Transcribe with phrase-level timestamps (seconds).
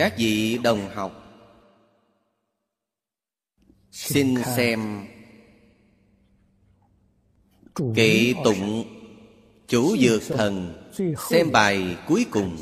[0.00, 1.12] các vị đồng học.
[3.90, 5.06] Xin xem
[7.94, 8.84] kệ tụng
[9.68, 10.74] chủ dược thần
[11.30, 12.56] xem bài cuối cùng.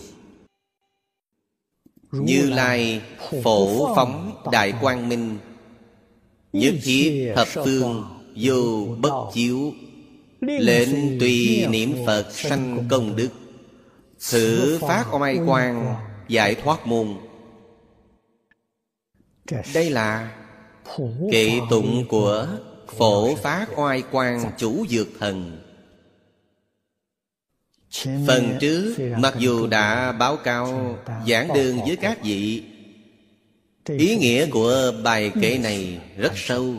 [2.12, 3.02] Như lai
[3.42, 5.38] phổ phóng đại quang minh
[6.52, 8.04] nhất thiết thập phương
[8.36, 9.72] vô bất chiếu.
[10.40, 13.28] Lệnh tùy niệm phật sanh công đức?
[14.30, 15.94] thử phát oai quang
[16.28, 17.27] giải thoát môn
[19.74, 20.32] đây là
[21.32, 22.48] kệ tụng của
[22.96, 25.64] phổ phá oai quan chủ dược thần.
[28.26, 32.62] Phần trước, mặc dù đã báo cáo giảng đường với các vị,
[33.86, 36.74] ý nghĩa của bài kệ này rất sâu.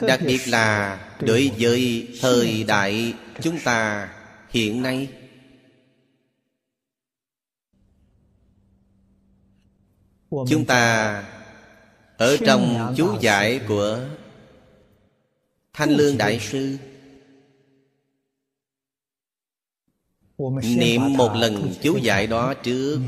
[0.00, 4.08] Đặc biệt là đối với thời đại chúng ta
[4.50, 5.08] hiện nay.
[10.48, 11.24] Chúng ta
[12.16, 14.00] ở trong chú giải của
[15.72, 16.76] thanh lương đại sư.
[20.62, 23.00] niệm một lần chú giải đó trước.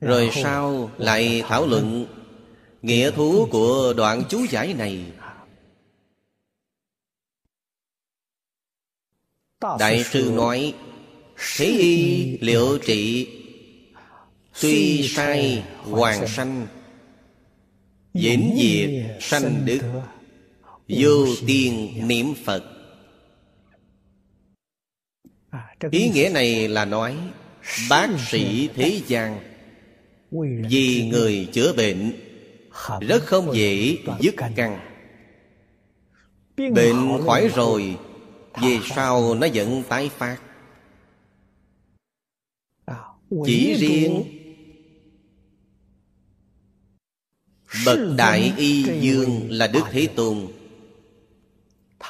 [0.00, 2.06] rồi sau lại thảo luận
[2.82, 5.12] nghĩa thú của đoạn chú giải này.
[9.78, 10.74] Đại sư nói
[11.56, 13.41] thế y liệu trị
[14.60, 16.66] Tuy sai hoàng sanh
[18.14, 19.80] Vĩnh diệt sanh đức.
[20.88, 22.64] Vô tiên niệm Phật.
[25.90, 27.16] Ý nghĩa này là nói
[27.90, 29.40] Bác sĩ thế gian
[30.70, 32.12] Vì người chữa bệnh
[33.00, 34.78] Rất không dễ dứt căn
[36.56, 37.96] Bệnh khỏi rồi
[38.62, 40.38] Về sau nó vẫn tái phát.
[43.46, 44.41] Chỉ riêng
[47.86, 50.46] Bậc Đại Y Dương là Đức Thế Tôn.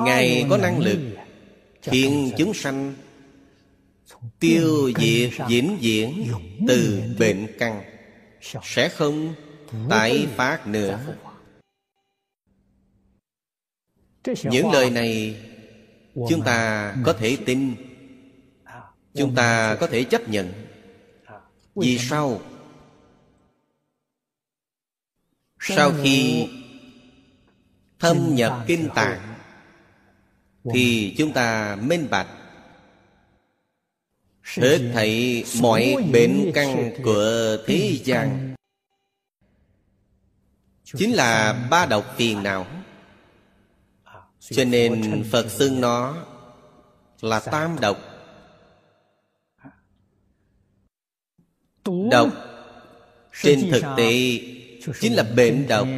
[0.00, 0.98] Ngài có năng lực
[1.82, 2.94] Khiến chúng sanh,
[4.40, 6.26] Tiêu diệt diễn diễn
[6.68, 7.82] Từ bệnh căn,
[8.62, 9.34] Sẽ không
[9.90, 11.16] tái phát nữa.
[14.44, 15.36] Những lời này
[16.14, 17.74] Chúng ta có thể tin,
[19.14, 20.52] Chúng ta có thể chấp nhận.
[21.74, 22.40] Vì sao?
[25.64, 26.48] Sau khi
[27.98, 29.34] thâm nhập kinh tạng
[30.72, 32.26] thì chúng ta minh bạch.
[34.42, 38.54] Hết thảy mọi bệnh căn của thế gian.
[40.84, 42.66] Chính là ba độc phiền não
[44.40, 46.26] cho nên phật xưng nó
[47.20, 47.98] là tam độc.
[52.10, 52.28] Độc.
[53.42, 54.40] Trên thực tế
[55.00, 55.88] chính là bệnh độc.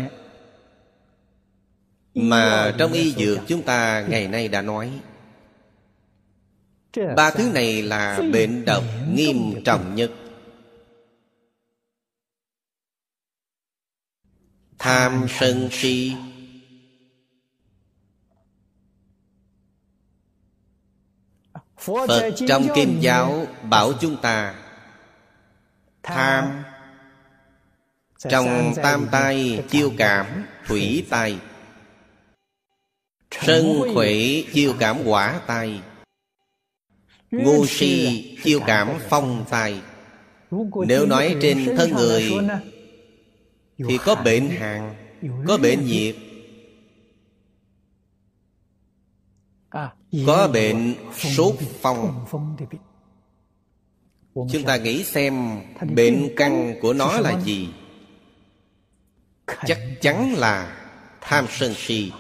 [2.15, 5.01] Mà trong y dược chúng ta ngày nay đã nói,
[7.17, 10.11] ba thứ này là bệnh độc nghiêm trọng nhất.
[14.79, 16.13] Tham sân si.
[21.79, 24.55] Phật trong kinh giáo bảo chúng ta,
[26.03, 26.64] tham
[28.19, 30.27] trong tam tai chiêu cảm
[30.67, 31.39] thủy tai
[33.31, 35.81] Sân khủy chiêu cảm quả tai
[37.31, 39.81] Ngu si chiêu cảm phong tai
[40.87, 42.33] Nếu nói trên thân người
[43.79, 44.95] Thì có bệnh hàn
[45.47, 46.17] Có bệnh nhiệt.
[50.27, 52.27] Có bệnh sốt phong.
[54.35, 55.61] Chúng ta nghĩ xem
[55.95, 57.69] Bệnh căn của nó là gì
[59.47, 60.87] chắc chắn là
[61.21, 62.13] tham sân si.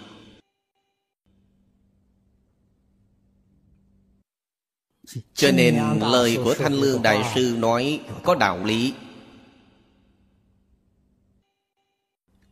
[5.34, 8.94] Cho nên lời của thanh lương đại sư nói có đạo lý.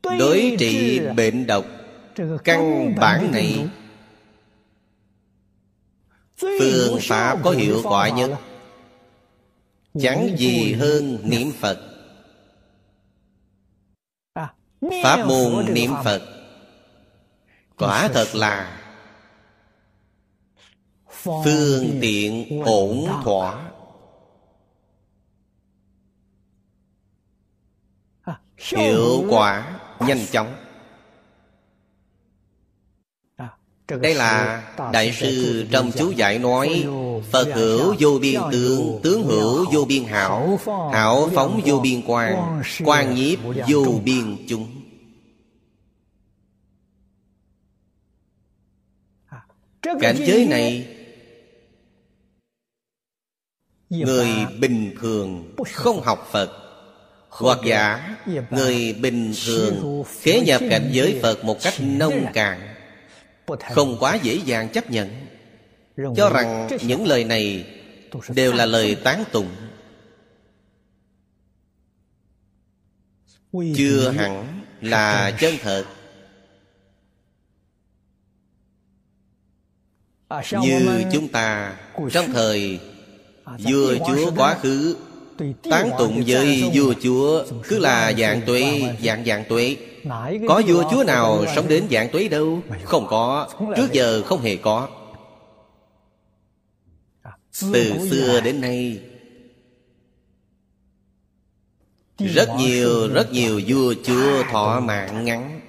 [0.02, 1.64] Đối trị bệnh độc
[2.44, 3.68] căn bản này
[6.36, 8.30] phương pháp có hiệu quả nhất.
[10.00, 11.91] chẳng gì hơn niệm phật
[15.02, 16.22] Pháp môn niệm Phật.
[17.76, 18.78] Quả thật là
[21.10, 23.70] phương tiện ổn thỏa.
[28.56, 30.61] Hiệu quả nhanh chóng
[34.00, 34.62] đây là
[34.92, 36.84] đại sư trong chú giải nói,
[37.30, 40.58] phật hữu vô biên tướng tướng hữu vô biên hảo
[40.92, 44.68] hảo phóng vô biên quang quang nhiếp vô biên chúng.
[50.00, 50.86] Cảnh giới này,
[53.90, 54.28] người
[54.58, 56.50] bình thường không học phật,
[57.28, 58.16] hoặc giả,
[58.50, 62.71] người bình thường kế nhập cảnh giới phật một cách nông cạn
[63.46, 65.26] không quá dễ dàng chấp nhận.
[66.16, 67.66] Cho rằng những lời này
[68.34, 69.48] đều là lời tán tụng.
[73.76, 75.84] Chưa hẳn là chân thật.
[80.62, 81.76] Như chúng ta
[82.12, 82.80] trong thời
[83.46, 84.96] vua chúa quá khứ
[85.62, 89.76] tán tụng với vua chúa cứ là dạng tuệ dạng dạng tuệ
[90.48, 92.60] có vua chúa nào sống đến dạng tuế đâu?
[92.84, 93.48] Không có.
[93.76, 94.88] Trước giờ không hề có.
[97.72, 99.00] Từ xưa đến nay
[102.18, 105.60] Rất nhiều rất nhiều vua chúa thọ mạng ngắn.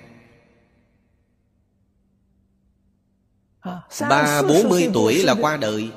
[4.10, 5.90] Ba bốn mươi tuổi là qua đời.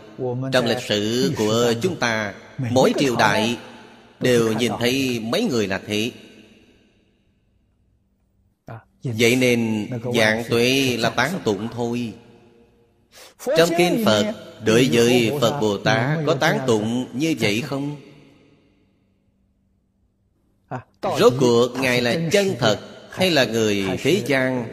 [0.53, 2.35] Trong lịch sử của chúng ta
[2.71, 3.59] Mỗi triều đại
[4.21, 6.11] Đều nhìn thấy mấy người là thế
[9.03, 12.13] Vậy nên dạng tuệ là tán tụng thôi.
[13.57, 14.35] Trong kinh Phật
[14.65, 17.97] Đối với Phật Bồ Tát Có tán tụng như vậy không?
[21.19, 24.67] Rốt cuộc Ngài là chân thật Hay là người thế gian?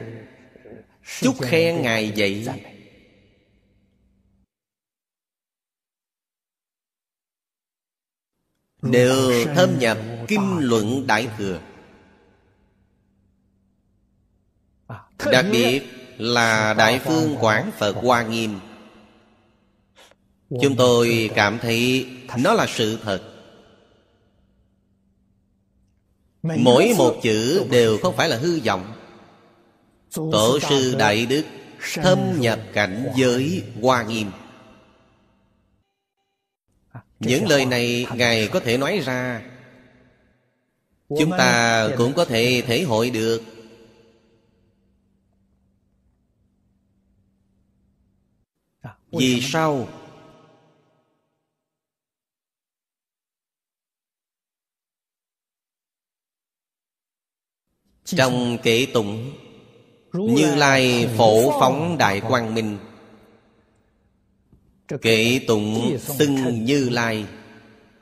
[1.21, 2.47] Chúc khen Ngài vậy.
[8.81, 9.97] Đều thâm nhập
[10.27, 11.59] Kinh luận Đại Thừa
[15.31, 15.81] Đặc biệt
[16.17, 18.59] là Đại Phương Quảng Phật Hoa Nghiêm.
[20.61, 23.21] Chúng tôi cảm thấy nó là sự thật.
[26.43, 28.93] Mỗi một chữ đều không phải là hư vọng.
[30.15, 31.43] Tổ sư Đại Đức
[31.93, 34.31] Thâm nhập cảnh giới Hoa Nghiêm.
[37.19, 39.41] Những lời này Ngài có thể nói ra.
[41.09, 43.41] Chúng ta cũng có thể thể hội được
[49.13, 49.87] Vì sao?
[58.05, 59.33] Trong kệ tụng
[60.13, 62.77] Như Lai phổ phóng đại quang minh.
[65.01, 67.25] Kệ tụng xưng Như Lai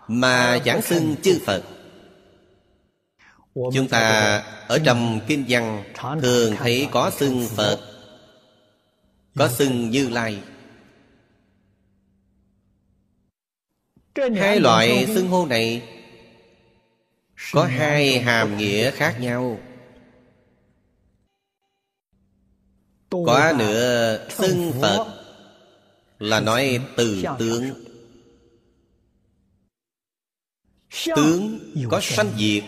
[0.08, 1.64] Mà chẳng xưng chư Phật.
[3.54, 4.38] Chúng ta
[4.68, 5.84] ở trong kinh văn
[6.22, 7.80] Thường thấy có xưng Phật.
[9.36, 10.42] Có xưng Như Lai
[14.16, 15.82] Hai loại xưng hô này
[17.52, 19.60] Có hai hàm nghĩa khác nhau.
[23.10, 25.24] Có nữa xưng Phật
[26.20, 27.86] Là nói từ tướng.
[31.16, 31.60] Tướng
[31.90, 32.64] có sanh diệt.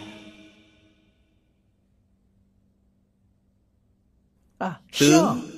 [4.99, 5.49] Tướng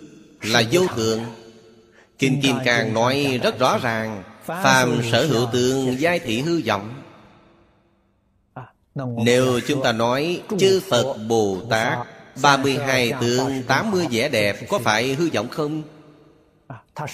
[0.41, 1.25] là vô thường.
[2.19, 7.01] Kinh Kim Cang nói rất rõ ràng Phàm sở hữu tượng giai thị hư vọng
[9.25, 12.07] Nếu chúng ta nói Chư Phật Bồ Tát
[12.41, 15.83] 32 tượng 80 vẻ đẹp, Có phải hư vọng không?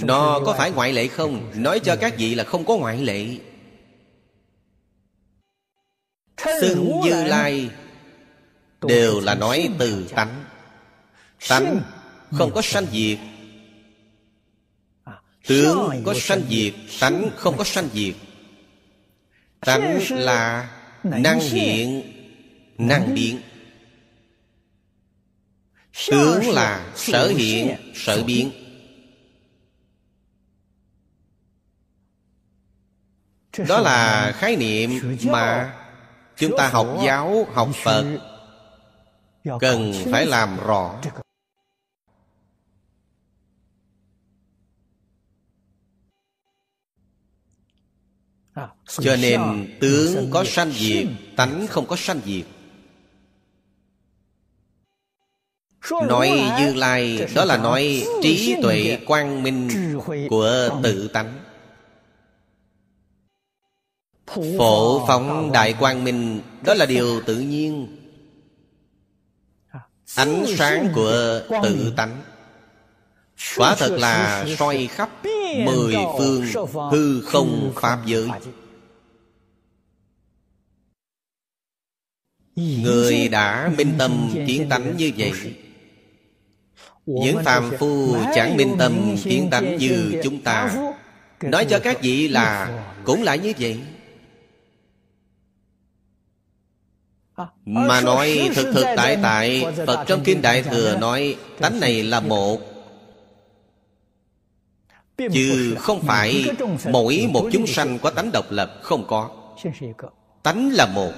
[0.02, 1.52] Nó có phải ngoại lệ không?
[1.56, 3.26] Nói cho các vị là không có ngoại lệ
[6.62, 7.70] Xưng Như Lai
[8.82, 10.44] Đều là nói từ tánh
[11.50, 11.82] Tánh
[12.32, 13.18] không có sanh diệt
[15.48, 18.16] Tướng có sanh diệt Tánh không có sanh diệt.
[19.60, 20.70] Tánh là
[21.04, 22.14] năng hiện
[22.78, 23.42] Năng biến
[26.08, 28.52] Tướng là sở hiện Sở biến.
[33.68, 35.74] Đó là khái niệm mà
[36.42, 38.06] Chúng ta học giáo, học Phật.
[39.60, 41.02] Cần phải làm rõ
[48.88, 52.46] Cho nên tướng có sanh diệt Tánh không có sanh diệt.
[56.08, 59.70] Nói Như Lai Đó là nói trí tuệ quang minh
[60.30, 61.40] Của tự tánh.
[64.58, 67.98] Phổ phóng đại quang minh Đó là điều tự nhiên.
[70.16, 72.22] Ánh sáng của tự tánh.
[73.58, 75.10] Quả thật là soi khắp
[75.58, 76.46] Mười phương
[76.92, 78.30] hư không pháp giới.
[82.56, 85.32] Người đã minh tâm kiến tánh như vậy.
[87.06, 90.76] Những phàm phu chẳng minh tâm kiến tánh như chúng ta.
[91.42, 93.80] Nói cho các vị là Cũng lại như vậy.
[97.66, 102.20] Mà nói thực thực tại tại Phật trong Kinh Đại Thừa nói Tánh này là
[102.20, 102.71] một
[105.34, 106.46] Chứ không phải
[106.92, 109.30] Mỗi một chúng sanh có tánh độc lập Không có.
[110.44, 111.12] Tánh là một.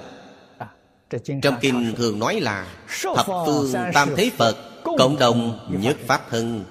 [1.42, 2.68] Trong Kinh thường nói là
[3.16, 4.58] Thập phương tam thế Phật
[4.98, 6.66] Cộng đồng nhất Pháp thân.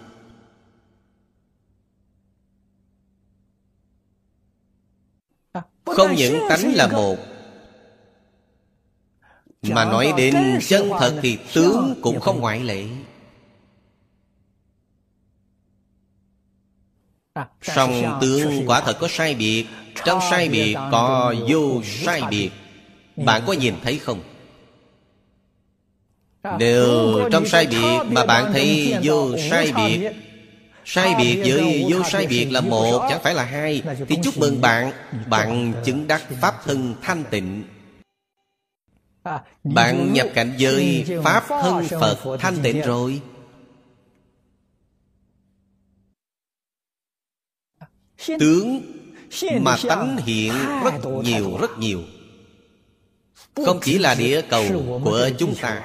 [5.84, 7.16] Không những tánh là một.
[9.62, 12.84] mà nói đến chân thật thì tướng cũng không ngoại lệ
[17.62, 19.66] song tướng quả thật có sai biệt.
[20.04, 22.50] Trong sai biệt có vô sai biệt.
[23.16, 24.22] Bạn có nhìn thấy không?
[26.58, 30.12] nếu trong sai biệt mà bạn thấy vô sai biệt
[30.84, 34.60] Sai biệt với vô sai biệt là một, Chẳng phải là hai, Thì chúc mừng
[34.60, 34.92] bạn.
[35.28, 37.64] Bạn chứng đắc Pháp thân thanh tịnh.
[39.64, 43.20] Bạn nhập cảnh giới Pháp thân Phật thanh tịnh rồi.
[48.26, 48.83] Tướng
[49.61, 50.52] mà tánh hiện
[50.85, 52.02] rất nhiều rất nhiều.
[53.67, 54.64] Không chỉ là địa cầu
[55.05, 55.83] của chúng ta.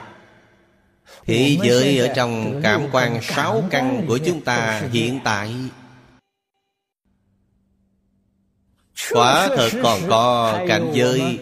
[1.25, 5.51] Thế giới ở trong cảm quan sáu căn của chúng ta hiện tại.
[9.11, 11.39] Quả thật còn có cảnh giới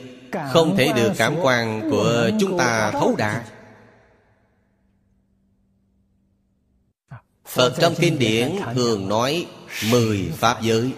[0.54, 3.44] không thể được cảm quan của chúng ta thấu đạt
[7.56, 9.46] Phật trong kinh điển thường nói
[9.92, 10.92] Mười Pháp giới.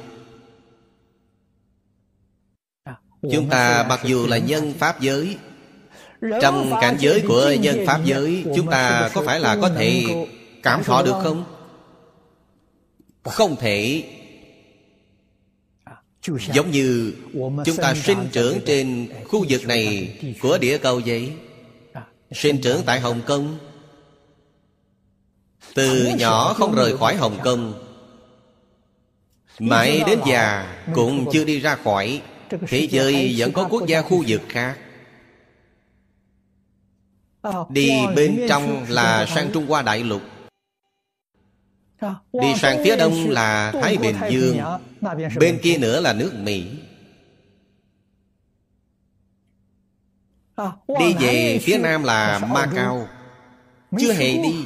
[3.32, 5.38] Chúng ta mặc dù là nhân Pháp giới
[6.42, 10.04] Trong cảnh giới của nhân Pháp giới Chúng ta có phải là có thể
[10.64, 11.44] cảm thọ được không?
[13.24, 14.04] Không thể.
[16.54, 17.14] Giống như
[17.66, 21.32] chúng ta sinh trưởng trên khu vực này của địa cầu vậy.
[22.32, 23.58] Sinh trưởng tại Hồng Kông
[25.78, 27.74] Từ nhỏ không rời khỏi Hồng Kông.
[29.60, 32.22] Mãi đến già cũng chưa đi ra khỏi.
[32.68, 34.78] Thế giới vẫn có quốc gia khu vực khác.
[37.70, 40.22] Đi bên trong là sang Trung Hoa Đại Lục.
[42.34, 44.60] Đi sang phía đông là Thái Bình Dương.
[45.40, 46.66] Bên kia nữa là nước Mỹ.
[51.00, 53.08] Đi về phía nam là Macau.
[54.00, 54.66] Chưa hề đi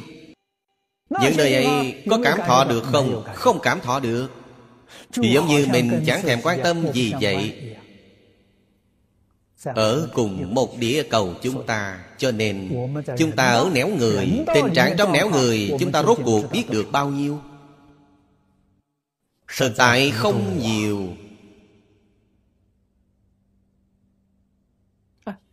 [1.20, 3.24] Những nơi ấy có cảm thọ được không?
[3.34, 4.28] Không cảm thọ được.
[5.12, 7.68] Thì giống như mình chẳng thèm quan tâm gì vậy.
[9.64, 12.70] ở cùng một địa cầu chúng ta cho nên
[13.18, 16.70] chúng ta ở nẻo người tình trạng trong nẻo người chúng ta rốt cuộc biết
[16.70, 17.40] được bao nhiêu.
[19.58, 21.08] thực tại không nhiều.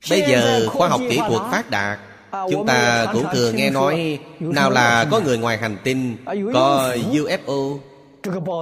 [0.09, 1.99] Bây giờ khoa học kỹ thuật phát đạt
[2.31, 6.17] chúng ta cũng thường nghe nói nào là có người ngoài hành tinh
[6.53, 7.79] có ufo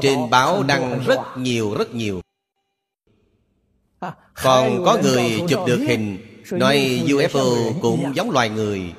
[0.02, 2.22] trên báo đăng rất nhiều rất nhiều.
[4.44, 6.18] Còn có người chụp được hình
[6.52, 8.96] Nói UFO cũng giống loài người.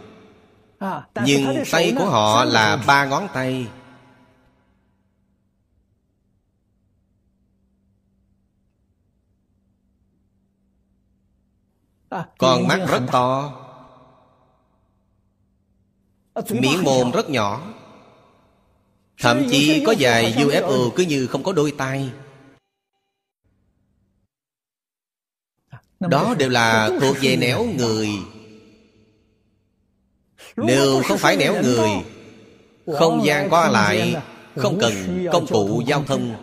[1.25, 3.67] Nhưng tay của họ là ba ngón tay.
[12.39, 13.53] Còn mắt rất to
[16.51, 17.75] Miệng mồm rất nhỏ.
[19.19, 22.11] Thậm chí có vài UFO cứ như không có đôi tay.
[26.01, 28.09] Đó đều là thuộc về nẻo người.
[30.57, 31.89] Nếu không phải nẻo người
[32.99, 34.17] Không gian qua lại
[34.57, 36.35] Không cần công cụ giao thông.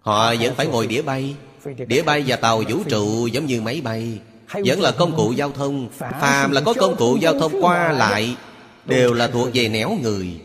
[0.00, 1.34] Họ vẫn phải ngồi đĩa bay.
[1.86, 4.20] Đĩa bay và tàu vũ trụ giống như máy bay.
[4.64, 5.88] Vẫn là công cụ giao thông.
[5.98, 8.36] Phàm là có công cụ giao thông qua lại
[8.86, 10.40] Đều là thuộc về nẻo người.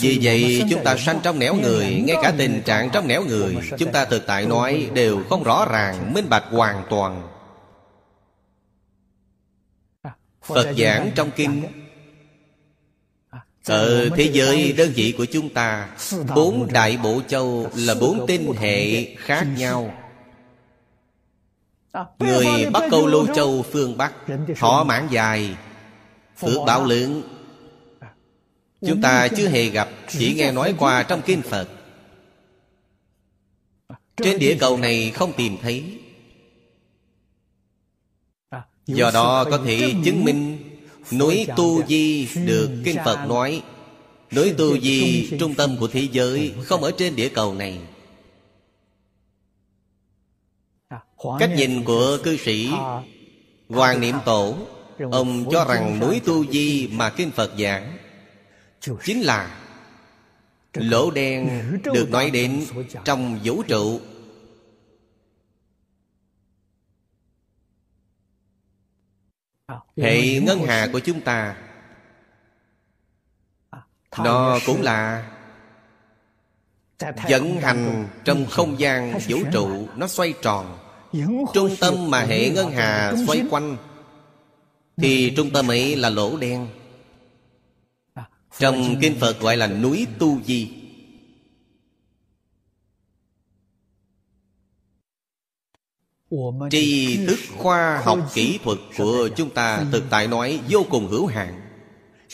[0.00, 3.56] Vì vậy chúng ta sanh trong nẻo người Ngay cả tình trạng trong nẻo người
[3.78, 7.28] Chúng ta thực tại nói đều không rõ ràng Minh bạch hoàn toàn.
[10.42, 11.62] Phật giảng trong kinh.
[13.66, 15.88] Ở thế giới đơn vị của chúng ta
[16.34, 20.03] Bốn đại bộ châu là bốn tinh hệ khác nhau
[22.18, 24.12] Người Bắc Câu Lô Châu phương Bắc
[24.58, 25.56] Thọ mãn dài
[26.36, 27.22] Phước báo lớn
[28.86, 31.68] Chúng ta chưa hề gặp Chỉ nghe nói qua trong kinh Phật.
[34.16, 35.84] Trên địa cầu này không tìm thấy.
[38.86, 40.58] Do đó có thể chứng minh
[41.12, 43.62] Núi Tu Di được Kinh Phật nói.
[44.32, 47.78] Núi Tu Di trung tâm của thế giới Không ở trên địa cầu này
[51.38, 52.70] Cách nhìn của cư sĩ
[53.68, 54.56] Hoàng Niệm Tổ,
[55.12, 57.98] Ông cho rằng núi Tu Di mà Kinh Phật giảng
[59.04, 59.60] Chính là
[60.74, 61.48] Lỗ đen
[61.84, 62.66] được nói đến
[63.04, 64.00] trong vũ trụ.
[69.96, 71.56] Hệ ngân hà của chúng ta,
[74.18, 75.30] Nó cũng là
[77.28, 80.83] vận hành trong không gian vũ trụ, Nó xoay tròn
[81.54, 83.76] Trung tâm mà hệ ngân hà xoay quanh.
[84.96, 86.68] Thì trung tâm ấy là lỗ đen.
[88.58, 90.70] Trong Kinh Phật gọi là núi Tu Di.
[96.70, 101.26] Tri thức khoa học kỹ thuật của chúng ta Thực tại nói vô cùng hữu
[101.26, 101.60] hạn.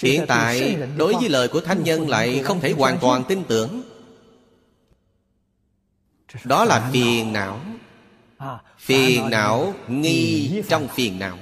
[0.03, 3.83] Hiện tại đối với lời của thánh nhân lại không thể hoàn toàn tin tưởng.
[6.45, 7.61] Đó là phiền não
[8.79, 11.39] Phiền não nghi trong phiền não.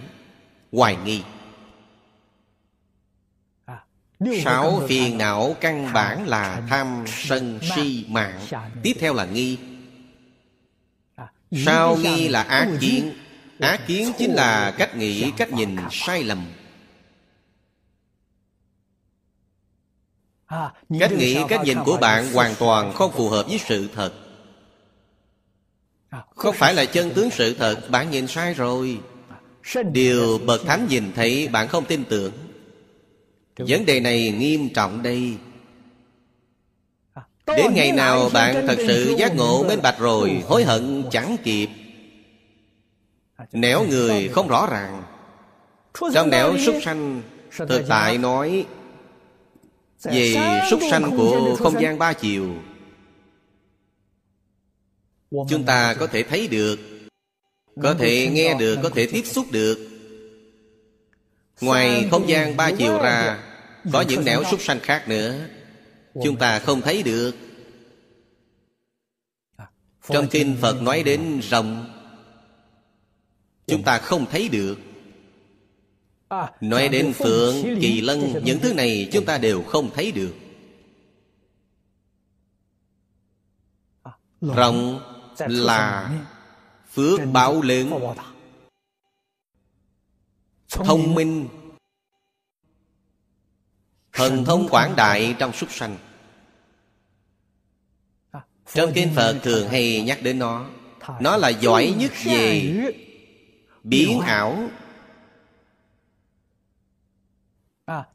[0.73, 1.23] Hoài nghi.
[4.45, 8.41] Sáu phiền não căn bản là tham sân si mạng.
[8.83, 9.59] Tiếp theo là nghi.
[11.67, 13.13] Sao nghi là ác kiến.
[13.61, 16.47] Ác kiến chính là cách nghĩ, cách nhìn sai lầm.
[21.01, 24.13] Cách nghĩ, cách nhìn của bạn hoàn toàn không phù hợp với sự thật
[26.37, 27.91] Không phải là chân tướng sự thật?
[27.91, 29.01] Bạn nhìn sai rồi.
[29.93, 32.33] Điều bậc thánh nhìn thấy bạn không tin tưởng.
[33.59, 35.37] Vấn đề này nghiêm trọng đây.
[37.47, 41.69] Đến ngày nào bạn thật sự giác ngộ minh bạch rồi Hối hận chẳng kịp.
[43.53, 45.03] Nẻo người không rõ ràng.
[46.15, 47.23] Trong nẻo súc sanh
[47.69, 48.67] Thực tại nói
[50.03, 50.37] Về
[50.71, 52.55] súc sanh của không gian ba chiều
[55.31, 56.79] Chúng ta có thể thấy được
[57.83, 59.89] Có thể nghe được Có thể tiếp xúc được.
[61.61, 63.45] Ngoài không gian ba chiều ra
[63.93, 65.49] Có những nẻo súc sanh khác nữa.
[66.23, 67.35] Chúng ta không thấy được.
[70.09, 71.95] Trong kinh Phật nói đến rồng.
[73.67, 74.79] Chúng ta không thấy được.
[76.61, 80.35] Nói đến phượng, kỳ lân Những thứ này chúng ta đều không thấy được.
[84.41, 85.01] Rồng
[85.39, 86.11] là
[86.93, 87.91] phước báo lớn.
[90.69, 91.49] Thông minh.
[94.13, 95.97] Thần thông quảng đại trong súc sanh.
[98.75, 100.67] Trong kinh Phật thường hay nhắc đến nó.
[101.21, 102.75] Nó là giỏi nhất về
[103.83, 104.69] biến ảo.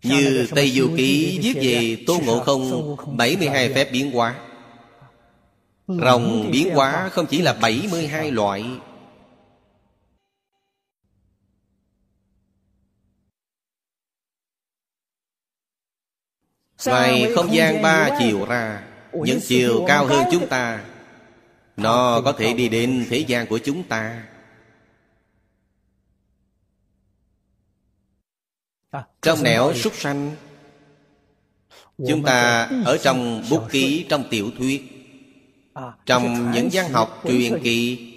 [0.03, 4.52] Như Tây Du Ký viết về Tôn Ngộ Không 72 phép biến hóa
[6.01, 8.65] Rồng biến hóa không chỉ là 72 loại.
[16.85, 20.85] Ngoài không gian ba chiều ra Những chiều cao hơn chúng ta.
[21.77, 24.23] Nó có thể đi đến thế gian của chúng ta.
[29.21, 30.35] Trong nẻo súc sanh
[32.07, 34.92] Chúng ta ở trong bút ký trong tiểu thuyết
[36.05, 38.09] Trong những văn học truyền kỳ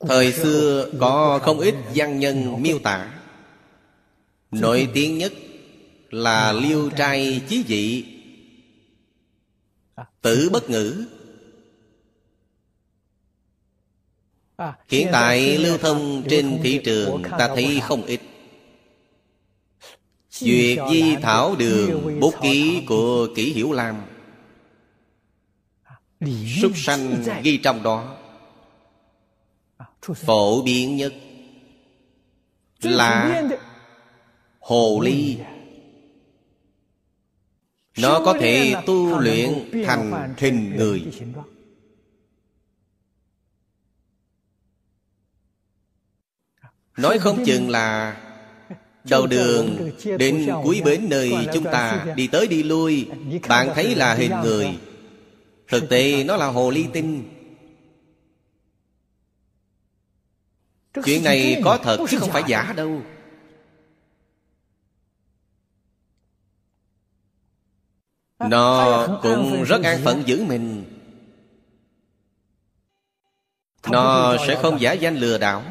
[0.00, 3.20] Thời xưa có không ít văn nhân miêu tả.
[4.50, 5.32] Nổi tiếng nhất
[6.10, 8.04] là liêu trai chí dị.
[10.20, 11.04] Tử bất ngữ.
[14.88, 18.20] Hiện tại lưu thông trên thị trường ta thấy không ít.
[20.30, 23.96] Duyệt di thảo đường bút ký của kỷ hiểu lam
[26.62, 28.16] Súc sanh ghi trong đó.
[30.00, 31.12] Phổ biến nhất
[32.82, 33.42] Là
[34.60, 35.38] Hồ ly.
[37.98, 39.48] Nó có thể tu luyện
[39.86, 41.04] thành hình người.
[46.96, 48.16] Nói không chừng là
[49.10, 53.08] Đầu đường đến cuối bến nơi chúng ta đi tới đi lui.
[53.48, 54.78] Bạn thấy là hình người
[55.68, 57.34] Thực tế nó là hồ ly tinh.
[61.04, 63.02] Chuyện này có thật chứ không phải giả đâu.
[68.38, 70.84] Nó cũng rất an phận giữ mình.
[73.90, 75.62] Nó sẽ không giả danh lừa đảo.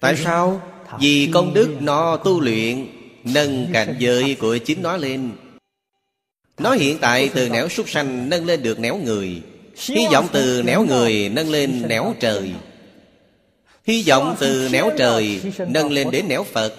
[0.00, 0.72] Tại sao?
[1.00, 2.86] Vì công đức nó tu luyện
[3.34, 5.32] Nâng cảnh giới của chính nó lên
[6.58, 9.42] nó hiện tại từ nẻo súc sanh Nâng lên được nẻo người.
[9.76, 12.52] Hy vọng từ nẻo người nâng lên nẻo trời.
[13.84, 16.74] Hy vọng từ nẻo trời Nâng lên đến nẻo Phật.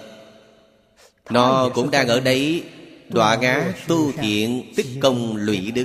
[1.30, 2.62] Nó cũng đang ở đây,
[3.08, 5.84] Đọa ngã tu thiện tích công lụy đức.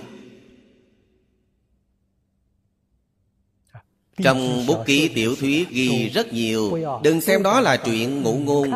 [4.23, 8.71] Trong bút ký tiểu thuyết ghi rất nhiều, Đừng xem đó là chuyện ngụ ngôn.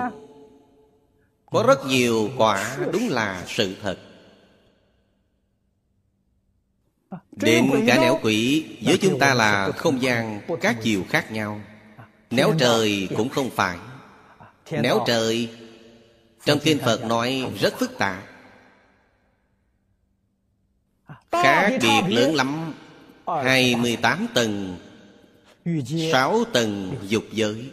[1.45, 3.97] Có rất nhiều quả đúng là sự thật.
[7.41, 11.62] Đến cả nẻo quỷ Với chúng ta là không gian các chiều khác nhau.
[12.32, 13.78] Néo trời cũng không phải.
[14.71, 15.50] Néo trời
[16.45, 18.23] Trong kinh Phật nói rất phức tạp.
[21.32, 22.73] Khác biệt lớn lắm.
[23.28, 24.78] 28 tầng
[26.12, 27.69] sáu tầng dục giới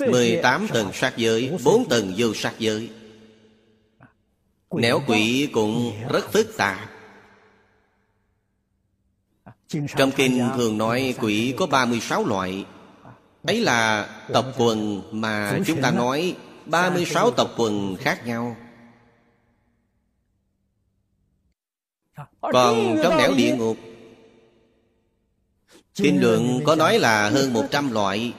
[0.00, 2.90] mười tám tầng sát giới bốn tầng vô sát giới.
[4.74, 6.90] Nẻo quỷ cũng rất phức tạp
[9.70, 12.64] trong kinh thường nói quỷ có 36 loại.
[13.42, 18.56] Ấy là tập quần mà chúng ta nói 36 tập quần khác nhau.
[22.40, 23.76] Còn trong nẻo địa ngục,
[25.94, 28.32] Kinh luận có nói là hơn 100 loại.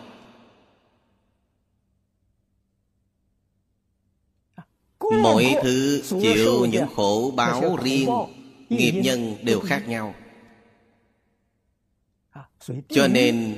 [5.22, 8.10] Mỗi thứ, chịu những khổ báo riêng,
[8.70, 10.16] Nghiệp nhân đều khác nhau.
[12.90, 13.58] Cho nên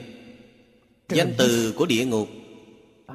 [1.10, 2.28] Danh từ của địa ngục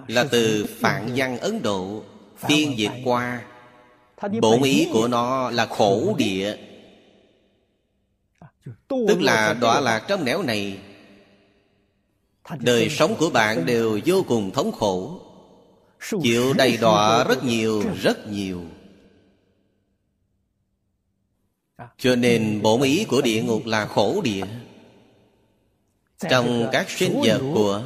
[0.07, 2.03] Là từ Phạn văn Ấn Độ
[2.37, 3.44] Phiên dịch qua.
[4.40, 6.57] Bổn ý của nó là khổ địa.
[8.88, 10.79] Tức là đọa lạc trong nẻo này.
[12.59, 15.20] Đời sống của bạn đều vô cùng thống khổ.
[16.22, 18.62] Chịu đầy đọa rất nhiều, rất nhiều.
[21.98, 24.44] Cho nên bổn ý của địa ngục là khổ địa
[26.18, 27.83] Trong các sinh vật của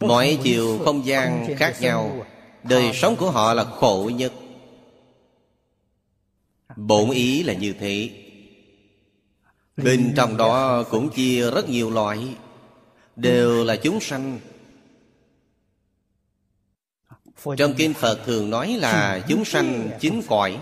[0.00, 2.26] Mọi chiều không gian khác nhau
[2.62, 4.32] Đời sống của họ là khổ nhất.
[6.76, 8.10] Bổn ý là như thế.
[9.76, 12.36] Bên trong đó cũng chia rất nhiều loại
[13.16, 14.40] Đều là chúng sanh.
[17.56, 20.58] Trong Kinh Phật thường nói là chúng sanh chính cõi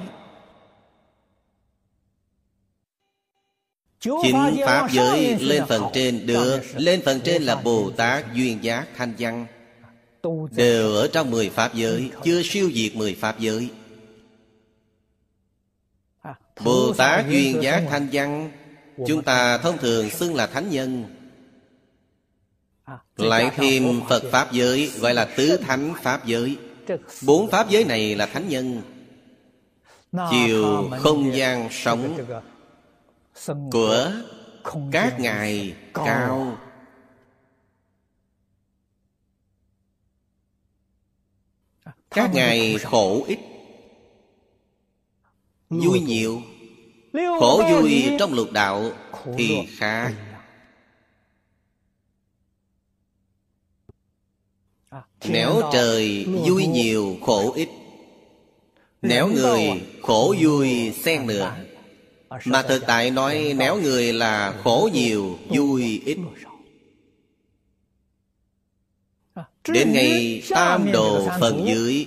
[4.01, 8.87] Chính Pháp giới lên phần trên được Lên phần trên là Bồ Tát Duyên Giác
[8.97, 9.47] Thanh Văn.
[10.51, 13.69] Đều ở trong mười Pháp giới Chưa siêu diệt mười Pháp giới.
[16.65, 18.51] Bồ Tát Duyên Giác Thanh Văn
[19.07, 21.05] Chúng ta thông thường xưng là thánh nhân.
[23.17, 26.57] Lại thêm Phật Pháp giới Gọi là tứ thánh Pháp giới.
[27.27, 28.83] Bốn Pháp giới này là thánh nhân.
[30.31, 32.19] Chiều không gian sống
[33.47, 34.13] Của
[34.93, 36.59] các ngài cao.
[42.11, 43.39] Các ngài khổ ít
[45.71, 46.43] Vui nhiều
[47.13, 48.93] Khổ vui trong lục đạo
[49.37, 50.15] Thì khác
[55.25, 57.69] Nẻo trời vui nhiều khổ ít.
[59.03, 61.57] Nẻo người khổ vui xen nữa
[62.45, 66.19] mà thực tại nói néo người là khổ nhiều, vui ít.
[69.69, 72.07] Đến ngày tam đồ phần dưới,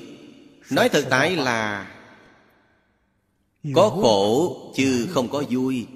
[0.69, 1.91] Nói thực tại là
[3.75, 5.87] có khổ chứ không có vui.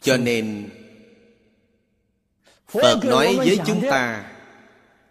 [0.00, 0.70] Cho nên
[2.66, 4.32] phật nói với chúng ta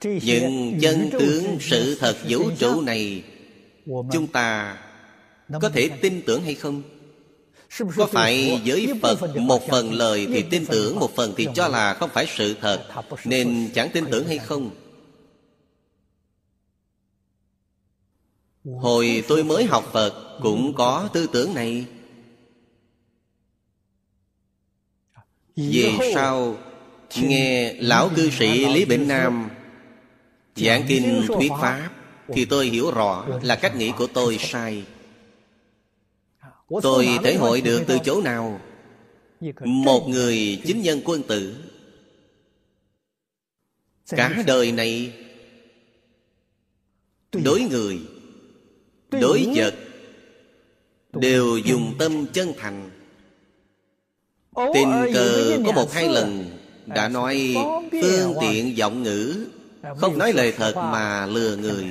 [0.06, 3.24] những chân tướng sự thật vũ trụ này
[3.86, 4.78] chúng ta
[5.62, 6.84] có thể tin tưởng hay không?
[7.96, 11.94] Có phải với phật một phần lời thì tin tưởng một phần thì cho là
[11.94, 12.88] không phải sự thật.
[13.26, 14.70] nên chẳng tin tưởng hay không?
[18.66, 21.86] Hồi tôi mới học phật cũng có tư tưởng này.
[25.56, 26.58] Về sau
[27.22, 29.50] nghe lão cư sĩ lý bỉnh nam
[30.56, 31.90] Giảng kinh thuyết Pháp
[32.28, 34.84] Thì tôi hiểu rõ là cách nghĩ của tôi sai.
[36.82, 38.62] Tôi thể hội được từ chỗ nào?
[39.60, 41.56] Một người chính nhân quân tử.
[44.10, 45.14] Cả đời này
[47.44, 48.00] Đối người
[49.12, 49.76] Đối vật
[51.14, 52.90] Đều dùng tâm chân thành.
[54.74, 56.46] Tình cờ có một hai lần
[56.86, 57.56] Đã nói
[57.92, 59.48] phương tiện giọng ngữ
[59.98, 61.86] không nói lời thật mà lừa người.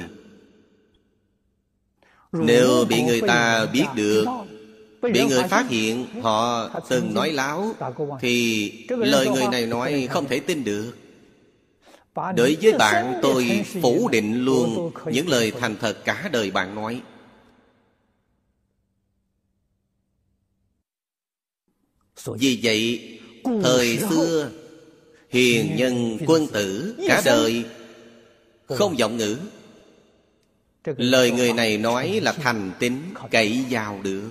[2.32, 4.26] Nếu bị người ta biết được,
[5.12, 7.74] Bị người phát hiện, Họ từng nói láo,
[8.20, 10.92] Thì lời người này nói không thể tin được.
[12.14, 17.02] Đối với bạn, tôi phủ định luôn Những lời thành thật cả đời bạn nói.
[22.26, 23.10] Vì vậy,
[23.62, 24.50] Thời xưa,
[25.30, 27.64] Hiền nhân quân tử Cả đời
[28.66, 29.38] không giọng ngữ.
[30.84, 34.30] Lời người này nói là thành tính, Cậy vào được.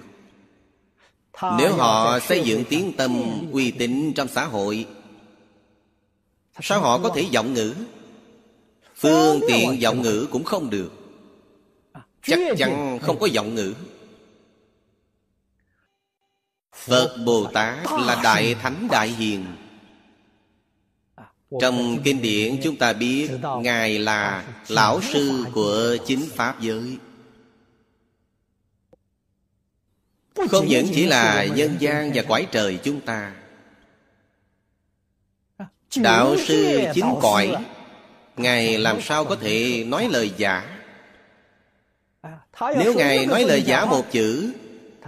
[1.57, 4.87] Nếu họ xây dựng tiếng tâm uy tín trong xã hội,
[6.61, 7.75] Sao họ có thể giọng ngữ?
[8.95, 10.91] Phương tiện giọng ngữ cũng không được.
[12.21, 13.73] Chắc chắn không có giọng ngữ.
[16.75, 19.45] Phật Bồ Tát là Đại Thánh Đại Hiền.
[21.61, 23.29] Trong kinh điển chúng ta biết
[23.61, 26.97] Ngài là Lão Sư của chính Pháp giới.
[30.49, 33.33] Không những chỉ là nhân gian và quái trời chúng ta,
[35.95, 37.55] Đạo sư chính cõi,
[38.37, 40.79] Ngài làm sao có thể nói lời giả?
[42.59, 44.53] Nếu Ngài nói lời giả một chữ,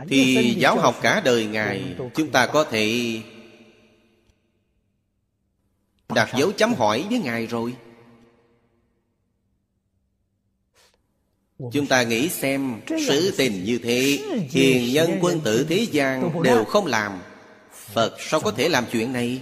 [0.10, 1.84] Thì giáo học cả đời Ngài,
[2.16, 3.20] Chúng ta có thể
[6.10, 7.76] Đặt dấu chấm hỏi với Ngài rồi.
[11.72, 16.66] Chúng ta nghĩ xem Sự tình như thế Hiền nhân quân tử thế gian Đều
[16.66, 17.22] không làm.
[17.72, 19.42] Phật sao có thể làm chuyện này?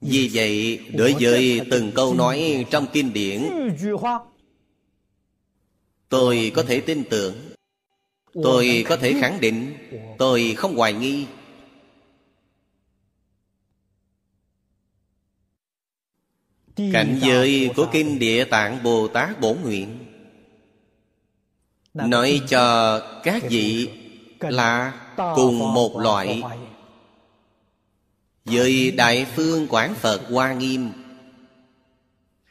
[0.00, 3.48] Vì vậy đối với từng câu nói trong kinh điển
[6.08, 7.50] Tôi có thể tin tưởng.
[8.42, 9.74] Tôi có thể khẳng định.
[10.18, 11.26] Tôi không hoài nghi
[16.92, 19.98] Cảnh giới của Kinh Địa Tạng Bồ Tát Bổn Nguyện.
[21.94, 23.88] Nói cho các vị
[24.40, 24.92] là
[25.34, 26.42] cùng một loại.
[28.44, 30.90] với Đại Phương Quảng Phật Hoa Nghiêm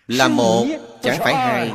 [0.07, 0.65] Là một
[1.01, 1.73] chẳng phải hai.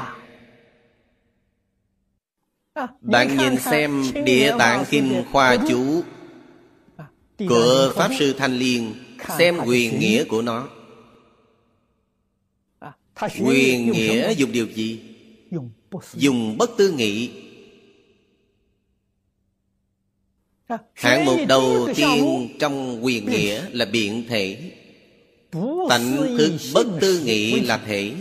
[3.00, 6.02] Bạn nhìn xem Địa Tạng Kinh Khoa Chú
[7.38, 8.94] Của Pháp Sư Thanh Liên
[9.38, 10.68] Xem quyền nghĩa của nó
[13.40, 15.00] Quyền nghĩa dùng điều gì?
[16.14, 17.30] Dùng bất tư nghị.
[20.94, 24.72] Hạng mục đầu tiên trong quyền nghĩa là biện thể.
[25.88, 28.12] Tánh thức bất tư nghị là thể.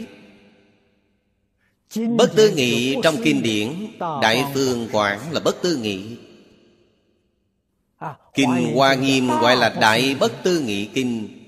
[2.17, 6.17] Bất tư nghị trong kinh điển Đại phương quảng là bất tư nghị.
[8.33, 11.42] Kinh Hoa Nghiêm gọi là Đại Bất Tư Nghị Kinh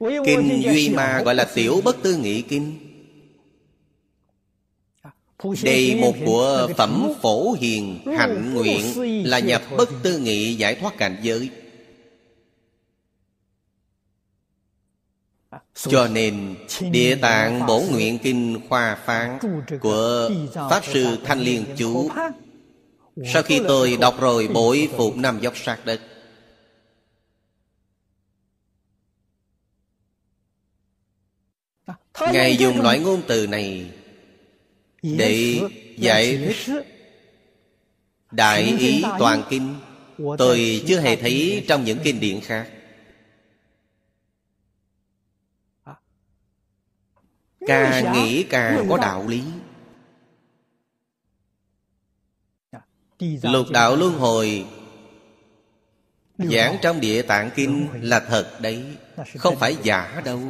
[0.00, 2.78] Kinh Duy Ma gọi là Tiểu Bất Tư Nghị Kinh.
[5.62, 8.82] Đề mục của Phẩm Phổ Hiền Hạnh Nguyện
[9.28, 11.50] Là nhập bất tư nghị giải thoát cảnh giới.
[15.74, 16.54] Cho nên
[16.90, 19.38] Địa tạng Bổ Nguyện Kinh Khoa Phán
[19.80, 22.10] Của Pháp Sư Thanh Liên Chú.
[23.32, 26.00] Sau khi tôi đọc rồi bội phục năm dốc sát đất
[32.32, 33.90] Ngài dùng loại ngôn từ này
[35.02, 35.60] để
[35.96, 36.84] giải thích
[38.30, 39.74] đại ý toàn kinh.
[40.38, 42.70] Tôi chưa hề thấy trong những kinh điển khác.
[47.66, 49.42] Càng nghĩ càng có đạo lý.
[53.42, 54.66] Lục đạo luân hồi
[56.38, 58.96] giảng trong địa tạng kinh là thật đấy.
[59.36, 60.40] Không phải giả đâu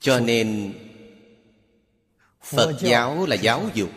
[0.00, 0.74] cho nên
[2.42, 3.90] phật giáo là giáo dục.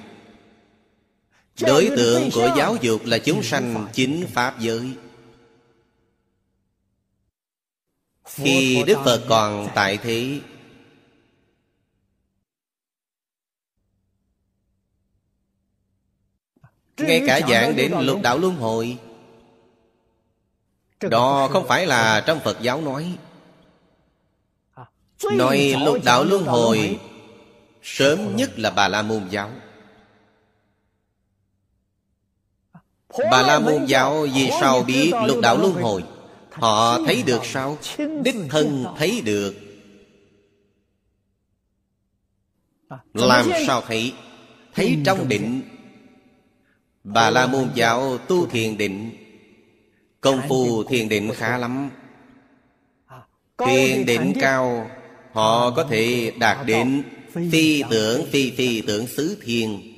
[1.61, 4.93] Đối tượng của giáo dục là chúng sanh chính pháp giới.
[8.25, 10.39] Khi Đức Phật còn tại thế
[16.97, 18.97] Ngay cả giảng đến lục đạo luân hồi
[20.99, 23.17] Đó không phải là trong Phật giáo nói
[25.31, 26.99] Nói lục đạo luân hồi
[27.83, 29.49] Sớm nhất là Bà La Môn giáo.
[33.31, 36.03] Bà La Môn giáo vì sao biết lục đạo luân hồi?
[36.51, 37.77] Họ thấy được sao?
[38.23, 39.55] Đích thân thấy được.
[43.13, 44.13] Làm sao thấy?
[44.73, 45.61] Thấy trong định.
[47.03, 49.11] Bà La Môn giáo tu thiền định.
[50.21, 51.89] Công phu thiền định khá lắm.
[53.57, 54.89] Thiền định cao
[55.33, 57.03] Họ có thể đạt đến
[57.51, 59.89] Phi tưởng, phi phi tưởng xứ thiên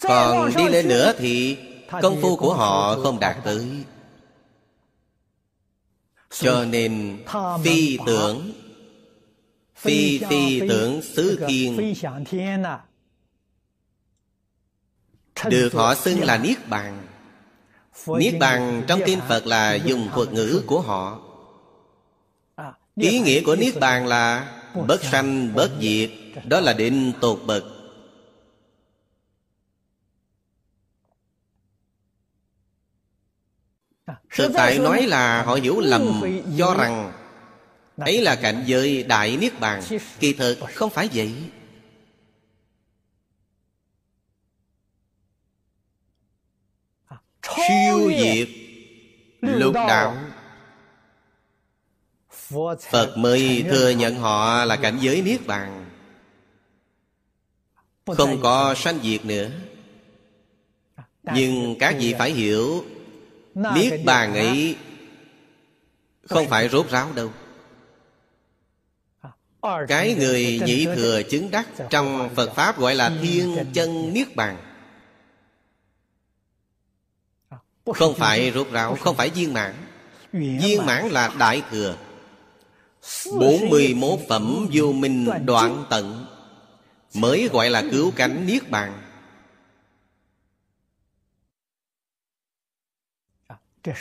[0.00, 1.58] Còn đi lên nữa thì
[2.02, 3.84] Công phu của họ không đạt tới.
[6.30, 7.24] Cho nên
[7.64, 8.52] Phi tưởng,
[9.76, 11.94] Phi phi tưởng xứ thiên
[15.50, 17.06] Được họ xưng là Niết Bàn.
[18.06, 21.20] Niết Bàn trong kinh Phật là dùng thuật ngữ của họ.
[22.96, 24.06] Ý nghĩa của Niết Bàn.
[24.06, 24.52] Là
[24.86, 26.10] Bất sanh bất diệt.
[26.44, 27.64] Đó là định tột bậc.
[34.36, 36.22] Thực tại nói là họ hiểu lầm
[36.54, 37.12] Do rằng
[37.96, 39.82] Ấy là cảnh giới Đại Niết Bàn.
[40.20, 41.34] Kỳ thực không phải vậy
[47.56, 48.48] Siêu diệt
[49.40, 50.16] Lục đạo.
[52.90, 55.86] Phật mới thừa nhận họ là cảnh giới Niết Bàn.
[58.06, 59.50] Không có sanh diệt nữa.
[61.22, 62.84] Nhưng các vị phải hiểu
[63.54, 64.76] Niết Bàn ấy
[66.22, 67.32] Không phải rốt ráo đâu.
[69.88, 74.75] Cái người nhị thừa chứng đắc Trong Phật Pháp gọi là thiên chân Niết Bàn
[77.94, 79.74] Không phải rốt ráo, Không phải viên mãn.
[80.32, 81.96] Viên mãn là đại thừa.
[83.38, 86.26] 41 phẩm vô minh đoạn tận
[87.14, 89.02] Mới gọi là cứu cánh Niết Bàn.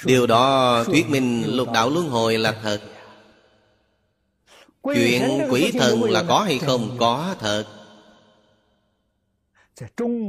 [0.06, 2.82] Điều đó thuyết minh lục đạo luân hồi là thật.
[4.84, 6.98] Chuyện quỷ thần là có hay không?
[7.00, 7.85] Có thật.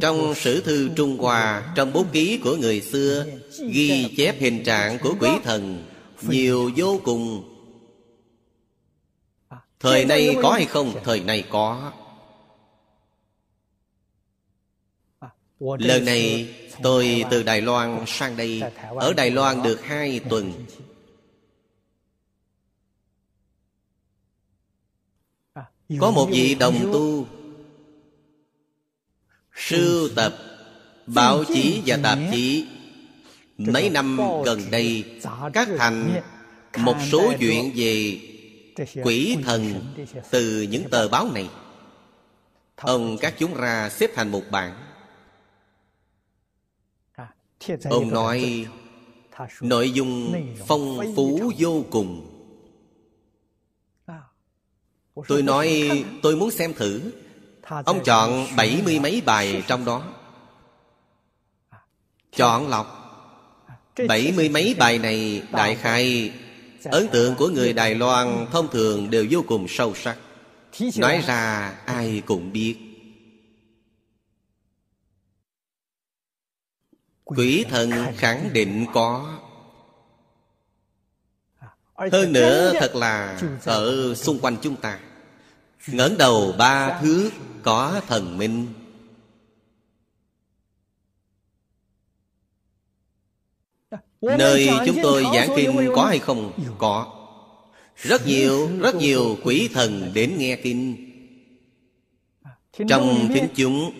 [0.00, 3.26] Trong sử thư Trung Hoa Trong bút ký của người xưa
[3.70, 5.84] Ghi chép hình trạng của quỷ thần
[6.22, 7.52] Nhiều vô cùng.
[9.80, 10.94] Thời nay có hay không?
[11.04, 11.92] Thời nay có.
[15.60, 18.62] Lần này tôi từ Đài Loan sang đây
[18.96, 20.52] Ở Đài Loan được hai tuần.
[26.00, 27.26] Có một vị đồng tu
[29.56, 30.36] Sưu tập,
[31.06, 32.66] Báo chí và tạp chí.
[33.58, 35.04] Mấy năm gần đây,
[35.52, 36.22] Các thành
[36.78, 38.20] Một số chuyện về
[39.02, 39.94] Quỷ thần
[40.30, 41.48] Từ những tờ báo này.
[42.76, 44.74] Ông các chúng ra xếp thành một bảng.
[47.84, 48.66] Ông nói,
[49.60, 50.34] Nội dung
[50.66, 52.32] phong phú vô cùng.
[55.28, 55.90] Tôi nói,
[56.22, 57.12] tôi muốn xem thử.
[57.68, 60.02] Ông chọn bảy mươi mấy bài trong đó.
[62.36, 63.02] Chọn lọc.
[64.08, 66.32] Bảy mươi mấy bài này, đại khai,
[66.84, 70.18] Ấn tượng của người Đài Loan thông thường đều vô cùng sâu sắc.
[70.96, 72.76] Nói ra, ai cũng biết.
[77.24, 79.38] Quỷ thần khẳng định có.
[82.12, 85.00] Hơn nữa, thật là Ở xung quanh chúng ta
[85.86, 87.30] ngẩng đầu ba thước
[87.62, 88.66] có thần minh.
[94.20, 96.52] Nơi chúng tôi giảng kinh có hay không?
[96.78, 97.12] Có.
[97.96, 100.96] Rất nhiều, rất nhiều quỷ thần đến nghe kinh.
[102.88, 103.92] Trong thính chúng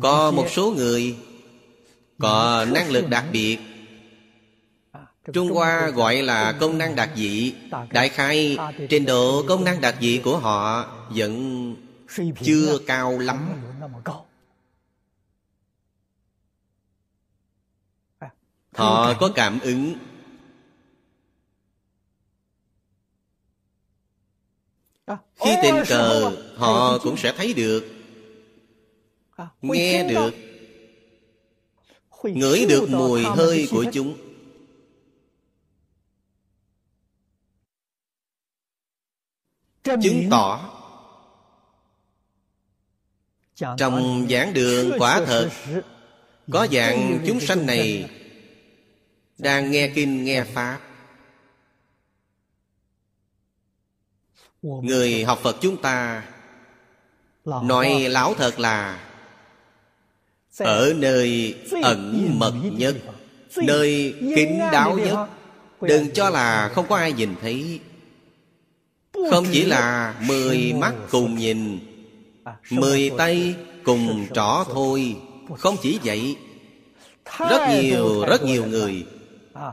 [0.00, 1.16] Có một số người
[2.18, 3.58] Có năng lực đặc biệt.
[5.32, 7.54] Trung Hoa gọi là công năng đặc dị.
[7.90, 11.76] Đại khai trình độ công năng đặc dị của họ vẫn
[12.44, 13.62] chưa cao lắm.
[18.74, 19.94] Họ có cảm ứng.
[25.36, 27.84] Khi tình cờ Họ cũng sẽ thấy được.
[29.62, 30.34] Nghe được.
[32.22, 34.16] ngửi được mùi hơi của chúng.
[39.84, 40.77] Chứng tỏ
[43.58, 45.50] trong giảng đường quả thật
[46.50, 48.10] có dạng chúng sanh này
[49.38, 50.80] đang nghe kinh nghe pháp.
[54.62, 56.24] Người học phật chúng ta
[57.44, 59.04] nói lão thật là
[60.58, 62.96] ở nơi ẩn mật nhất
[63.56, 65.28] nơi kín đáo nhất.
[65.80, 66.86] đừng cho là không?
[66.88, 67.80] có ai nhìn thấy.
[69.30, 71.87] Không chỉ là mười mắt cùng nhìn
[72.70, 75.16] Mười tay cùng trỏ thôi.
[75.58, 76.36] Không chỉ vậy
[77.24, 79.06] Rất nhiều, rất nhiều người.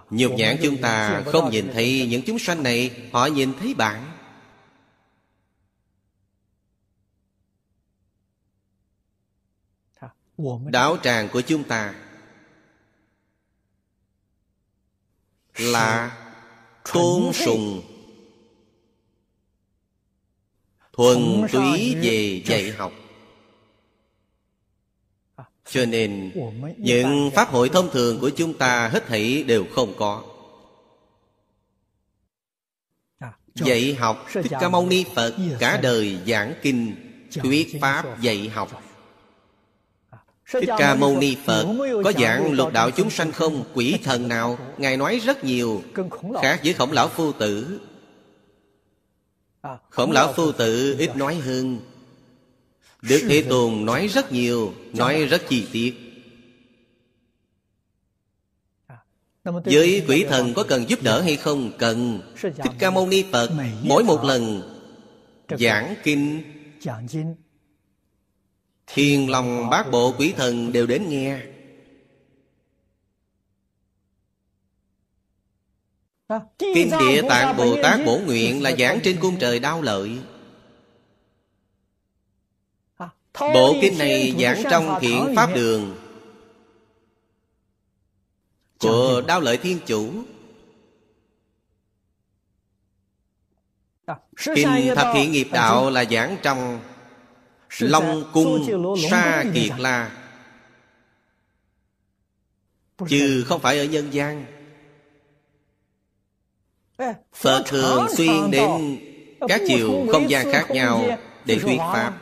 [0.09, 4.11] Nhục nhãn chúng ta không nhìn thấy những chúng sanh này Họ nhìn thấy bạn.
[10.65, 11.93] Đạo tràng của chúng ta
[15.57, 16.17] Là
[16.93, 17.94] tôn sùng
[20.97, 22.91] thuần túy về dạy học.
[25.69, 26.31] Cho nên
[26.77, 30.23] những pháp hội thông thường của chúng ta hết thảy đều không có.
[33.55, 36.95] Dạy học thích ca mâu ni phật cả đời giảng kinh
[37.31, 38.81] thuyết pháp dạy học.
[40.53, 41.65] Thích Ca Mâu Ni Phật.
[42.03, 43.63] Có giảng lục đạo chúng sanh không?
[43.73, 44.57] Quỷ thần nào?
[44.77, 45.83] Ngài nói rất nhiều
[46.41, 47.79] Khác với khổng lão phu tử
[49.89, 51.79] Khổng lão phu tử ít nói hơn.
[53.01, 55.93] Đức Thế Tôn nói rất nhiều Nói rất chi tiết.
[59.43, 61.71] Với quỷ thần có cần giúp đỡ hay không?
[61.77, 62.21] Cần.
[62.41, 63.51] Thích Ca Mâu Ni Phật
[63.83, 64.61] Mỗi một lần.
[65.49, 66.43] Giảng kinh.
[68.87, 71.39] Thiên lòng bát bộ quỷ thần đều đến nghe
[76.57, 80.19] Kinh Địa Tạng Bồ Tát Bổ Nguyện là giảng trên cung trời đau lợi
[83.39, 85.97] Bộ kinh này giảng trong thiện Pháp Đường
[88.79, 90.23] Của Đao Lợi Thiên Chủ
[94.55, 96.79] Kinh Thập Thiện Nghiệp Đạo là giảng trong
[97.79, 98.67] Long Cung
[99.11, 100.11] Sa Kiệt La
[103.09, 104.54] Chứ không phải ở nhân gian
[107.33, 108.99] Phật thường xuyên đến
[109.47, 111.05] các chiều không gian khác nhau
[111.45, 112.21] để thuyết Pháp.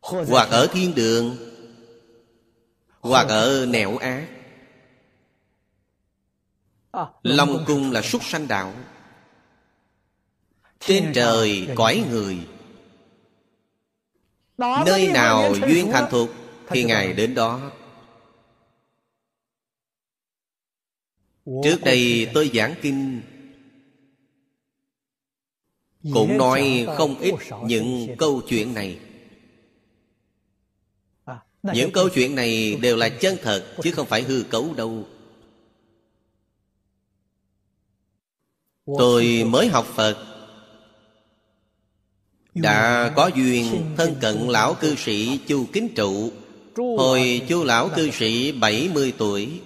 [0.00, 1.36] Hoặc ở thiên đường
[3.00, 4.28] Hoặc ở nẻo ác
[7.22, 8.74] Long cung là súc sanh đạo.
[10.80, 12.38] Trên trời cõi người.
[14.58, 16.30] Nơi nào duyên thành thục
[16.68, 17.70] Thì Ngài đến đó
[21.64, 23.20] Trước đây tôi giảng kinh.
[26.14, 27.34] Cũng nói không ít
[27.66, 28.98] những câu chuyện này.
[31.62, 35.06] Những câu chuyện này đều là chân thật Chứ không phải hư cấu đâu.
[38.98, 40.24] Tôi mới học Phật.
[42.54, 46.32] Đã có duyên thân cận lão cư sĩ Chu Kính Trụ.
[46.76, 49.60] Hồi chu lão cư sĩ 70 tuổi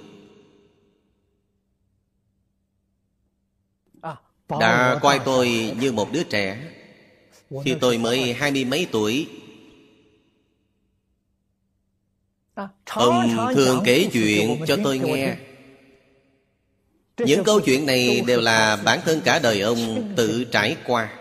[4.61, 6.59] Đã coi tôi như một đứa trẻ.
[7.65, 9.29] Khi tôi mới hai mươi mấy tuổi
[12.85, 15.37] Ông thường kể chuyện cho tôi nghe.
[17.19, 21.19] Những câu chuyện này đều là bản thân cả đời ông tự trải qua.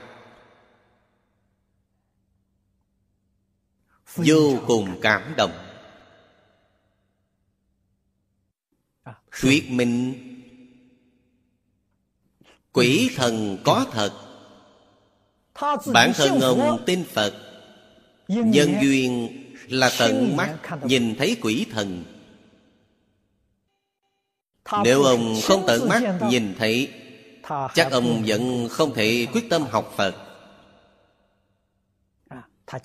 [4.15, 5.51] Vô cùng cảm động.
[9.41, 10.30] Thuyết minh
[12.73, 14.13] Quỷ thần có thật.
[15.93, 17.33] Bản thân ông tin Phật.
[18.27, 22.03] Nhân duyên là tận mắt nhìn thấy quỷ thần.
[24.83, 26.89] Nếu ông không tận mắt nhìn thấy,
[27.73, 30.15] Chắc ông vẫn không thể quyết tâm học Phật.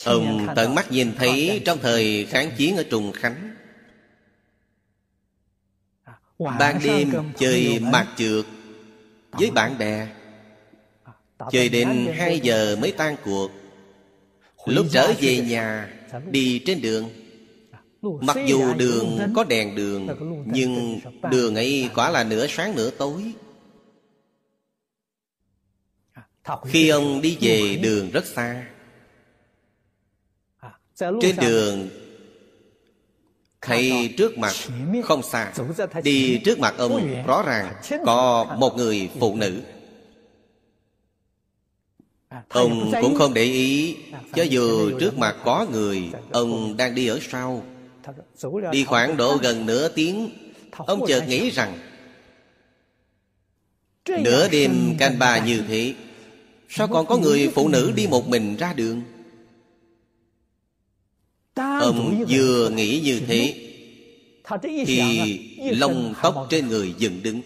[0.04, 3.56] Ông tận mắt nhìn thấy trong thời kháng chiến ở Trùng Khánh.
[6.38, 8.44] Ban đêm chơi mạc trượt
[9.38, 10.08] với bạn bè.
[11.50, 13.50] Chơi đến 2 giờ mới tan cuộc,
[14.66, 15.92] Lúc trở về nhà,
[16.30, 17.10] Đi trên đường.
[18.02, 20.08] Mặc dù đường có đèn đường,
[20.46, 23.32] Nhưng đường ấy quả là nửa sáng nửa tối.
[26.64, 28.66] Khi ông đi về đường rất xa,
[30.94, 31.88] Trên đường
[33.66, 34.52] Thấy trước mặt
[35.04, 35.52] không xa,
[36.02, 37.74] Đi trước mặt ông rõ ràng
[38.06, 39.60] Có một người phụ nữ.
[42.48, 43.96] Ông cũng không để ý,
[44.34, 47.64] Cho dù trước mặt có người, Ông đang đi ở sau.
[48.72, 50.30] Đi khoảng độ gần nửa tiếng,
[50.76, 51.78] Ông chợt nghĩ rằng,
[54.08, 55.94] Nửa đêm canh ba như thế,
[56.68, 59.02] Sao còn có người phụ nữ đi một mình ra đường?
[61.56, 63.54] Ông vừa nghĩ như thế
[64.86, 65.20] Thì
[65.58, 67.40] lông tóc trên người dựng đứng.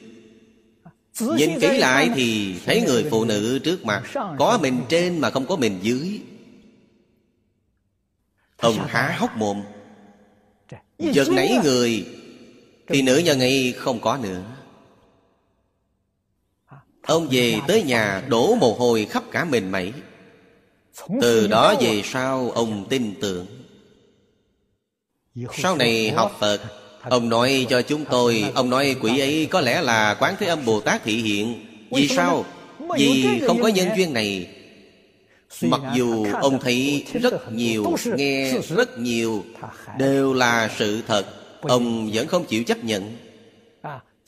[1.20, 4.02] Nhìn kỹ lại thì thấy người phụ nữ trước mặt
[4.38, 6.20] Có mình trên mà không có mình dưới.
[8.56, 9.62] Ông há hốc mồm
[10.98, 12.06] Giật nảy người
[12.86, 14.42] Thì nữ nhân ấy không có nữa.
[17.02, 19.92] Ông về tới nhà đổ mồ hôi khắp cả mình mẩy.
[21.20, 23.59] Từ đó về sau ông tin tưởng
[25.52, 26.60] Sau này học Phật
[27.02, 30.64] Ông nói cho chúng tôi Ông nói quỷ ấy có lẽ là Quán Thế Âm
[30.64, 31.66] Bồ Tát thị hiện.
[31.90, 32.44] Vì sao?
[32.96, 34.48] Vì không có nhân duyên này.
[35.62, 39.44] Mặc dù ông thấy rất nhiều Nghe rất nhiều
[39.98, 41.26] Đều là sự thật.
[41.60, 43.16] Ông vẫn không chịu chấp nhận.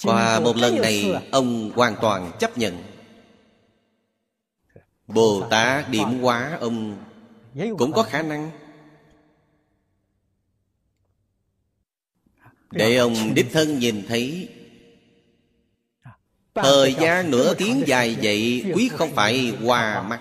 [0.04, 2.82] Qua một lần này Ông hoàn toàn chấp nhận.
[5.06, 6.96] Bồ Tát điểm hóa ông
[7.78, 8.50] Cũng có khả năng
[12.72, 14.48] Để ông đích thân nhìn thấy.
[16.54, 20.20] Thời gian nửa tiếng dài vậy Quý không phải hòa mắt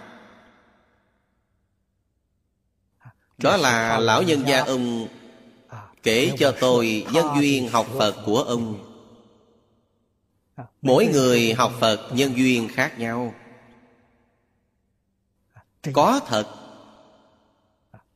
[3.37, 5.07] Đó là lão nhân gia ông
[6.03, 8.87] Kể cho tôi nhân duyên học Phật của ông.
[10.81, 13.33] Mỗi người học Phật nhân duyên khác nhau.
[15.93, 16.47] Có thật.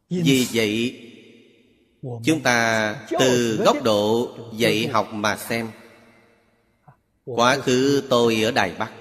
[0.10, 1.02] Vì vậy
[2.24, 5.70] Chúng ta từ góc độ dạy học mà xem.
[7.26, 8.92] Quá khứ tôi ở Đài Bắc.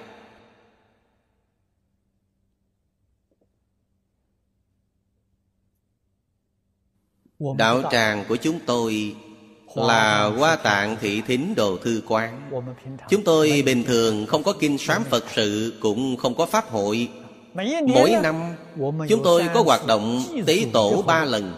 [7.59, 9.17] Đạo tràng của chúng tôi
[9.75, 12.51] là Hoa Tạng Thị Thính Đồ Thư Quán.
[13.11, 17.09] Chúng tôi bình thường không có kinh sám Phật sự Cũng không có pháp hội.
[17.87, 18.55] Mỗi năm
[19.09, 21.55] chúng tôi có hoạt động tế tổ ba lần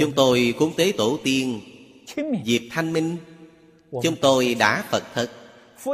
[0.00, 1.60] Chúng tôi cúng tế tổ tiên
[2.44, 3.16] Dịp thanh minh.
[4.02, 5.30] Chúng tôi đã Phật thất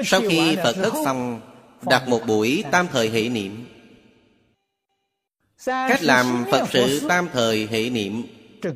[0.05, 1.41] Sau khi Phật thất xong
[1.83, 3.67] Đặt một buổi tam thời hệ niệm.
[5.67, 8.23] Cách làm Phật sự tam thời hệ niệm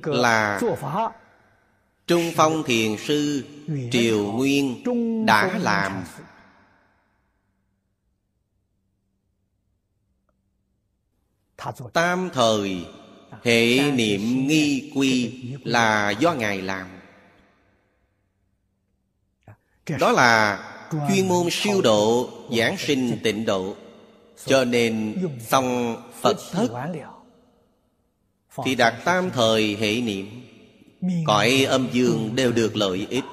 [0.04, 0.60] Là
[2.06, 3.44] Trung Phong Thiền Sư
[3.92, 4.82] Triều Nguyên
[5.26, 6.04] đã làm.
[11.92, 12.84] Tam thời
[13.44, 15.32] Hệ niệm nghi quy
[15.64, 16.86] là do Ngài làm.
[20.00, 20.58] Đó là
[21.08, 23.76] chuyên môn siêu độ Giảng sinh tịnh độ.
[24.46, 25.16] Cho nên
[25.48, 26.68] xong Phật thất
[28.64, 30.26] Thì đặt tam thời hệ niệm.
[31.26, 33.24] Cõi âm dương đều được lợi ích.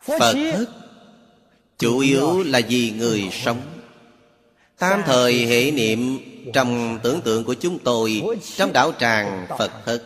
[0.00, 0.66] Phật thất
[1.78, 3.77] Chủ yếu là vì người sống
[4.78, 6.18] Tam thời hệ niệm,
[6.54, 8.22] Trong tưởng tượng của chúng tôi,
[8.56, 10.02] Trong đạo tràng Phật thực,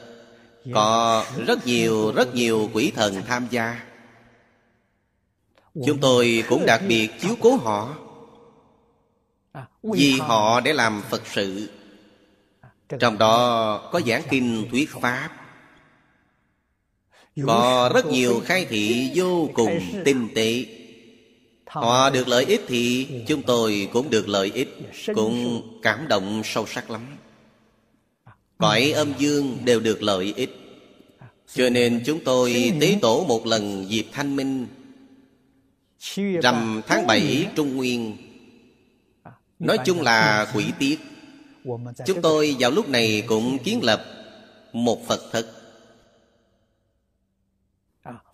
[0.75, 3.83] Có rất nhiều rất nhiều quỷ thần tham gia.
[5.87, 7.97] Chúng tôi cũng đặc biệt chiếu cố họ,
[9.83, 11.71] Vì họ để làm Phật sự.
[12.99, 15.31] Trong đó có giảng kinh thuyết pháp.
[17.47, 20.65] Có rất nhiều khai thị vô cùng tinh tế.
[21.73, 24.79] Họ được lợi ích thì chúng tôi cũng được lợi ích
[25.15, 27.01] Cũng cảm động sâu sắc lắm.
[28.59, 30.57] Cõi âm dương đều được lợi ích.
[31.55, 34.67] Cho nên chúng tôi tế tổ một lần dịp thanh minh.
[36.43, 38.17] Rằm tháng 7 Trung Nguyên.
[39.59, 41.01] Nói chung là quỷ tiết.
[42.07, 44.05] Chúng tôi vào lúc này cũng kiến lập
[44.73, 45.62] một Phật thất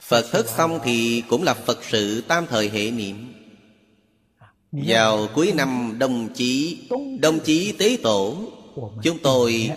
[0.00, 3.34] Phật thất xong thì cũng là Phật sự tam thời hệ niệm.
[4.72, 6.78] Vào cuối năm đồng chí
[7.20, 8.36] Đồng chí tế tổ,
[9.02, 9.70] Chúng tôi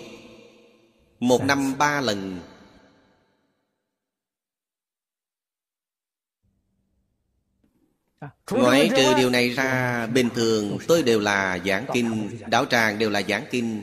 [1.20, 2.40] Một năm ba lần.
[8.50, 13.10] Ngoại trừ điều này ra, Bình thường tôi đều là giảng kinh, Đạo tràng đều
[13.10, 13.82] là giảng kinh.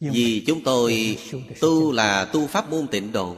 [0.00, 1.18] Vì chúng tôi
[1.60, 3.36] tu là tu pháp môn tịnh độ.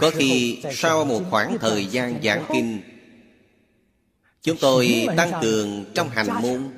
[0.00, 2.80] Có khi sau một khoảng thời gian giảng kinh
[4.44, 6.70] Chúng tôi tăng cường trong hành môn.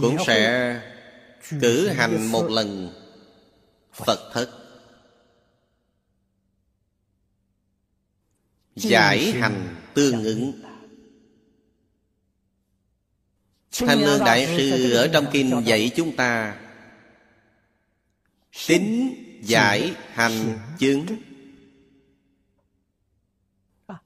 [0.00, 0.80] Cũng sẽ
[1.60, 2.92] cử hành một lần
[3.92, 4.30] phật.
[4.32, 4.50] Thất.
[8.76, 10.52] Giải hành tương ứng.
[13.72, 16.60] Thanh lương đại sư ở trong kinh dạy chúng ta
[18.66, 19.14] tính
[19.46, 21.06] giải hành chứng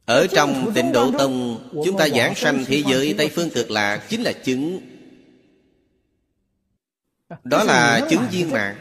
[0.07, 4.03] ở trong tịnh độ tông chúng ta giảng sanh thế giới tây phương cực lạc
[4.09, 4.81] chính là chứng.
[7.45, 8.77] Đó là chứng viên mãn.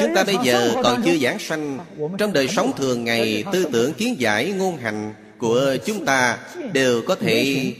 [0.00, 1.78] Chúng ta bây giờ còn chưa giảng sanh.
[2.18, 6.38] Trong đời sống thường ngày Tư tưởng kiến giải ngôn hành Của chúng ta
[6.72, 7.72] đều có thể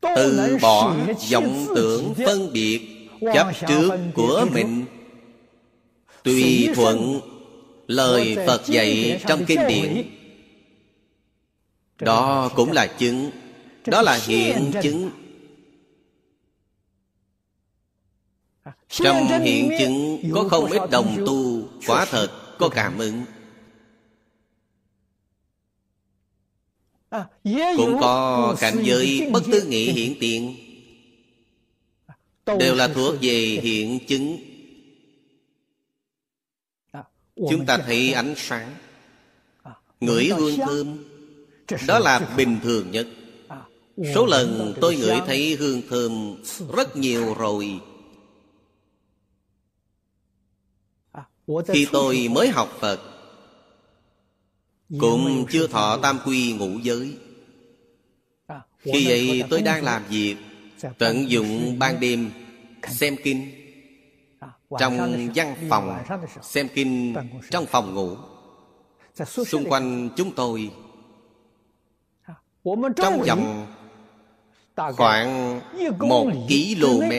[0.00, 0.96] Từ bỏ
[1.30, 2.93] vọng tưởng phân biệt
[3.34, 4.84] Chấp trước của mình.
[6.22, 7.20] Tùy thuận
[7.86, 10.10] Lời Phật dạy trong kinh điển.
[11.98, 13.30] Đó cũng là chứng.
[13.86, 15.10] Đó là hiện chứng.
[18.88, 23.24] Trong hiện chứng có không ít đồng tu Quả thật có cảm ứng.
[27.76, 30.63] Cũng có cảnh giới bất tư nghị hiện tiền
[32.46, 34.38] Đều là thuộc về hiện chứng.
[37.36, 38.74] Chúng ta thấy ánh sáng.
[40.00, 41.04] Ngửi hương thơm.
[41.86, 43.08] Đó là bình thường nhất.
[44.14, 46.36] Số lần tôi ngửi thấy hương thơm
[46.76, 47.80] Rất nhiều rồi.
[51.68, 53.00] Khi tôi mới học Phật
[55.00, 57.16] Cũng chưa thọ tam quy ngũ giới.
[58.78, 60.36] Khi vậy tôi đang làm việc
[60.98, 62.30] Tận dụng ban đêm
[62.88, 63.50] Xem kinh.
[64.78, 66.04] Trong văn phòng
[66.42, 67.14] Xem kinh
[67.50, 68.16] trong phòng ngủ.
[69.26, 70.70] Xung quanh chúng tôi.
[72.96, 73.66] Trong vòng
[74.76, 75.60] Khoảng
[75.98, 77.12] một km.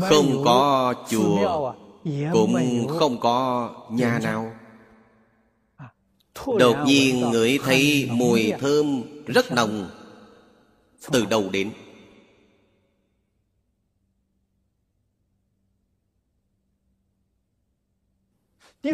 [0.00, 1.74] Không có chùa
[2.32, 4.52] Cũng không có nhà nào
[6.58, 9.90] Đột nhiên ngửi thấy mùi thơm rất nồng.
[11.12, 11.70] Từ đầu đến?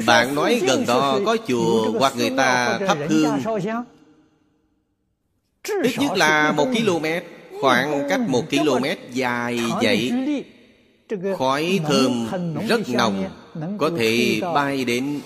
[0.07, 3.41] Bạn nói gần đó có chùa hoặc người ta thắp hương?
[5.83, 7.07] Ít nhất là một km
[7.61, 10.13] Khoảng cách một km dài vậy.
[11.39, 12.29] Khói thơm
[12.69, 13.25] rất nồng
[13.79, 15.21] Có thể bay đến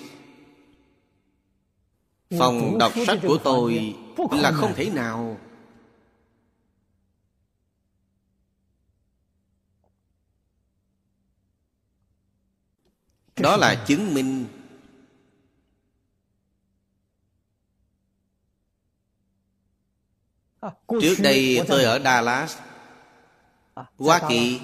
[2.31, 3.97] Phòng đọc sách của tôi
[4.31, 5.41] Là không thể nào.
[13.37, 14.47] Đó là chứng minh
[21.01, 22.59] Trước đây tôi ở Dallas
[23.99, 24.61] Hoa Kỳ.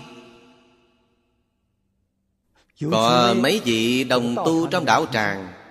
[2.90, 5.63] có mấy vị đồng tu trong đảo tràng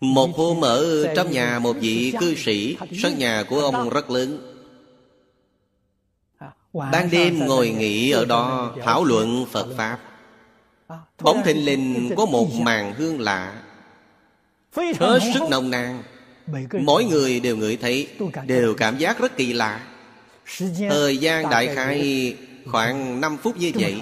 [0.00, 4.56] một hôm ở trong nhà một vị cư sĩ, Sân nhà của ông rất lớn.
[6.72, 9.98] Ban đêm ngồi nghỉ ở đó, thảo luận Phật Pháp.
[11.22, 13.62] Bóng thình lình có một màn hương lạ.
[14.76, 16.02] Hết sức nồng nàn.
[16.72, 18.08] Mỗi người đều ngửi thấy,
[18.46, 19.80] Đều cảm giác rất kỳ lạ.
[20.90, 22.36] Thời gian đại khai
[22.66, 24.00] khoảng 5 phút như vậy.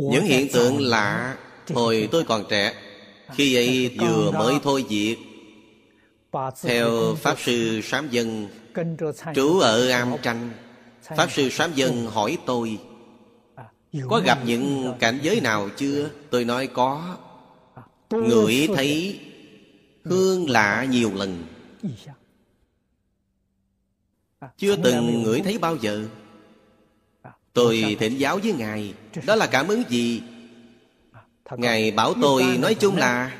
[0.00, 1.36] Những hiện tượng lạ
[1.74, 2.72] Hồi tôi còn trẻ.
[3.34, 5.16] Khi ấy vừa mới thôi việc
[6.62, 8.48] Theo Pháp Sư Sám Dân
[9.34, 10.52] Trú ở Am Tranh
[11.02, 12.78] Pháp Sư Sám Dân hỏi tôi
[14.08, 16.10] Có gặp những cảnh giới nào chưa?
[16.30, 17.16] Tôi nói có.
[18.10, 19.20] Ngửi thấy
[20.04, 21.44] Hương lạ nhiều lần.
[24.58, 26.04] Chưa từng ngửi thấy bao giờ
[27.52, 28.94] Tôi thỉnh giáo với Ngài.
[29.26, 30.22] Đó là cảm ứng gì?
[31.56, 33.36] Ngài bảo tôi nói chung là,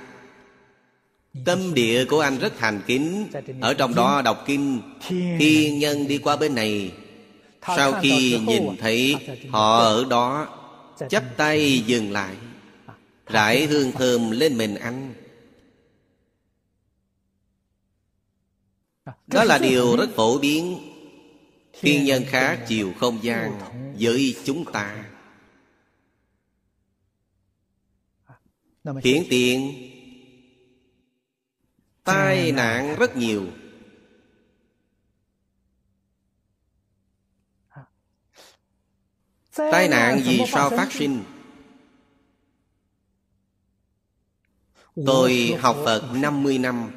[1.45, 3.27] Tâm địa của anh rất thành kính
[3.61, 4.81] Ở trong đó đọc kinh
[5.39, 6.93] Thiên nhân đi qua bên này,
[7.77, 9.17] Sau khi nhìn thấy
[9.51, 10.49] họ ở đó,
[11.09, 12.35] chắp tay dừng lại,
[13.27, 15.15] rải hương thơm lên mình anh
[19.27, 20.79] đó là điều rất phổ biến
[21.81, 23.59] thiên nhân khác chiều không gian
[24.01, 25.05] với chúng ta.
[29.03, 29.72] Hiện tiện,
[32.05, 33.47] tai nạn rất nhiều.
[39.57, 41.24] Tai nạn vì sao phát sinh?
[45.07, 46.91] Tôi học Phật 50 năm,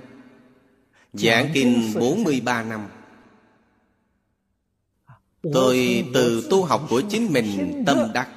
[1.14, 2.88] Giảng kinh 43 năm.
[5.54, 8.30] Tôi từ tu học của chính mình tâm đắc.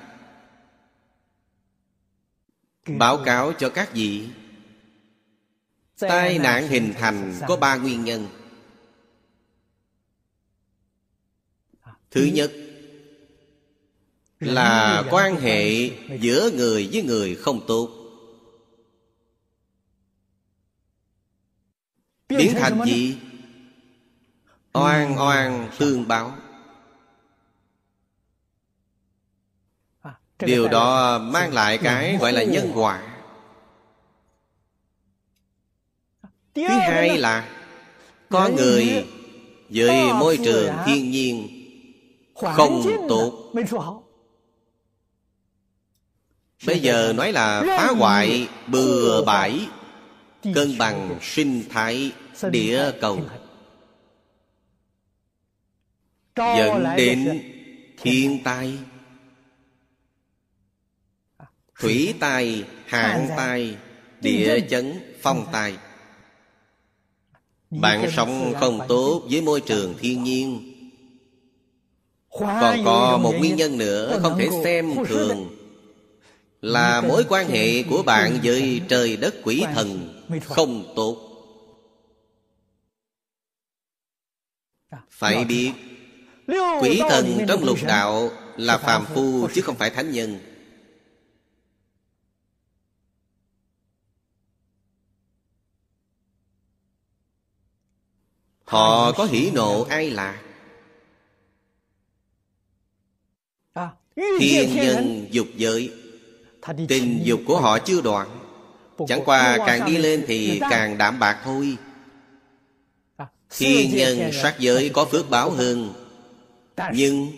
[2.99, 4.29] Báo cáo cho các vị.
[5.99, 8.29] Tai nạn hình thành có ba nguyên nhân.
[12.11, 12.53] Thứ nhất
[14.41, 15.91] Là quan hệ
[16.21, 17.91] giữa người với người không tốt.
[22.29, 23.17] Biến thành gì?
[24.73, 26.39] Oan oan tương báo.
[30.39, 33.03] Điều đó mang lại cái gọi là nhân quả.
[36.55, 37.49] Thứ hai là
[38.29, 39.07] Con người
[39.69, 41.49] với môi trường thiên nhiên
[42.35, 43.53] Không tốt.
[46.67, 49.69] Bây giờ nói là phá hoại bừa bãi
[50.55, 52.13] Cân bằng sinh thái
[52.51, 53.21] địa cầu.
[56.37, 57.43] Dẫn đến
[58.03, 58.79] thiên tai
[61.81, 63.77] Thủy tai, hạn tai,
[64.21, 65.77] địa chấn, phong tai
[67.71, 70.73] Bạn sống không tốt với môi trường thiên nhiên.
[72.31, 75.57] Còn có một nguyên nhân nữa không thể xem thường.
[76.61, 81.17] Là mối quan hệ của bạn với trời đất quỷ thần không tốt.
[85.11, 85.73] Phải biết
[86.81, 90.39] Quỷ thần trong lục đạo là phàm phu chứ không phải thánh nhân
[98.67, 100.43] Họ có hỉ nộ ai lạc?
[104.39, 105.93] Thiên nhân dục giới.
[106.89, 108.39] Tình dục của họ chưa đoạn.
[109.09, 111.77] Chẳng qua càng đi lên thì càng đảm bạc thôi.
[113.51, 115.93] Thiên nhân sát giới có phước báo hơn.
[116.93, 117.33] Nhưng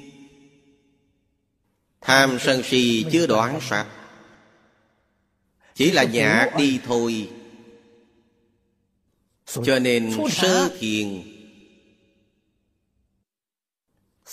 [2.01, 3.87] Tham sân si chưa đoạn sạch.
[5.75, 7.31] Chỉ là nhạc đi thôi
[9.49, 11.23] cho nên sơ thiền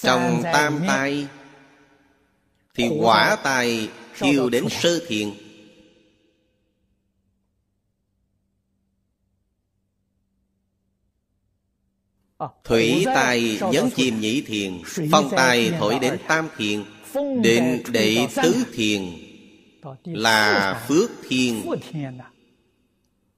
[0.02, 1.28] Trong tam tai
[2.76, 5.32] Thì quả tai thiêu đến sơ thiền.
[12.64, 16.84] Thủy tai nhấn chìm nhị thiền Phong tai thổi đến tam thiền
[17.44, 19.02] Đến đệ tứ thiền.
[20.06, 21.64] Là phước thiên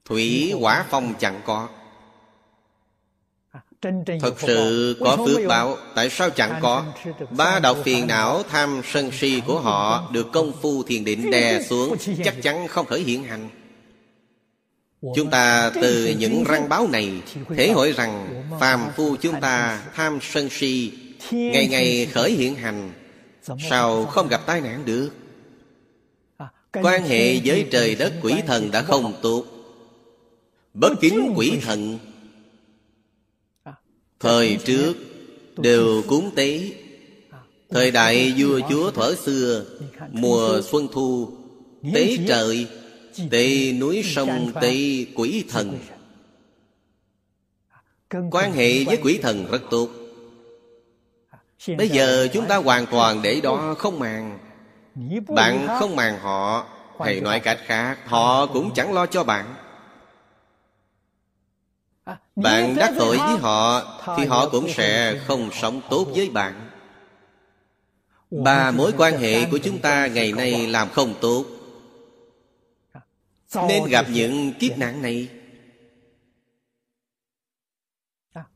[0.08, 1.68] Thủy quả phong chẳng có.
[3.52, 3.60] À,
[4.20, 6.84] Thật sự có phước báo Tại sao chẳng có?
[7.30, 11.62] Ba đạo phiền não tham sân si của họ Được công phu thiền định đè
[11.62, 13.48] xuống Chắc chắn không khởi hiện hành.
[15.16, 17.12] Chúng ta từ những răng báo này
[17.56, 20.92] Thể hội rằng Phàm phu chúng ta tham sân si
[21.30, 22.92] Ngày ngày khởi hiện hành.
[23.70, 25.10] Sao không gặp tai nạn được?
[26.36, 29.57] À, Quan hệ với trời đất quỷ thần đã không tốt
[30.74, 31.98] Bất kính quỷ thần.
[33.62, 33.72] À,
[34.20, 34.94] Thời trước
[35.56, 36.70] đều cúng tế.
[37.30, 37.38] À,
[37.70, 39.64] Thời đại vua chúa thuở xưa
[40.10, 41.30] Mùa xuân thu
[41.94, 42.66] Tế trời
[43.30, 45.78] Tế núi sông Tế quỷ thần.
[47.68, 49.88] à, Quan hệ với quỷ thần rất tốt.
[51.78, 54.38] Bây giờ chúng ta hoàn toàn để đó không màng.
[55.28, 56.66] Bạn không màng họ
[56.98, 59.54] Thầy nói cách khác Họ cũng chẳng lo cho bạn
[62.36, 63.82] bạn đắc tội với họ
[64.16, 66.70] Thì họ cũng sẽ không sống tốt với bạn.
[68.30, 71.44] Ba mối quan hệ của chúng ta ngày nay làm không tốt.
[73.68, 75.28] Nên gặp những kiếp nạn này.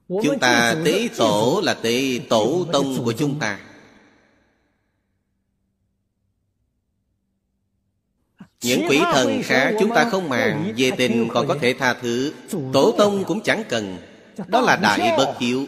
[0.08, 3.58] Chúng ta tế tổ là tế tổ tông của chúng ta
[8.62, 12.32] Những quỷ thần khác chúng ta không màng, Về tình còn có thể tha thứ.
[12.72, 13.98] Tổ tông cũng chẳng cần.
[14.46, 15.66] Đó là đại bất hiếu.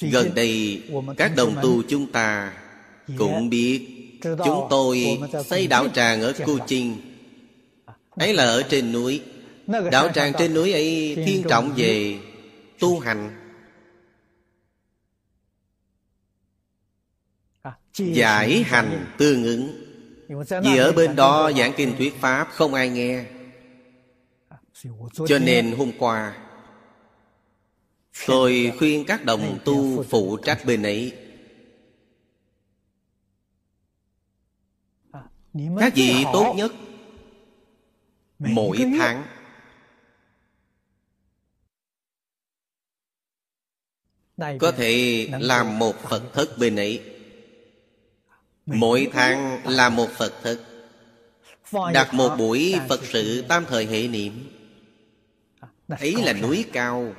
[0.00, 0.82] Gần đây,
[1.16, 2.52] Các đồng tu chúng ta
[3.18, 3.88] Cũng biết,
[4.22, 6.96] Chúng tôi xây đạo tràng ở Cô Chinh
[8.10, 9.22] Ấy là ở trên núi.
[9.92, 12.18] Đạo tràng trên núi ấy thiên trọng về
[12.80, 13.36] tu hành.
[17.62, 19.84] À, Giải hành tương ứng
[20.62, 23.24] Vì ở bên đó giảng kinh thuyết Pháp không ai nghe.
[25.26, 26.36] Cho nên hôm qua
[28.26, 31.12] Tôi khuyên các đồng tu phụ trách bên ấy.
[35.80, 36.72] Các vị tốt nhất
[38.38, 39.39] Mỗi tháng
[44.58, 47.02] Có thể làm một Phật thất bên ấy.
[48.66, 50.58] Mỗi tháng làm một Phật thất.
[51.92, 54.50] Đặt một buổi Phật sự tam thời hệ niệm.
[55.88, 57.14] Ấy là núi cao.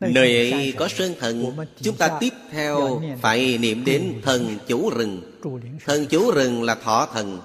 [0.00, 1.56] Nơi ấy có sơn thần.
[1.82, 5.40] Chúng ta tiếp theo phải niệm đến thần chủ rừng.
[5.84, 7.40] Thần chủ rừng là thọ thần.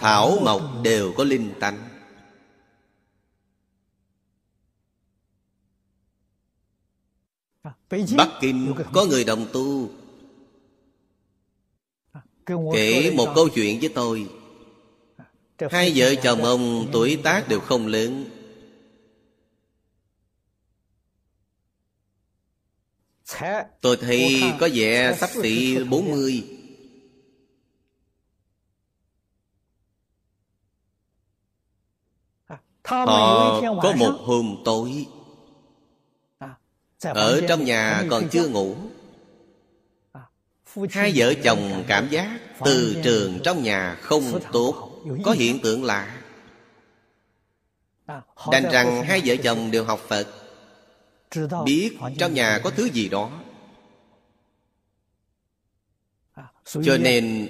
[0.00, 1.97] Thảo mộc đều có linh tánh
[7.90, 9.90] Bắc Kinh có người đồng tu.
[12.72, 14.26] Kể một câu chuyện với tôi.
[15.70, 18.24] Hai vợ chồng ông tuổi tác đều không lớn.
[23.80, 26.58] Tôi thấy có vẻ sắp xỉ 40
[32.84, 35.06] Họ có một hôm tối
[37.02, 38.76] Ở trong nhà còn chưa ngủ.
[40.90, 46.22] Hai vợ chồng cảm giác từ trường trong nhà không tốt Có hiện tượng lạ.
[48.52, 50.26] Đành rằng hai vợ chồng đều học Phật.
[51.64, 53.40] Biết trong nhà có thứ gì đó.
[56.64, 57.48] Cho nên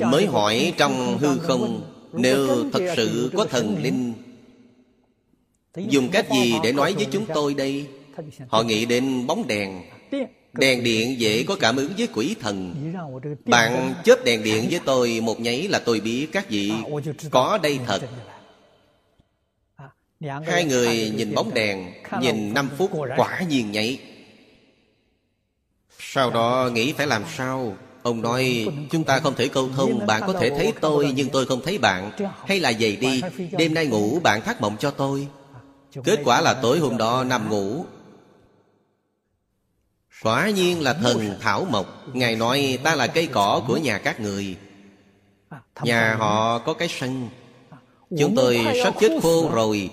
[0.00, 4.14] Mới hỏi trong hư không Nếu thật sự có thần linh
[5.76, 7.86] Dùng cách gì để nói với chúng tôi đây?
[8.48, 9.82] Họ nghĩ đến bóng đèn.
[10.52, 12.74] Đèn điện dễ có cảm ứng với quỷ thần.
[13.44, 16.72] Bạn chớp đèn điện với tôi Một nháy là tôi biết các vị
[17.30, 18.02] Có đây thật.
[20.46, 23.98] Hai người nhìn bóng đèn Nhìn 5 phút quả nhiên nháy
[25.98, 27.76] Sau đó nghĩ phải làm sao?
[28.02, 31.46] Ông nói chúng ta không thể câu thông Bạn có thể thấy tôi nhưng tôi
[31.46, 32.10] không thấy bạn.
[32.46, 35.28] Hay là vậy đi Đêm nay ngủ bạn thắt mộng cho tôi
[36.04, 37.84] Kết quả là tối hôm đó nằm ngủ.
[40.22, 42.08] Quả nhiên là thần Thảo Mộc.
[42.12, 44.56] Ngài nói ta là cây cỏ của nhà các người.
[45.82, 47.28] Nhà họ có cái sân.
[48.18, 49.90] Chúng tôi sắp chết khô rồi.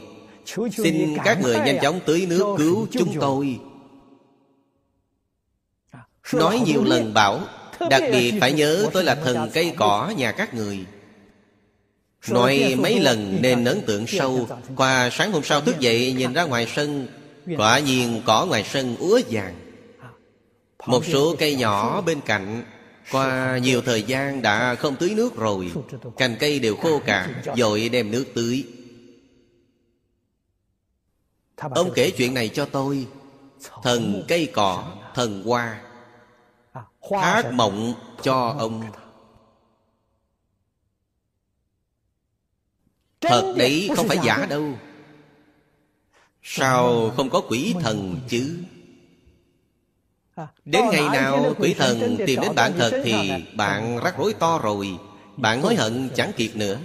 [0.77, 3.59] Xin các người nhanh chóng tưới nước cứu chúng tôi.
[6.33, 7.39] Nói nhiều lần bảo
[7.89, 10.85] Đặc biệt phải nhớ tôi là thần cây cỏ nhà các người
[12.27, 14.47] Nói mấy lần nên ấn tượng sâu.
[14.75, 17.07] Qua sáng hôm sau thức dậy nhìn ra ngoài sân
[17.57, 19.55] Quả nhiên cỏ ngoài sân úa vàng.
[20.85, 22.63] Một số cây nhỏ bên cạnh.
[23.11, 25.71] Qua nhiều thời gian đã không tưới nước rồi.
[26.17, 28.63] Cành cây đều khô cạn Rồi đem nước tưới.
[31.57, 33.07] Ông kể chuyện này cho tôi.
[33.83, 35.81] Thần cây cỏ Thần hoa.
[37.21, 38.83] Hát mộng cho ông
[43.29, 44.73] Thật đấy không phải giả đâu.
[46.43, 48.57] Sao không có quỷ thần chứ?
[50.65, 54.97] Đến ngày nào quỷ thần tìm đến bạn thật Thì bạn rắc rối to rồi.
[55.37, 56.77] Bạn hối hận chẳng kịp nữa.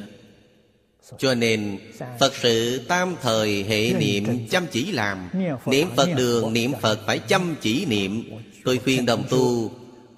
[1.18, 1.78] Cho nên
[2.20, 5.28] Phật sự tam thời hệ niệm chăm chỉ làm.
[5.66, 8.30] Niệm Phật đường niệm Phật phải chăm chỉ niệm.
[8.64, 9.70] Tôi khuyên đồng tu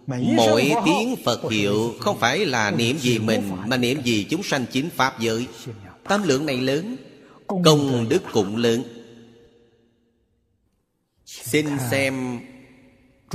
[0.06, 4.66] Mỗi tiếng Phật hiệu Không phải là niệm gì mình Mà niệm gì chúng sanh
[4.72, 5.46] chính Pháp giới
[6.08, 6.96] Tam lượng này lớn
[7.46, 8.82] Công đức cũng lớn.
[11.24, 12.40] Xin xem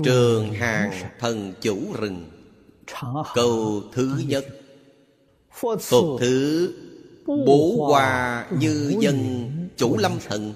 [0.03, 2.30] Trường hàng thần chủ rừng.
[3.36, 4.45] Câu thứ nhất.
[5.61, 6.74] Tục thứ
[7.26, 10.53] Bố hoa như dân chủ lâm thần.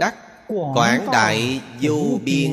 [0.00, 0.14] Đắc
[0.48, 2.50] quảng đại vô biên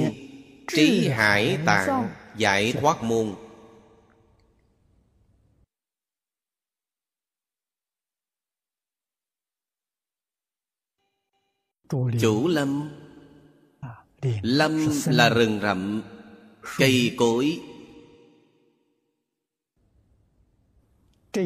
[0.68, 3.34] Trí hải tạng giải thoát môn
[11.90, 12.90] Chủ lâm.
[14.42, 16.02] Lâm là rừng rậm
[16.78, 17.60] Cây cối.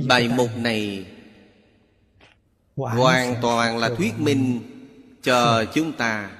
[0.07, 1.05] Bài mục này
[2.75, 4.61] Hoàn toàn là thuyết minh
[5.23, 6.31] Cho chúng ta.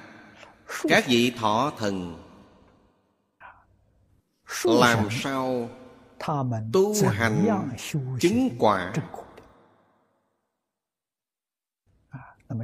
[0.88, 2.16] Các vị thọ thần.
[4.64, 5.70] Làm sao
[6.72, 7.66] Tu hành
[8.20, 8.92] Chứng quả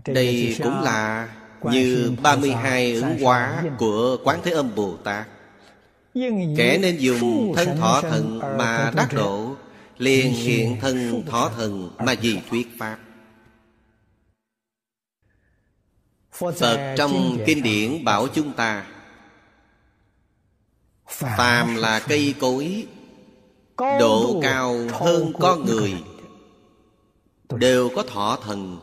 [0.07, 1.28] Đây cũng là
[1.62, 5.26] Như 32 ứng hóa của Quán Thế Âm Bồ Tát.
[6.57, 9.57] Kẻ nên dùng thân thọ thần mà đắc độ
[9.99, 12.99] Liền hiện thân thọ thần mà vì thuyết Pháp.
[16.32, 18.87] Phật trong kinh điển bảo chúng ta
[21.09, 22.87] Phàm là cây cối
[23.76, 25.95] Độ cao hơn con người
[27.51, 28.78] Đều có thọ thần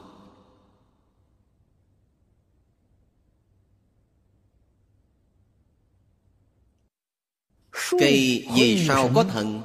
[7.92, 9.62] Cây vì sao có thần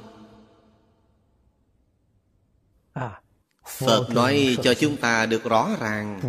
[3.65, 6.21] Phật nói cho chúng ta được rõ ràng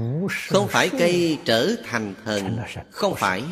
[0.48, 2.58] Không phải cây trở thành thần
[2.90, 3.44] Không phải.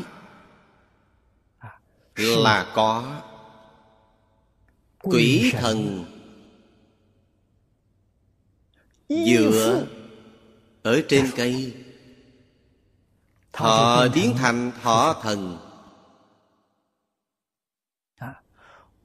[2.17, 3.21] Là có
[5.03, 6.05] Quỷ thần
[9.09, 9.87] Dựa
[10.83, 11.75] Ở trên cây.
[13.53, 14.73] Thọ biến thành.
[14.83, 15.68] thọ thần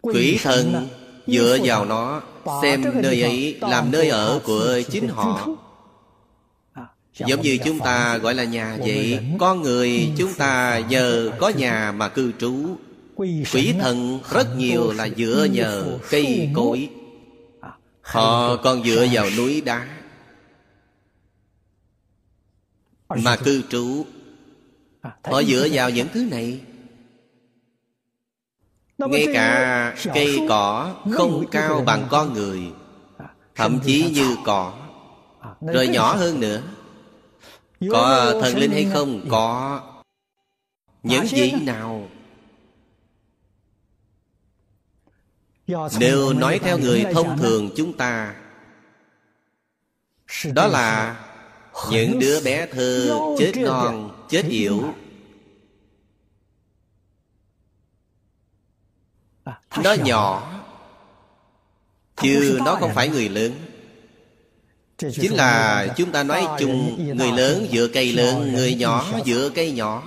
[0.04, 0.88] Quỷ thần
[1.28, 2.22] dựa vào nó
[2.62, 5.48] Xem nơi ấy làm nơi ở của chính họ.
[6.74, 11.50] à, Giống như chúng ta gọi là nhà vậy Con người chúng ta giờ có
[11.50, 12.76] nhà mà cư trú.
[13.16, 16.90] Quỷ thần rất nhiều là dựa nhờ cây cối.
[18.02, 19.88] Họ còn dựa vào núi đá
[23.10, 24.06] Mà cư trú.
[25.02, 26.60] À, Họ dựa vào những thứ này
[29.10, 32.72] ngay cả cây cỏ không cao bằng con người
[33.56, 34.74] Thậm chí như cỏ
[35.62, 36.62] Rồi nhỏ hơn nữa.
[37.92, 39.22] Có thần linh hay không?
[39.30, 39.82] Có.
[41.04, 42.08] Những gì nào?
[46.00, 48.36] Nếu nói theo người thông thường chúng ta
[50.54, 51.20] Đó là
[51.92, 54.94] Những đứa bé thơ chết non, chết yểu
[59.84, 60.50] Nó nhỏ
[62.22, 63.52] Chứ nó không phải người lớn.
[64.98, 69.72] Chính là chúng ta nói chung Người lớn dựa cây lớn Người nhỏ dựa cây
[69.72, 70.04] nhỏ.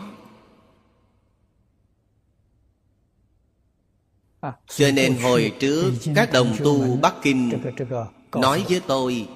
[4.41, 7.63] À, Cho nên hồi trước Các đồng tu Bắc Kinh
[8.33, 9.29] Nói với tôi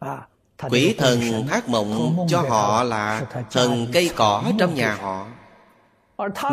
[0.00, 0.26] à,
[0.70, 5.26] Quỷ thần thác mộng cho họ là Thần cây cỏ trong nhà họ.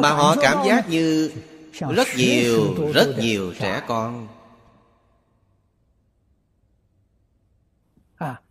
[0.02, 1.32] Mà họ cảm giác như
[1.72, 4.28] rất nhiều rất nhiều trẻ con.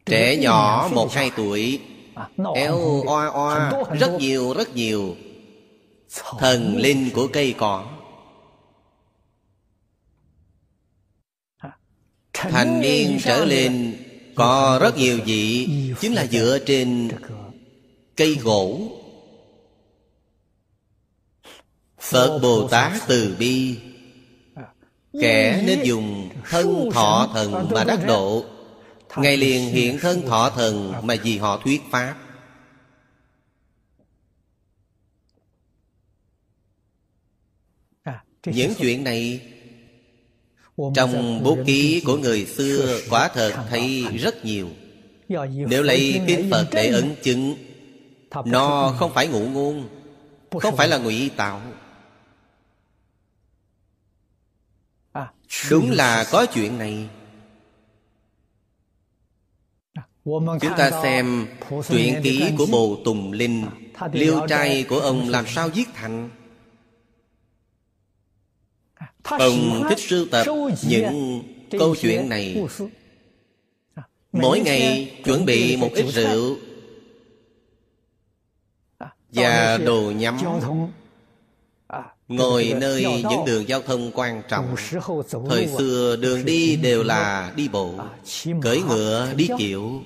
[0.06, 1.80] Trẻ nhỏ một hai tuổi
[2.54, 5.16] eo oa oa rất nhiều rất nhiều.
[6.38, 7.86] Thần linh của cây cỏ.
[11.56, 11.70] À,
[12.32, 13.96] thành niên trở lên
[14.34, 15.68] có rất nhiều vị
[16.00, 17.08] chính là dựa trên
[18.16, 18.97] cây gỗ
[22.10, 23.78] Phật Bồ Tát từ bi.
[25.20, 28.44] Kẻ nên dùng thân thọ thần mà đắc độ.
[29.16, 32.14] Ngày liền hiện thân thọ thần mà vì họ thuyết Pháp.
[38.46, 39.40] Những chuyện này
[40.94, 44.68] Trong bố ký của người xưa Quả thật thấy rất nhiều.
[45.68, 47.54] Nếu lấy kinh Phật để ấn chứng
[48.44, 49.88] Nó không phải ngụ ngôn
[50.50, 51.62] Không phải là ngụy tạo
[55.70, 57.08] Đúng là có chuyện này.
[60.24, 61.46] Chúng ta xem
[61.88, 63.66] truyện ký của Bồ Tùng Linh
[64.12, 66.30] Liêu trai của ông làm sao viết thành?
[69.22, 70.46] Ông thích sưu tập
[70.88, 72.66] những câu chuyện này.
[74.32, 76.56] Mỗi ngày chuẩn bị một ít rượu
[79.28, 80.38] Và đồ nhắm
[82.28, 84.76] Ngồi nơi những đường giao thông quan trọng.
[85.50, 87.94] Thời xưa đường đi đều là đi bộ
[88.62, 90.02] Cưỡi ngựa đi kiệu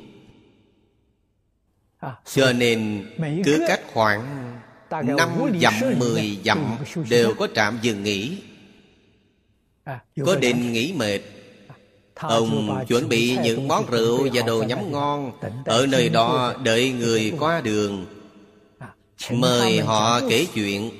[2.32, 3.10] Cho nên
[3.44, 4.52] cứ cách khoảng
[4.90, 5.28] năm
[5.60, 6.76] dặm mười dặm
[7.10, 8.36] Đều có trạm dừng nghỉ.
[10.26, 11.20] Có định nghỉ mệt.
[12.14, 15.32] Ông chuẩn bị những món rượu và đồ nhắm ngon.
[15.64, 18.06] Ở nơi đó đợi người qua đường.
[19.30, 20.90] Mời họ kể chuyện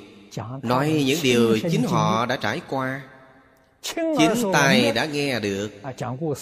[0.62, 3.02] nói những điều chính họ đã trải qua.
[3.82, 5.70] Chính tay đã nghe được.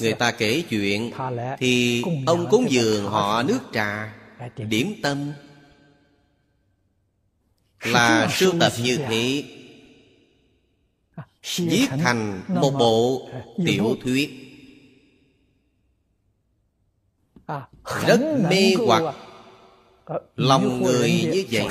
[0.01, 1.11] Người ta kể chuyện
[1.59, 4.15] thì ông cúng dường họ nước trà,
[4.57, 5.33] điểm tâm.
[7.85, 9.45] Là sưu tập như thế,
[11.57, 13.29] viết thành một bộ
[13.67, 14.31] tiểu thuyết.
[18.07, 18.21] Rất
[18.51, 19.15] mê hoặc
[20.37, 21.67] lòng người như vậy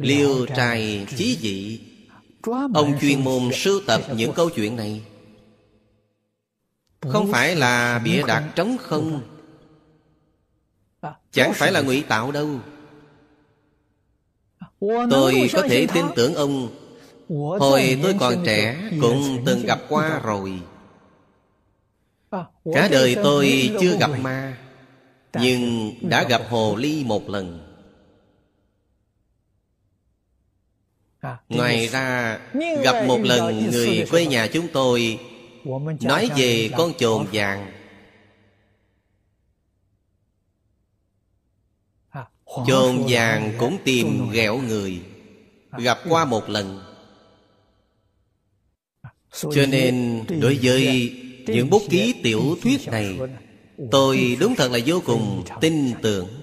[0.00, 1.80] liêu trai chí dị.
[2.74, 5.02] Ông chuyên môn sưu tập những câu chuyện này.
[7.00, 9.22] Không phải là bịa đặt trống không?
[11.32, 12.48] Chẳng phải là ngụy tạo đâu.
[15.10, 16.68] Tôi có thể tin tưởng ông.
[17.58, 20.60] Hồi tôi còn trẻ cũng từng gặp qua rồi.
[22.74, 24.58] Cả đời tôi chưa gặp ma
[25.34, 27.69] nhưng đã gặp hồ ly một lần
[31.48, 32.38] ngoài ra
[32.82, 35.18] gặp một lần người quê nhà chúng tôi
[36.00, 37.72] nói về con chồn vàng.
[42.66, 45.00] Chồn vàng cũng tìm ghẹo người
[45.78, 46.82] gặp qua một lần.
[49.32, 51.12] Cho nên đối với
[51.46, 53.18] những bút ký tiểu thuyết này
[53.90, 56.39] tôi đúng thật là vô cùng tin tưởng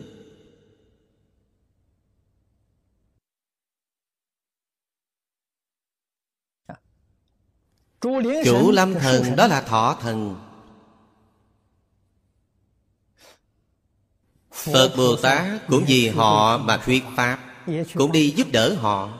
[8.01, 10.35] chủ lâm thần đó là thọ thần.
[14.51, 17.39] Phật bồ tát cũng vì họ mà thuyết pháp
[17.93, 19.17] cũng đi giúp đỡ họ.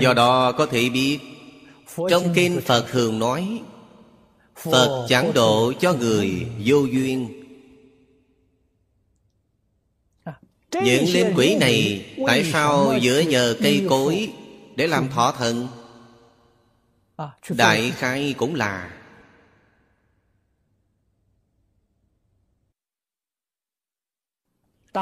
[0.00, 1.18] Do đó có thể biết
[2.10, 3.62] trong kinh phật thường nói
[4.56, 7.42] phật chẳng độ cho người vô duyên.
[10.72, 14.32] Những linh quỷ này tại sao giữa nhờ cây cối
[14.76, 15.68] để làm thọ thần.
[17.48, 18.90] Đại khai cũng là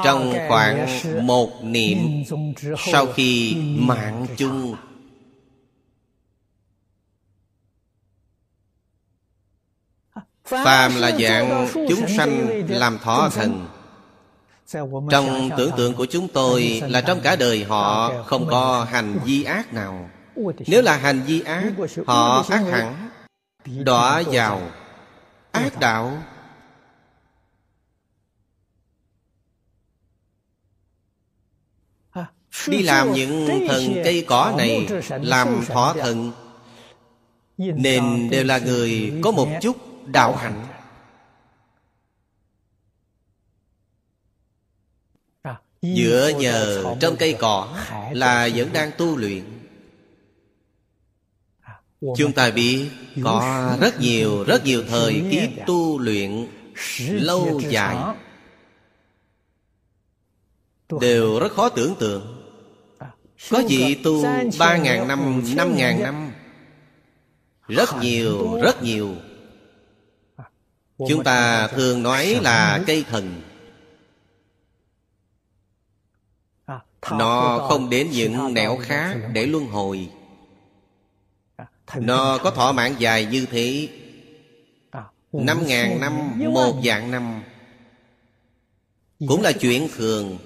[0.03, 0.87] trong khoảng
[1.27, 2.23] một niệm
[2.77, 4.75] sau khi mạng chung.
[10.45, 13.67] phàm là dạng chúng sanh làm thọ thần
[15.11, 19.43] trong tưởng tượng của chúng tôi là trong cả đời họ không có hành vi
[19.43, 20.09] ác nào.
[20.67, 21.71] Nếu là hành vi ác,
[22.07, 23.09] họ ác hẳn,
[23.65, 24.61] đọa vào
[25.51, 26.17] ác đạo.
[32.67, 36.31] Đi làm những thần cây cỏ này làm thọ thần,
[37.57, 40.67] nên đều là người có một chút đạo hạnh.
[45.97, 47.77] Dựa nhờ trong cây cỏ
[48.11, 49.43] là vẫn đang tu luyện.
[52.17, 52.89] Chúng ta biết
[53.23, 56.47] có rất nhiều rất nhiều thời kiếp tu luyện
[57.09, 57.97] lâu dài.
[61.01, 62.41] Đều rất khó tưởng tượng.
[63.49, 64.25] Có vị tu
[64.59, 66.31] ba ngàn năm năm ngàn năm.
[67.67, 69.15] Rất nhiều rất nhiều.
[70.97, 73.41] Chúng ta thường nói là cây thần
[77.11, 80.09] nó không đến những nẻo khác để luân hồi.
[81.95, 83.89] Nó có thọ mạng dài như thế.
[85.31, 87.43] Năm ngàn năm, một dạng năm.
[89.27, 90.37] Cũng là chuyện thường.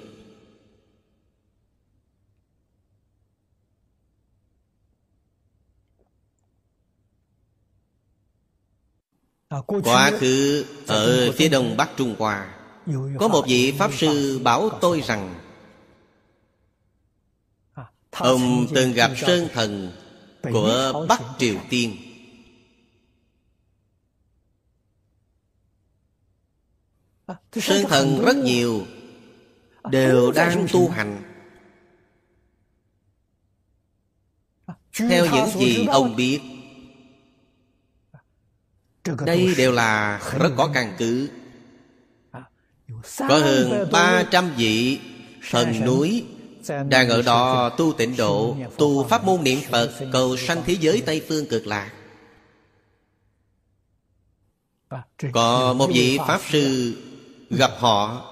[9.84, 12.56] Quá khứ ở phía đông bắc Trung Hoa.
[13.20, 15.49] Có một vị Pháp Sư bảo tôi rằng
[18.12, 19.92] Ông từng gặp Sơn Thần
[20.42, 21.96] của Bắc Triều Tiên.
[27.54, 28.86] Sơn Thần rất nhiều
[29.92, 31.24] Đều đang tu hành.
[34.94, 36.40] Theo những gì ông biết
[39.26, 41.30] đây đều là rất có căn cứ.
[43.18, 45.00] Có hơn 300 vị
[45.52, 46.26] thần núi
[46.90, 51.02] đang ở đó tu tịnh độ, Tu pháp môn niệm Phật, Cầu sanh thế giới
[51.06, 51.92] Tây Phương cực lạc.
[55.32, 56.96] Có một vị Pháp Sư
[57.50, 58.26] gặp họ.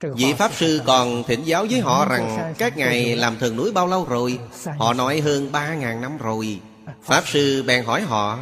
[0.00, 3.86] Vị Pháp Sư còn thỉnh giáo với họ rằng, Các ngài làm thần núi bao
[3.86, 4.38] lâu rồi?
[4.78, 6.60] Họ nói, hơn ba ngàn năm rồi.
[7.02, 8.38] Pháp Sư bèn hỏi họ,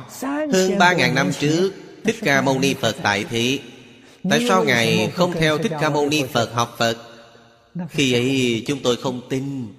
[0.53, 1.73] Hơn ba ngàn năm trước,
[2.05, 3.61] Thích Ca Mâu Ni Phật tại thị,
[4.31, 6.97] Tại sao Ngài không theo Thích Ca Mâu Ni Phật học Phật?
[7.89, 9.75] Khi ấy chúng tôi không tin.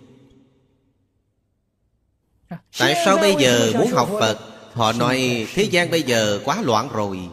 [2.50, 4.40] Tại sao bây giờ muốn học Phật?
[4.74, 7.30] Họ nói thế gian bây giờ quá loạn rồi.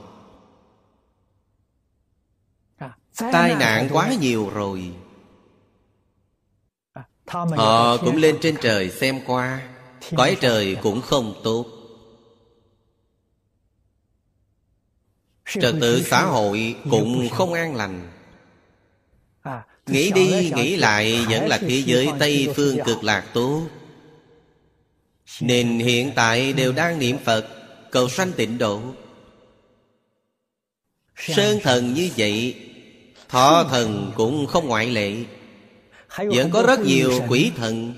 [3.16, 4.93] Tai nạn quá nhiều rồi.
[7.27, 9.69] Họ cũng lên trên trời xem qua.
[10.16, 11.66] Cõi trời cũng không tốt.
[15.61, 18.11] Trật tự xã hội cũng không an lành.
[19.86, 23.62] Nghĩ đi nghĩ lại vẫn là thế giới Tây phương cực lạc tốt
[25.40, 27.47] Nên hiện tại đều đang niệm Phật
[27.90, 28.81] Cầu sanh tịnh độ.
[31.16, 32.55] Sơn thần như vậy
[33.28, 35.15] Thọ thần cũng không ngoại lệ.
[36.16, 37.94] Vẫn có rất nhiều quỷ thần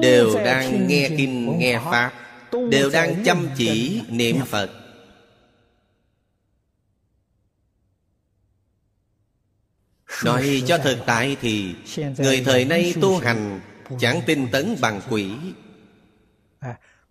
[0.00, 2.12] Đều đang nghe kinh nghe Pháp
[2.70, 4.70] Đều đang chăm chỉ niệm Phật
[10.24, 11.74] Nói cho thực tại thì
[12.18, 13.60] Người thời nay tu hành
[13.98, 15.30] Chẳng tinh tấn bằng quỷ.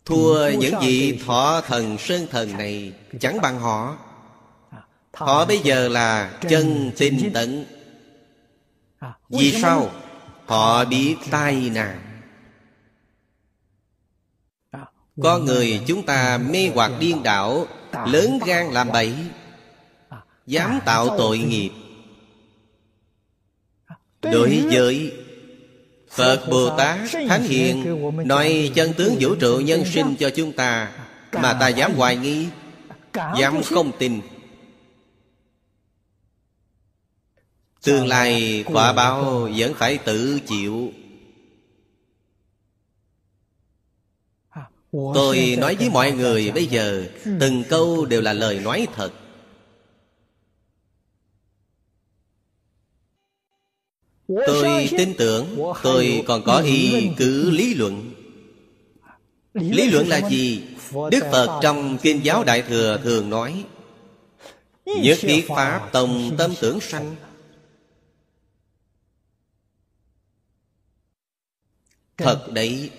[0.06, 3.98] Thua những vị thọ thần sơn thần này Chẳng bằng họ.
[5.14, 7.66] Họ bây giờ là chân tinh tấn.
[9.30, 9.90] Vì sao?
[10.46, 12.02] Họ biết tai nạn.
[15.22, 17.68] Có người chúng ta mê hoặc điên đảo,
[18.08, 19.14] Lớn gan làm bậy,
[20.46, 21.72] Dám tạo tội nghiệp.
[24.32, 25.14] Đối với
[26.10, 27.98] Phật Bồ Tát Thánh Hiền
[28.28, 30.92] Nói chân tướng vũ trụ nhân sinh cho chúng ta
[31.32, 32.48] Mà ta dám hoài nghi
[33.40, 34.22] Dám không tin.
[37.84, 40.92] Tương lai quả báo vẫn phải tự chịu.
[44.92, 47.06] Tôi nói với mọi người bây giờ
[47.40, 49.12] Từng câu đều là lời nói thật
[54.28, 58.12] Tôi tin tưởng Tôi còn có ý cứ lý luận.
[59.54, 60.64] Lý luận là gì?
[61.12, 63.66] Đức Phật trong Kinh giáo Đại Thừa thường nói
[64.86, 67.16] Nhất thiết Pháp Tông tâm tưởng sanh.
[72.18, 72.90] Thật đấy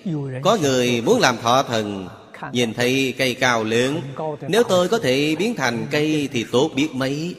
[0.42, 2.09] Có người muốn làm thọ thần
[2.52, 4.00] Nhìn thấy cây cao lớn
[4.48, 7.34] Nếu tôi có thể biến thành cây Thì tốt biết mấy.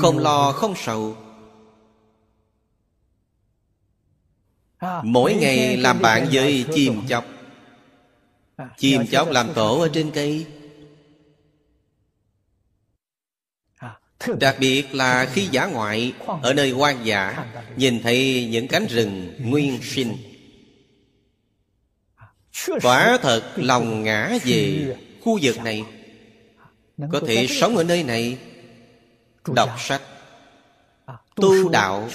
[0.00, 1.16] Không lo không sầu
[5.02, 7.24] Mỗi ngày làm bạn với chim chóc.
[8.78, 10.46] Chim chóc làm tổ ở trên cây.
[14.40, 16.12] Đặc biệt là khi giả ngoại
[16.42, 17.46] Ở nơi hoang dã
[17.76, 20.16] Nhìn thấy những cánh rừng nguyên sinh.
[22.82, 25.84] Quả thật lòng ngã về khu vực này.
[27.12, 28.38] Có thể sống ở nơi này
[29.54, 30.02] Đọc sách
[31.34, 32.08] Tu đạo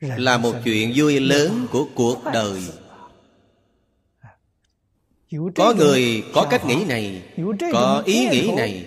[0.00, 2.62] Là một chuyện vui lớn của cuộc đời.
[5.54, 7.22] Có người có cách nghĩ này
[7.72, 8.86] Có ý nghĩ này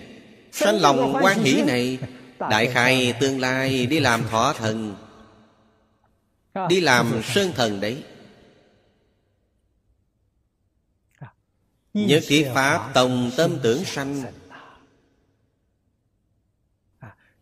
[0.52, 1.98] Sanh lòng quan hỷ này
[2.38, 4.96] Đại khai tương lai đi làm thọ thần.
[6.68, 8.04] Đi làm sơn thần đấy.
[11.94, 14.22] Nhất thiết Pháp tông tâm tưởng sanh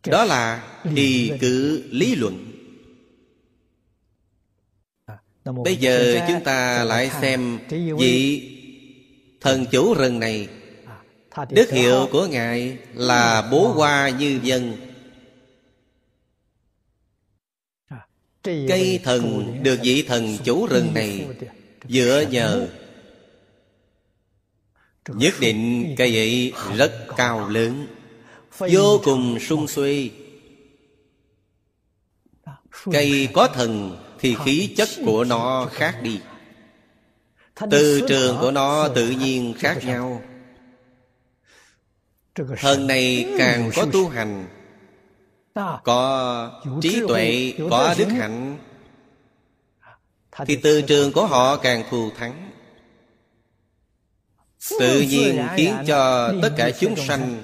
[0.06, 2.49] Đó là thì cứ lý luận
[5.44, 7.58] Bây giờ chúng ta lại xem
[7.98, 8.46] vị
[9.40, 10.48] thần chủ rừng này.
[11.50, 14.76] Đức hiệu của Ngài là bố hoa như dân.
[18.42, 21.26] Cây thần được vị thần chủ rừng này
[21.88, 22.68] Dựa nhờ
[25.08, 27.86] Nhất định cây ấy rất cao lớn
[28.58, 30.10] Vô cùng sung suy.
[32.92, 36.20] Cây có thần Thì khí chất của nó khác đi.
[37.70, 40.22] Từ trường của nó tự nhiên khác nhau.
[42.56, 44.46] Thần này càng có tu hành
[45.84, 48.58] Có trí tuệ Có đức hạnh
[50.46, 52.50] Thì từ trường của họ càng thù thắng.
[54.80, 57.42] Tự nhiên khiến cho tất cả chúng sanh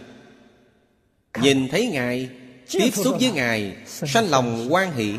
[1.40, 2.30] Nhìn thấy Ngài
[2.70, 5.18] Tiếp xúc với Ngài Sanh lòng quan hỷ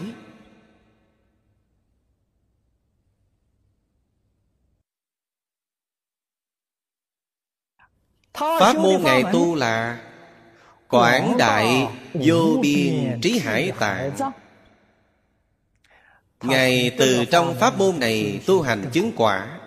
[8.37, 9.99] Pháp môn Ngài tu là
[10.87, 14.11] Quảng đại vô biên trí hải tạng.
[16.43, 19.59] Ngài từ trong pháp môn này tu hành chứng quả.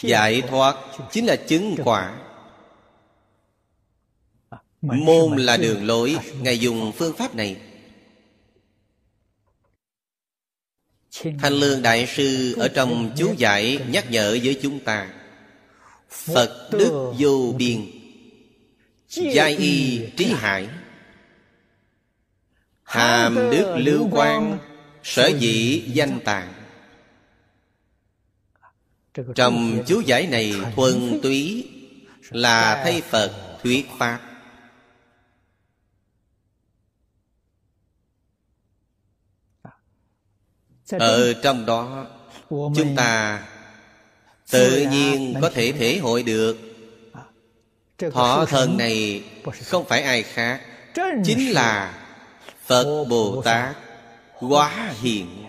[0.00, 0.76] Giải thoát
[1.10, 2.14] chính là chứng quả.
[4.82, 7.56] Môn là đường lối Ngài dùng phương pháp này.
[11.40, 15.08] Thanh Lương Đại Sư ở trong chú giải nhắc nhở với chúng ta
[16.12, 17.90] Phật đức vô biên.
[19.08, 20.68] Giai y trí hải.
[22.82, 24.58] Hàm đức lưu quan
[25.02, 26.52] Sở dĩ danh tạng
[29.34, 31.70] trong chú giải này thuần túy
[32.30, 34.20] là thay phật thuyết pháp.
[40.90, 42.06] Ở trong đó,
[42.48, 43.42] chúng ta
[44.52, 46.56] tự nhiên có thể thể hội được.
[48.12, 49.24] Thọ thần này
[49.64, 50.60] không phải ai khác
[51.24, 51.98] chính là
[52.66, 53.76] phật bồ tát.
[54.40, 55.44] Quá hiện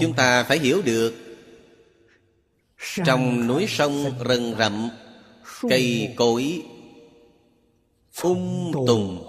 [0.00, 1.14] chúng ta phải hiểu được
[3.04, 4.90] trong núi sông rừng rậm
[5.62, 6.62] cây cối
[8.22, 9.28] ung tùng.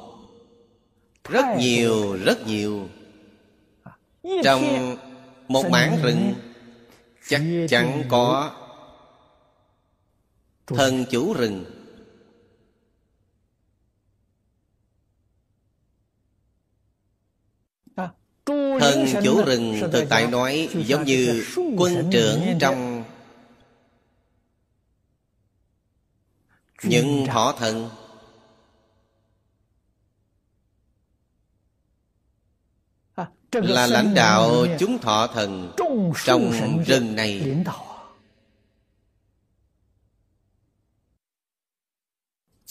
[1.30, 2.90] Rất nhiều rất nhiều
[4.44, 4.96] trong
[5.48, 6.34] một mảng rừng
[7.28, 8.56] chắc chắn có
[10.68, 11.66] thần chủ rừng.
[18.80, 21.46] Thần chủ rừng thực tại nói giống như
[21.78, 23.04] quân trưởng trong
[26.84, 27.90] những thọ thần
[33.54, 35.74] là lãnh đạo chúng thọ thần
[36.26, 36.52] trong
[36.88, 37.56] rừng này.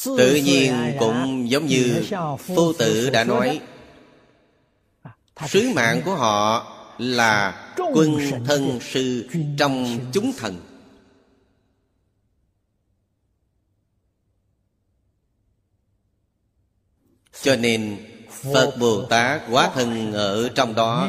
[0.05, 2.05] tự nhiên cũng giống như
[2.39, 3.61] phu tử đã nói
[5.49, 9.29] sứ mạng của họ là quân thân sư
[9.59, 10.61] trong chúng thần.
[17.43, 21.09] cho nên phật bồ tát quá thân ở trong đó.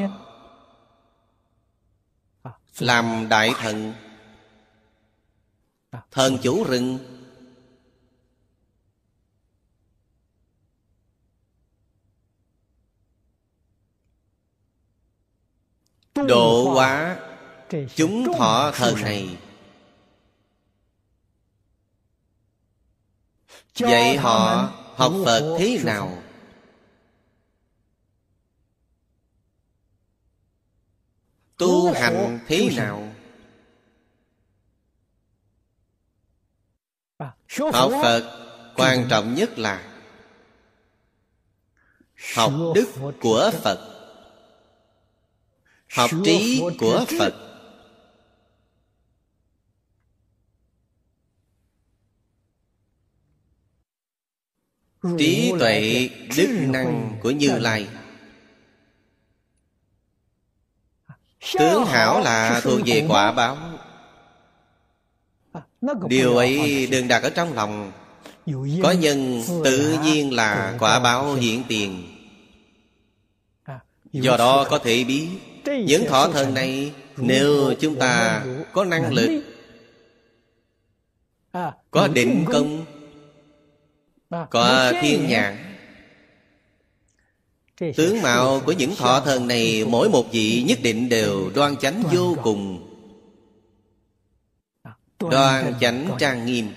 [2.79, 3.93] Làm đại thần.
[6.11, 6.99] Thần chủ rừng.
[16.15, 17.19] Độ hóa
[17.95, 19.37] chúng thọ thần này.
[23.75, 26.23] Dạy họ học phật thế nào?
[31.57, 33.13] Tu hành thế nào?
[37.73, 38.39] Học phật
[38.75, 39.99] quan trọng nhất là
[42.35, 43.89] học đức của phật.
[45.89, 47.33] Học trí của phật.
[55.17, 57.87] Trí tuệ đức năng của như lai
[61.59, 63.57] tướng hảo là thuộc về quả báo.
[66.07, 67.91] Điều ấy đừng đặt ở trong lòng.
[68.83, 72.03] Có nhân tự nhiên là quả báo hiện tiền.
[74.11, 75.27] Do đó có thể biết
[75.65, 78.43] những thọ thần này nếu chúng ta
[78.73, 79.43] có năng lực
[81.91, 82.85] có định công
[84.49, 85.72] có thiên nhãn
[87.77, 92.03] tướng mạo của những thọ thần này mỗi một vị nhất định đều đoan chánh
[92.11, 92.89] vô cùng.
[95.19, 96.73] Đoan chánh trang nghiêm.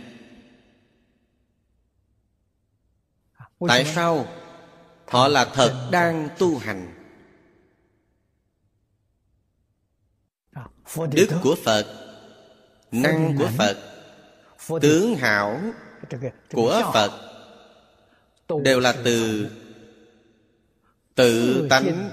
[3.68, 4.27] Tại sao
[5.06, 6.93] họ là thật đang tu hành?
[11.12, 11.86] Đức của phật
[12.93, 13.77] năng của phật
[14.81, 15.60] tướng hảo
[16.52, 17.10] của phật
[18.62, 19.48] đều là từ
[21.16, 22.10] tự tánh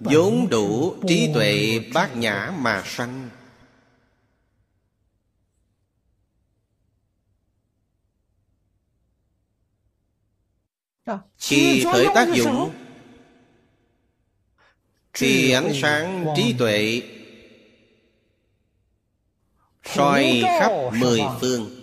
[0.00, 3.28] vốn đủ trí tuệ bát nhã mà sanh.
[11.38, 12.70] khi khởi tác dụng.
[15.12, 17.02] Thì ánh sáng trí tuệ.
[19.84, 21.75] Soi khắp mười phương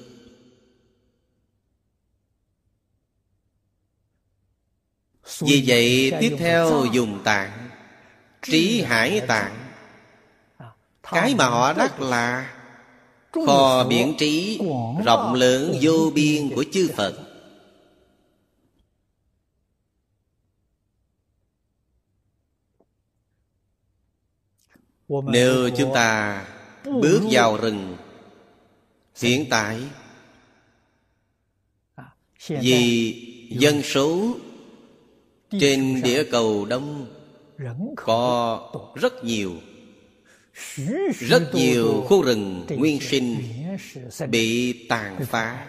[5.40, 7.70] vì vậy tiếp theo dùng tạng
[8.42, 9.56] trí hải tạng.
[11.04, 12.56] cái mà họ đắc là
[13.32, 14.60] kho biển trí
[15.06, 17.14] rộng lớn vô biên của chư phật.
[25.24, 26.46] Nếu chúng ta
[27.02, 27.98] bước vào rừng
[29.22, 29.82] hiện tại
[32.50, 33.14] vì
[33.60, 34.36] dân số
[35.60, 37.08] trên địa cầu đông
[37.96, 39.54] có rất nhiều.
[41.20, 43.38] Rất nhiều khu rừng nguyên sinh
[44.30, 45.66] bị tàn phá.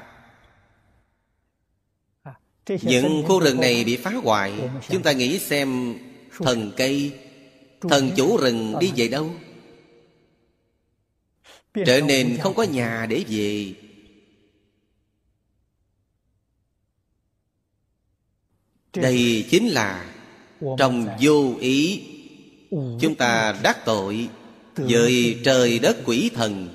[2.82, 4.52] những khu rừng này bị phá hoại.
[4.89, 5.98] Chúng ta nghĩ xem
[6.39, 7.12] thần cây
[7.81, 9.31] thần chủ rừng đi về đâu?
[11.86, 13.74] Trở nên không có nhà để về
[18.96, 20.04] đây chính là
[20.78, 22.00] trong vô ý.
[23.00, 24.28] Chúng ta đắc tội
[24.76, 26.68] với trời đất quỷ thần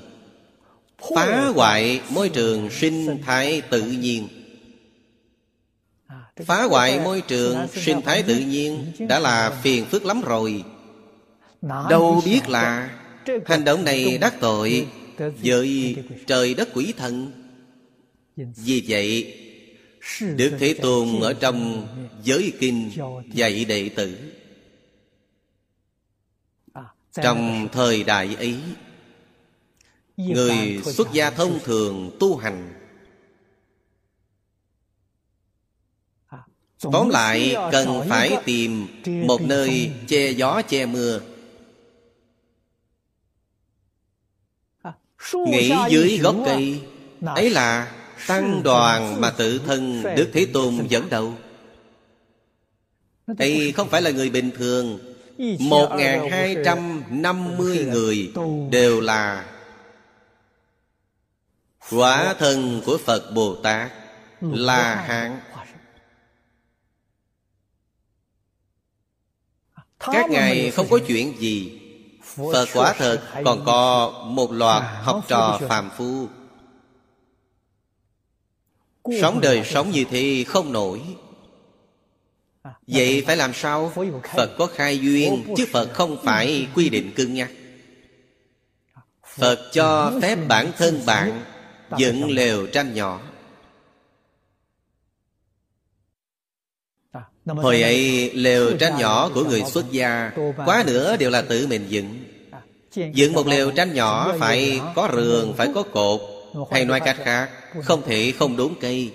[1.15, 4.27] phá hoại môi trường sinh thái tự nhiên.
[6.45, 10.63] Phá hoại môi trường sinh thái tự nhiên đã là phiền phức lắm rồi.
[11.89, 12.89] Đâu biết là
[13.45, 14.87] hành động này đắc tội
[15.43, 15.95] với
[16.27, 17.31] trời đất quỷ thần.
[18.35, 19.35] Vì vậy
[20.22, 21.88] đức thế tôn ở trong
[22.23, 22.91] giới kinh
[23.34, 24.34] dạy đệ tử.
[27.14, 28.60] Trong thời đại ấy
[30.18, 32.73] người xuất gia thông thường tu hành.
[36.91, 38.88] Tóm lại cần phải tìm
[39.27, 41.22] một nơi che gió che mưa.
[45.45, 46.81] Nghỉ dưới gốc cây
[47.22, 51.33] ấy là tăng đoàn mà tự thân đức thế tôn dẫn đầu.
[53.27, 54.99] Đây không phải là người bình thường.
[55.59, 55.89] Một
[56.31, 58.31] hai trăm năm mươi người
[58.71, 59.45] đều là
[61.91, 63.91] Quả thân của Phật Bồ Tát
[64.41, 65.39] Là hạng.
[69.99, 71.79] Các ngài không có chuyện gì.
[72.53, 76.27] Phật quả thật còn có một loạt học trò phàm phu
[79.22, 81.02] Sống đời sống như thế không nổi.
[82.88, 83.91] Vậy phải làm sao?
[84.36, 87.52] Phật có khai duyên Chứ Phật không phải quy định cưng nhắc.
[89.38, 91.44] Phật cho phép bản thân bạn
[91.98, 93.22] Dựng lều tranh nhỏ.
[97.45, 100.31] Hồi ấy lều tranh nhỏ của người xuất gia
[100.65, 102.23] Quá nữa đều là tự mình dựng.
[103.14, 106.22] Dựng một lều tranh nhỏ phải có rường, phải có cột
[106.72, 107.49] Hay nói cách khác
[107.83, 109.11] không thể không đốn cây.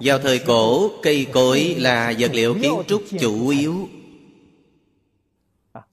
[0.00, 3.88] Vào thời cổ, Cây cối là vật liệu kiến trúc chủ yếu.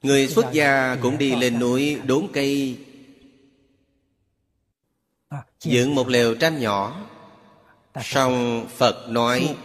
[0.02, 2.78] Người xuất gia cũng đi lên núi đốn cây.
[5.60, 7.10] Dựng một lều tranh nhỏ.
[8.02, 9.56] Xong Phật nói,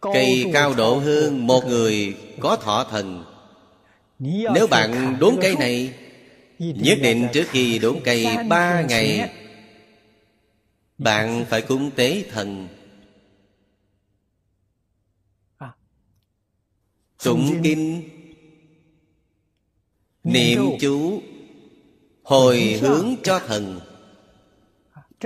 [0.00, 3.24] Cây cao độ hơn một người có thọ thần.
[4.18, 5.94] Nếu bạn đốn cây này
[6.58, 9.30] Nhất định trước khi đốn cây ba ngày
[10.98, 12.68] Bạn phải cúng tế thần.
[17.24, 18.08] Tụng kinh.
[20.24, 21.22] Niệm chú.
[22.22, 23.80] Hồi hướng cho thần.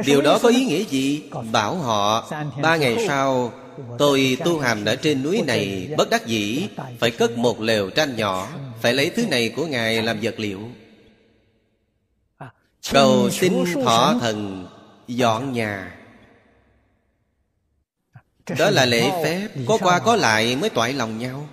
[0.06, 1.22] Điều đó có ý nghĩa gì?
[1.52, 2.30] Bảo họ
[2.62, 3.52] Ba ngày sau
[3.98, 8.16] Tôi tu hành ở trên núi này Bất đắc dĩ Phải cất một lều tranh
[8.16, 8.48] nhỏ
[8.80, 10.60] Phải lấy thứ này của Ngài làm vật liệu
[12.92, 14.66] Cầu xin thọ thần
[15.06, 15.96] Dọn nhà.
[18.58, 19.48] Đó là lễ phép.
[19.68, 21.48] Có qua có lại mới toại lòng nhau.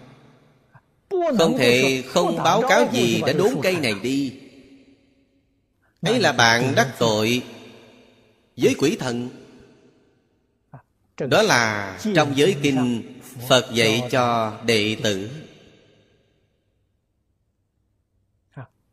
[1.37, 4.33] Không thể không báo cáo gì Đã đốn cây này đi.
[6.01, 7.43] Ấy là bạn đắc tội
[8.57, 9.29] với quỷ thần.
[11.17, 13.03] Đó là trong giới kinh
[13.49, 15.29] phật dạy cho đệ tử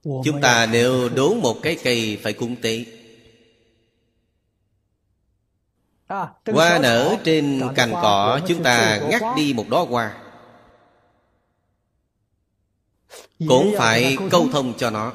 [0.05, 2.85] chúng ta nếu đốn một cái cây phải cung tế.
[6.47, 10.17] Hoa nở trên cành cỏ chúng ta ngắt đi một đóa hoa.
[13.49, 15.13] Cũng phải câu thông cho nó.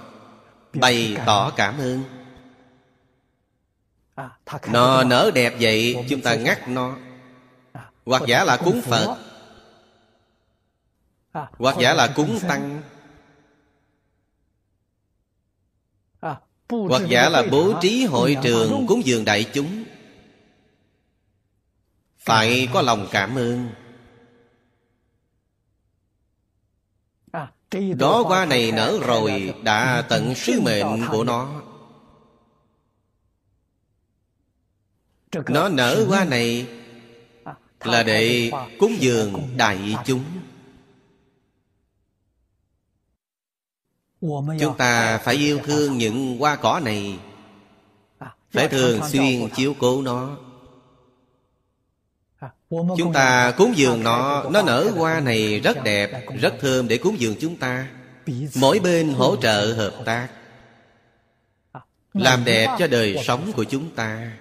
[0.74, 2.04] Bày tỏ cảm ơn.
[4.68, 6.98] Nó nở đẹp vậy chúng ta ngắt nó.
[8.06, 9.18] Hoặc giả là cúng phật.
[11.34, 12.82] hoặc giả là cúng tăng
[16.70, 19.84] hoặc giả là bố trí hội trường cúng dường đại chúng.
[22.18, 23.70] Phải có lòng cảm ơn.
[27.98, 31.62] đó hoa này nở rồi đã tận sứ mệnh của nó.
[35.50, 35.70] nó.
[35.70, 36.68] Nở hoa này
[37.84, 40.24] là để cúng dường đại chúng
[44.22, 47.20] chúng ta phải yêu thương những hoa cỏ này.
[48.52, 50.38] Phải thường xuyên chiếu cố nó.
[52.70, 57.20] Chúng ta cúng dường nó nó nở hoa này rất đẹp rất thơm để cúng
[57.20, 57.88] dường chúng ta.
[58.56, 60.28] Mỗi bên hỗ trợ hợp tác
[62.14, 64.32] làm đẹp cho đời sống của chúng ta.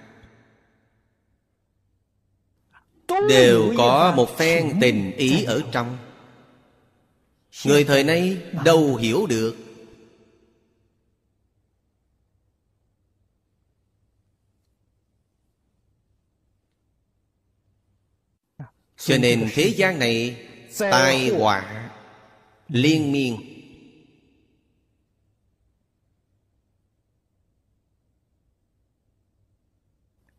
[3.29, 5.97] Đều có một phen tình ý ở trong.
[7.65, 9.68] Người thời nay đâu hiểu được
[19.09, 21.91] cho nên thế gian này tai họa
[22.67, 23.37] liên miên.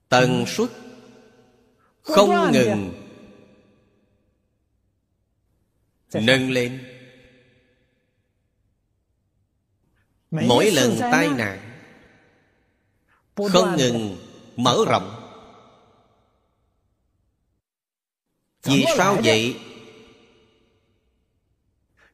[0.09, 0.71] Tần suất
[2.03, 2.93] không ngừng
[6.15, 6.85] nâng lên.
[10.31, 11.59] Mỗi lần tai nạn
[13.37, 14.17] không ngừng
[14.57, 15.20] mở rộng
[18.63, 19.57] vì sao vậy?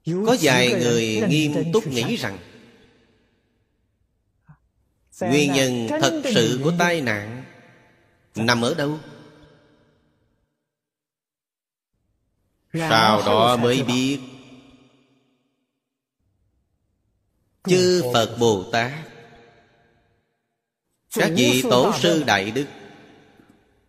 [0.07, 2.39] Có vài người nghiêm túc nghĩ rằng
[5.21, 7.45] nguyên nhân thật sự của tai nạn
[8.35, 8.99] nằm ở đâu?
[12.73, 14.21] Sau đó mới biết.
[17.65, 18.93] Chư phật bồ tát
[21.13, 22.67] các vị tổ sư đại đức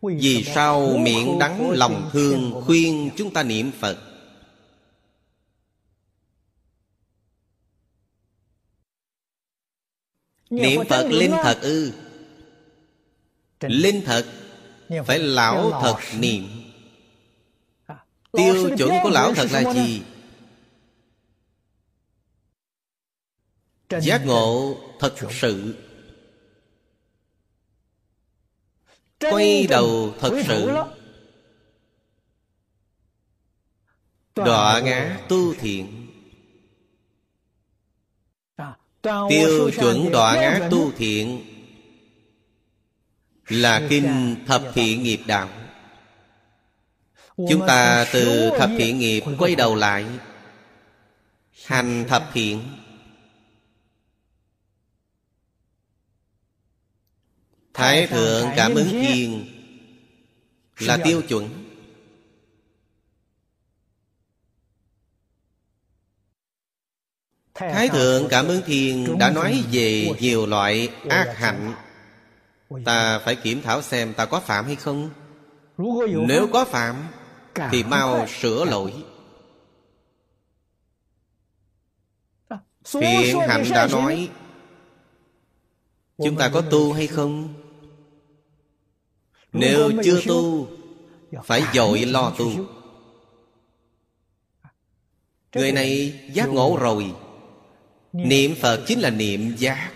[0.02, 3.98] vì sao miệng đắng lòng thương khuyên chúng ta niệm phật?
[10.50, 11.94] Niệm phật linh thật ư?
[13.62, 14.26] linh thật
[15.06, 16.48] phải lão thật niệm.
[18.32, 20.02] tiêu chuẩn của lão thật là gì?
[24.02, 25.76] giác ngộ thật sự
[29.20, 30.72] quay đầu thật sự.
[34.36, 36.08] đọa ngã tu thiện.
[39.30, 41.44] Tiêu chuẩn đọa ngã tu thiện
[43.48, 45.50] là kinh thập thiện nghiệp đạo.
[47.38, 50.06] Chúng ta từ thập thiện nghiệp quay đầu lại
[51.66, 52.64] hành thập thiện
[57.78, 59.46] Thái thượng cảm ứng thiên.
[60.80, 61.50] Là tiêu chuẩn.
[67.54, 71.74] Thái thượng cảm ứng thiên đã nói về nhiều loại ác hạnh.
[72.86, 75.10] Ta phải kiểm thảo xem ta có phạm hay không.
[76.28, 76.96] Nếu có phạm
[77.72, 78.94] Thì mau sửa lỗi.
[82.94, 84.30] Thiện hạnh đã nói
[86.18, 87.54] Chúng ta có tu hay không
[89.54, 90.68] nếu chưa tu
[91.44, 92.52] Phải dội lo tu.
[95.56, 97.14] Người này giác ngộ rồi.
[98.14, 99.94] Niệm Phật chính là niệm giác.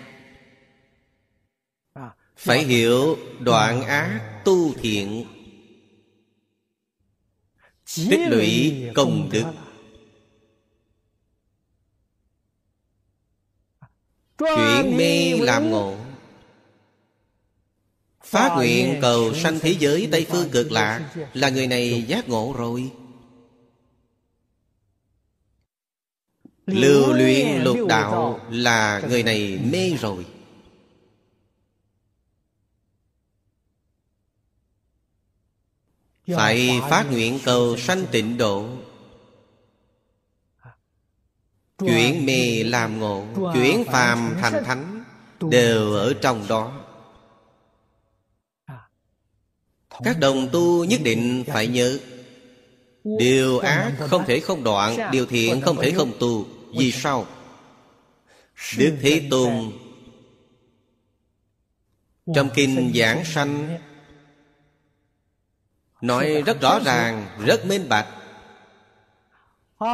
[2.38, 5.26] Phải hiểu đoạn ác tu thiện.
[7.96, 9.46] Tích lũy công đức.
[14.38, 16.01] Chuyển mê làm ngộ
[18.32, 22.56] Phát nguyện cầu sanh thế giới Tây Phương cực lạc Là người này giác ngộ
[22.58, 22.92] rồi.
[26.66, 30.26] Lưu luyện lục đạo Là người này mê rồi.
[36.36, 38.70] Phải phát nguyện cầu sanh tịnh độ.
[41.78, 45.04] Chuyển mê làm ngộ Chuyển phàm thành thánh
[45.40, 46.81] Đều ở trong đó
[50.04, 52.00] Các đồng tu nhất định phải nhớ,
[53.04, 56.46] Điều ác không thể không đoạn, Điều thiện không thể không tu.
[56.78, 57.26] Vì sao?
[58.78, 59.72] Đức Thế Tôn
[62.36, 63.78] Trong kinh giảng sanh
[66.02, 68.08] Nói rất rõ ràng, Rất minh bạch.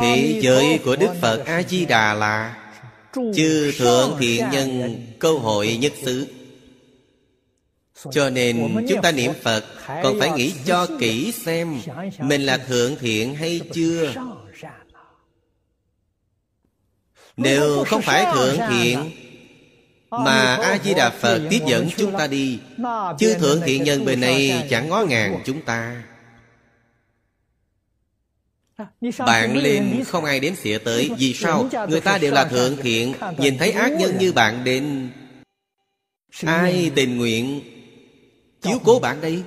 [0.02, 2.64] Thị giới của Đức Phật A-di-đà là,
[3.36, 6.28] Chư thượng thiện nhân, câu hội nhất xứ
[8.12, 9.66] cho nên chúng ta niệm Phật
[10.04, 11.82] Còn phải nghĩ cho kỹ xem
[12.20, 14.14] Mình là thượng thiện hay chưa.
[17.38, 19.12] Nếu không phải thượng thiện
[20.10, 22.60] Mà A-di-đà Phật tiếp dẫn chúng ta đi
[23.20, 26.04] Chứ thượng thiện nhân bên này chẳng ngó ngàng chúng ta.
[29.20, 31.70] Bạn lên không ai đến xỉa tới Vì sao?
[31.90, 35.10] Người ta đều là thượng thiện Nhìn thấy ác nhân như bạn đến.
[36.46, 37.62] Ai tình nguyện
[38.62, 39.44] chiếu cố bạn đây.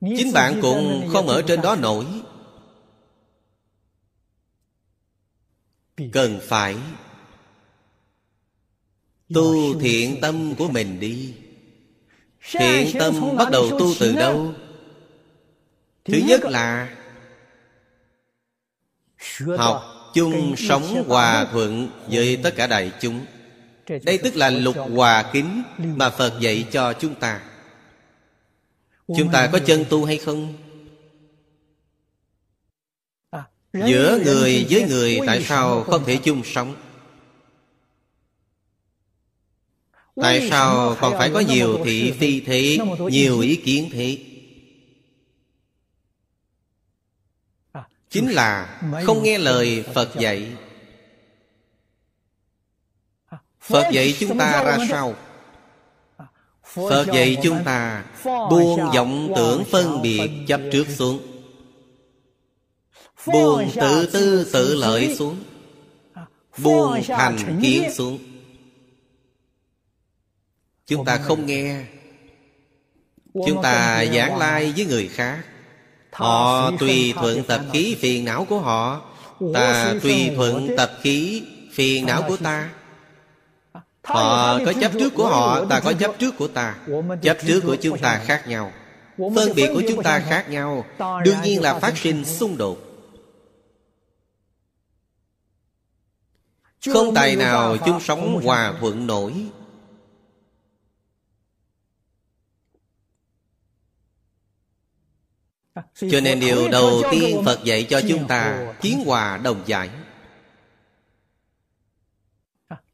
[0.00, 2.06] Chính bạn cũng không ở trên đó nổi.
[6.12, 6.76] Cần phải
[9.34, 11.34] tu thiện tâm của mình đi.
[12.50, 14.54] Thiện tâm bắt đầu tu từ đâu?
[16.04, 16.96] thứ nhất là
[19.58, 23.26] học chung sống hòa thuận với tất cả đại chúng.
[24.02, 27.40] Đây tức là lục hòa kính mà phật dạy cho chúng ta
[29.16, 30.54] Chúng ta có chân tu hay không?
[33.72, 36.74] Giữa người với người tại sao không thể chung sống?
[40.16, 42.78] Tại sao còn phải có nhiều thị phi thị
[43.10, 44.26] Nhiều ý kiến thị
[48.10, 50.52] Chính là không nghe lời Phật dạy.
[53.60, 55.14] Phật dạy chúng ta ra sao?
[56.74, 61.20] Phật dạy chúng ta Buông vọng tưởng phân biệt chấp trước xuống.
[63.26, 65.36] Buông tự tư tự lợi xuống.
[66.58, 68.18] Buông thành kiến xuống.
[70.86, 71.84] Chúng ta không nghe.
[73.34, 75.44] Chúng ta giảng lai với người khác.
[76.12, 79.02] Họ tùy thuận tập khí phiền não của họ.
[79.54, 81.42] Ta tùy thuận tập khí
[81.72, 82.70] phiền não của ta.
[84.12, 86.76] Họ có chấp trước của họ Ta có chấp trước của ta.
[87.22, 88.72] Chấp trước của chúng ta khác nhau.
[89.18, 90.84] Phân biệt của chúng ta khác nhau.
[91.24, 92.78] Đương nhiên là phát sinh xung đột.
[96.92, 99.32] Không tài nào chung sống hòa thuận nổi.
[106.10, 109.90] Cho nên điều đầu tiên Phật dạy cho chúng ta Kiến hòa đồng giải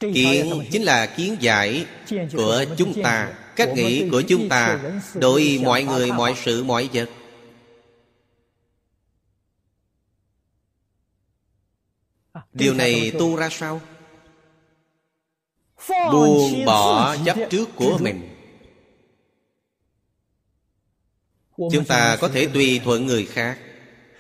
[0.01, 1.87] Kiến chính là kiến giải
[2.33, 4.81] của chúng ta Cách nghĩ của chúng ta
[5.15, 7.09] Đối mọi người, mọi sự, mọi vật.
[12.53, 13.81] Điều này tu ra sao?
[16.13, 18.29] Buông bỏ chấp trước của mình.
[21.57, 23.59] Chúng ta có thể tùy thuận người khác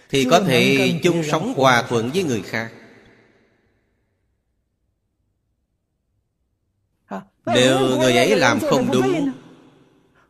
[0.09, 2.73] Thì có thể chung sống hòa thuận với người khác
[7.47, 9.31] Nếu người ấy làm không đúng.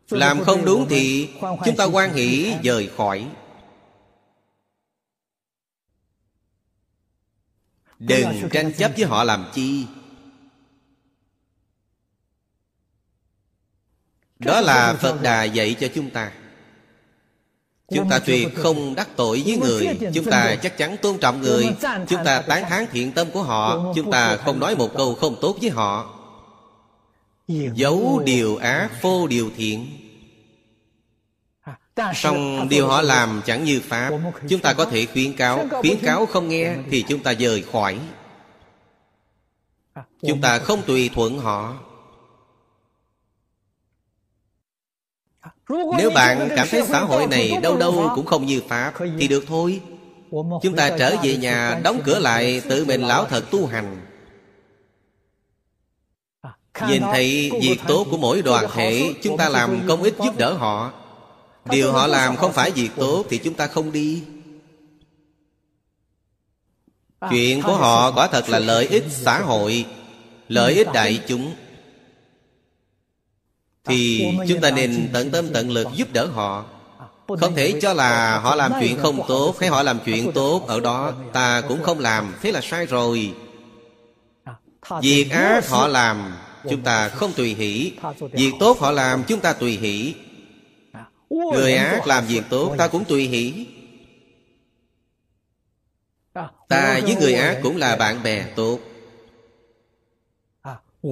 [0.09, 3.27] Làm không đúng thì Chúng ta quan hỷ rời khỏi.
[7.99, 9.85] Đừng tranh chấp với họ làm chi?
[14.39, 16.31] Đó là Phật Đà dạy cho chúng ta.
[17.89, 21.65] Chúng ta tuyệt không đắc tội với người Chúng ta chắc chắn tôn trọng người
[22.07, 25.35] Chúng ta tán thán thiện tâm của họ Chúng ta không nói một câu không
[25.41, 26.16] tốt với họ
[27.47, 29.87] Giấu điều ác phô điều thiện.
[32.15, 34.11] Xong điều họ làm chẳng như Pháp.
[34.49, 37.99] Chúng ta có thể khuyến cáo Khuyến cáo không nghe Thì chúng ta rời khỏi.
[40.21, 41.77] Chúng ta không tùy thuận họ.
[45.97, 49.43] Nếu bạn cảm thấy xã hội này đâu đâu cũng không như Pháp Thì được
[49.47, 49.81] thôi.
[50.61, 54.07] Chúng ta trở về nhà đóng cửa lại Tự mình lão thật tu hành
[56.87, 60.53] Nhìn thấy việc tốt của mỗi đoàn thể Chúng ta làm công ích giúp đỡ
[60.53, 60.91] họ.
[61.65, 64.23] Điều họ làm không phải việc tốt Thì chúng ta không đi.
[67.29, 69.85] Chuyện của họ quả thật là lợi ích xã hội
[70.47, 71.53] Lợi ích đại chúng.
[73.85, 76.65] Thì chúng ta nên tận tâm tận lực giúp đỡ họ.
[77.27, 80.79] Không thể cho là họ làm chuyện không tốt Hay họ làm chuyện tốt Ở
[80.79, 83.33] đó ta cũng không làm Thế là sai rồi.
[85.01, 86.33] Việc ác họ làm
[86.69, 87.93] Chúng ta không tùy hỷ.
[88.31, 90.15] Việc tốt họ làm chúng ta tùy hỷ.
[91.29, 93.67] Người ác làm việc tốt ta cũng tùy hỷ.
[96.67, 98.79] Ta với người ác cũng là bạn bè tốt.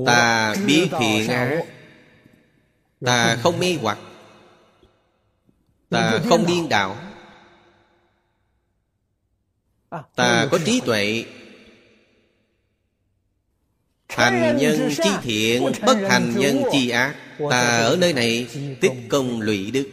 [0.06, 1.66] Ta biết thiện ác.
[3.06, 3.98] Ta không mê hoặc.
[5.90, 6.98] Ta không điên đảo.
[10.16, 11.26] Ta có trí tuệ
[14.16, 17.16] Thành nhân chi thiện Bất thành nhân chi ác.
[17.50, 18.48] Ta ở nơi này
[18.82, 19.90] tích công lụy đức.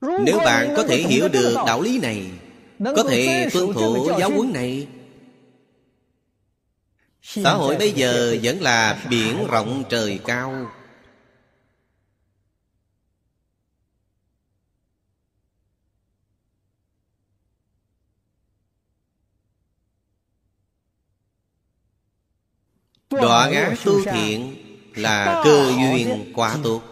[0.00, 2.30] Nếu bạn có thể hiểu được đạo lý này
[2.78, 4.86] Có thể tuân thủ giáo huấn này.
[7.22, 10.70] Xã hội bây giờ vẫn là biển rộng trời cao
[23.22, 24.56] Đoạn ác tu thiện
[24.94, 26.82] là cơ duyên quả tốt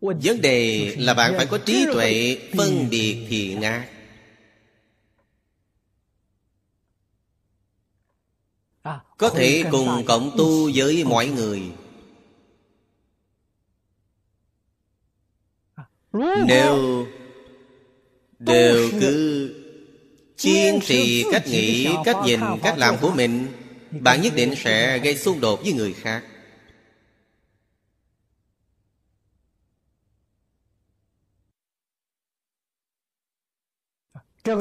[0.00, 3.88] Vấn đề là bạn phải có trí tuệ phân biệt thiện ác
[9.18, 11.62] Có thể cùng cộng tu với mọi người.
[16.46, 17.06] Nếu
[18.38, 19.48] Đều cứ
[20.36, 23.48] Kiên trì cách nghĩ, cách nhìn, cách làm của mình
[24.00, 26.24] bạn nhất định sẽ gây xung đột với người khác.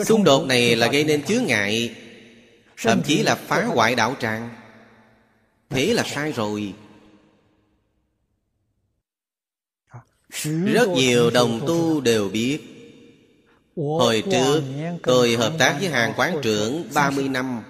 [0.06, 1.96] Xung đột này là gây nên chướng ngại,
[2.78, 4.50] thậm chí là phá hoại đạo tràng.
[5.70, 6.74] Thế là sai rồi.
[10.66, 12.60] Rất nhiều đồng tu đều biết,
[13.76, 14.62] Hồi trước
[15.04, 17.62] tôi hợp tác với hàng quán trưởng 30 năm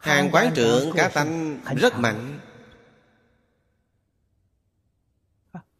[0.00, 2.38] Hàng quán trưởng cá tanh rất mạnh.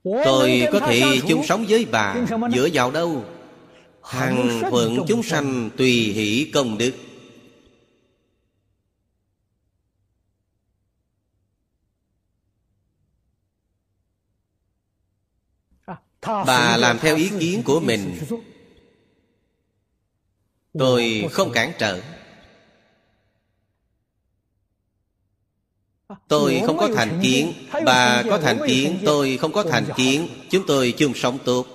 [0.04, 2.16] Tôi có thể chung sống với bà
[2.54, 3.24] Dựa vào đâu?
[4.02, 6.92] Hằng thuận chúng sanh tùy hỷ công đức.
[16.22, 18.18] Bà làm theo ý kiến của mình.
[20.78, 22.00] Tôi không cản trở
[26.28, 27.52] Tôi không có thành kiến.
[27.84, 30.28] Bà có thành kiến Tôi không có thành kiến.
[30.50, 31.66] Chúng tôi chung sống tốt.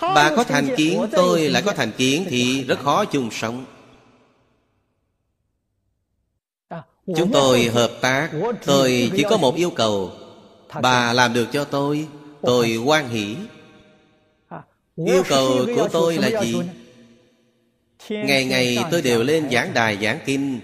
[0.00, 3.64] Bà có thành kiến Tôi lại có thành kiến Thì rất khó chung sống.
[7.16, 8.30] Chúng tôi hợp tác.
[8.64, 10.12] Tôi chỉ có một yêu cầu.
[10.82, 12.08] Bà làm được cho tôi.
[12.42, 13.36] Tôi quan hỷ.
[14.96, 16.54] Yêu cầu của tôi là gì?
[18.08, 20.60] Ngày ngày tôi đều lên giảng đài giảng kinh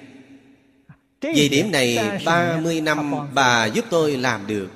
[1.21, 4.69] Vì điểm này 30 năm bà giúp tôi làm được.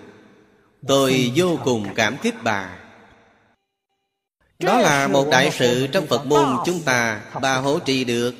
[0.86, 2.78] Tôi vô cùng cảm kích bà.
[4.58, 7.20] Đó là một đại sự trong Phật môn chúng ta.
[7.42, 8.34] Bà hỗ trì được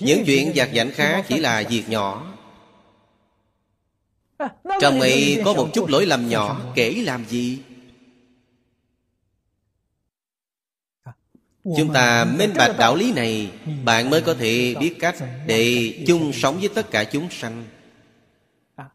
[0.00, 2.34] Những chuyện giặt giảnh khác chỉ là việc nhỏ.
[4.80, 7.58] Trong ấy có một chút lỗi lầm nhỏ Kể làm gì
[11.64, 13.50] Chúng ta minh bạch đạo lý này
[13.84, 15.14] Bạn mới có thể biết cách
[15.46, 17.64] Để chung sống với tất cả chúng sanh.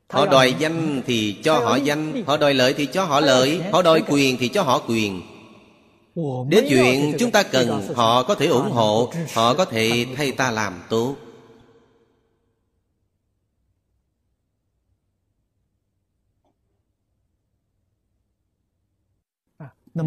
[0.10, 3.82] Họ đòi danh thì cho họ danh Họ đòi lợi thì cho họ lợi Họ
[3.82, 5.22] đòi quyền thì cho họ quyền.
[6.50, 10.52] Đến chuyện chúng ta cần Họ có thể ủng hộ Họ có thể thay ta
[10.52, 11.16] làm tốt.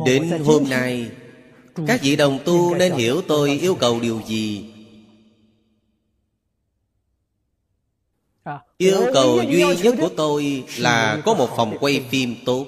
[0.06, 1.10] Đến hôm nay
[1.86, 4.72] các vị đồng tu nên hiểu tôi yêu cầu điều gì?
[8.76, 12.66] Yêu cầu duy nhất của tôi là có một phòng quay phim tốt.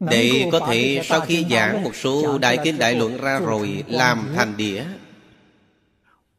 [0.00, 4.32] Để có thể sau khi giảng một số đại kinh đại luận ra rồi Làm
[4.36, 4.84] thành đĩa.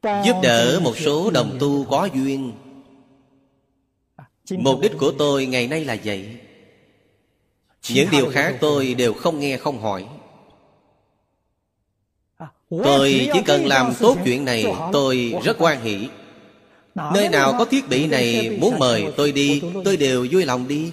[0.03, 2.52] Giúp đỡ một số đồng tu có duyên.
[4.52, 6.38] Mục đích của tôi ngày nay là vậy.
[7.90, 10.06] Những điều khác tôi đều không nghe không hỏi
[12.84, 16.10] Tôi chỉ cần làm tốt chuyện này Tôi rất quan hỷ.
[16.95, 20.91] Nơi nào có thiết bị này Muốn mời tôi đi Tôi đều vui lòng đi.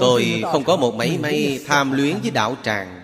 [0.00, 3.02] Tôi không có một mảy may tham luyến với đạo tràng.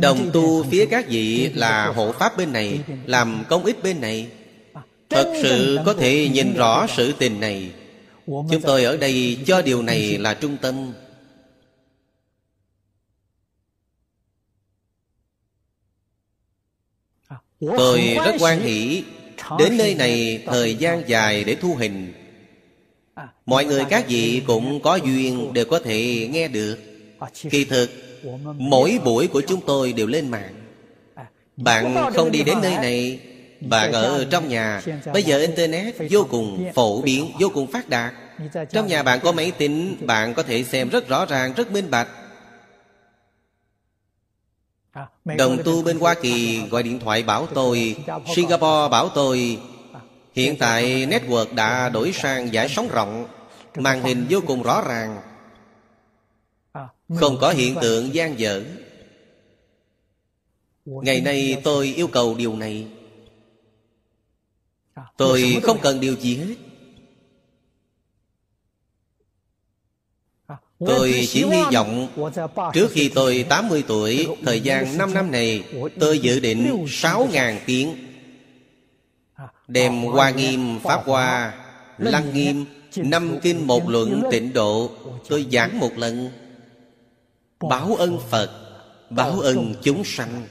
[0.00, 4.30] Đồng tu phía các vị là hộ pháp bên này Làm công ích bên này.
[5.10, 7.72] Thật sự có thể nhìn rõ sự tình này
[8.26, 10.92] Chúng tôi ở đây cho điều này là trung tâm.
[17.60, 19.04] Tôi rất quan hỷ
[19.58, 22.12] Đến nơi này thời gian dài để thu hình.
[23.46, 26.78] Mọi người các vị cũng có duyên đều có thể nghe được.
[27.50, 27.90] Kỳ thực,
[28.58, 30.54] Mỗi buổi của chúng tôi đều lên mạng.
[31.56, 33.20] Bạn không đi đến nơi này
[33.68, 34.82] bạn ở trong nhà.
[35.12, 38.14] Bây giờ Internet vô cùng phổ biến Vô cùng phát đạt.
[38.70, 41.90] Trong nhà bạn có máy tính Bạn có thể xem rất rõ ràng, rất minh
[41.90, 42.08] bạch.
[45.24, 47.96] Đồng tu bên Hoa Kỳ gọi điện thoại bảo tôi
[48.36, 49.58] Singapore bảo tôi
[50.34, 53.26] Hiện tại network đã đổi sang giải sóng rộng
[53.76, 55.22] Màn hình vô cùng rõ ràng.
[57.14, 58.62] Không có hiện tượng gian dở.
[60.84, 62.86] Ngày nay tôi yêu cầu điều này.
[65.16, 66.54] Tôi không cần điều gì hết.
[70.86, 72.08] Tôi chỉ hy vọng
[72.74, 75.64] Trước khi tôi 80 tuổi Thời gian 5 năm này
[76.00, 77.96] Tôi dự định 6.000 tiếng
[79.68, 81.54] Đem Hoa Nghiêm, Pháp Hoa
[81.98, 82.64] Lăng Nghiêm
[82.96, 84.90] Năm kinh một luận tịnh độ.
[85.28, 86.30] Tôi giảng một lần.
[87.60, 88.50] Báo ân Phật
[89.10, 90.46] Báo ân chúng sanh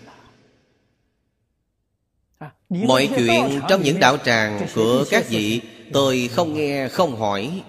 [2.69, 5.61] Mọi chuyện trong những đạo tràng của các vị
[5.93, 7.63] Tôi không nghe không hỏi.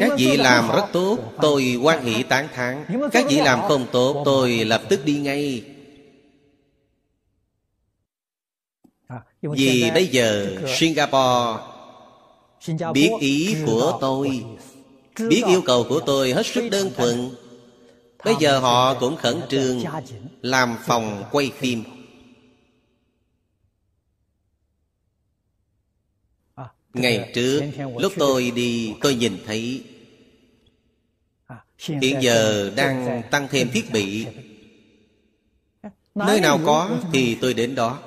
[0.00, 2.84] Các vị làm rất tốt Tôi quan hỷ tán thán.
[3.12, 5.64] Các vị làm không tốt Tôi lập tức đi ngay.
[9.42, 11.62] Vì bây giờ Singapore
[12.92, 14.44] Biết ý của tôi
[15.28, 17.30] Biết yêu cầu của tôi hết sức đơn thuần
[18.24, 19.82] Bây giờ họ cũng khẩn trương
[20.42, 21.84] Làm phòng quay phim.
[26.94, 27.62] Ngày trước,
[27.98, 29.84] Lúc tôi đi, tôi nhìn thấy
[31.78, 34.26] Hiện giờ đang tăng thêm thiết bị.
[36.14, 37.98] Nơi nào có thì tôi đến đó.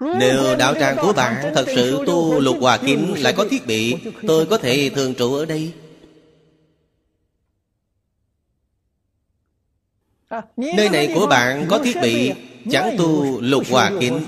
[0.00, 3.96] Nếu đạo tràng của bạn thật sự tu lục hòa kính lại có thiết bị,
[4.26, 5.72] Tôi có thể thường trụ ở đây.
[10.56, 12.32] Nơi này của bạn có thiết bị
[12.70, 14.20] Chẳng tu lục hòa kính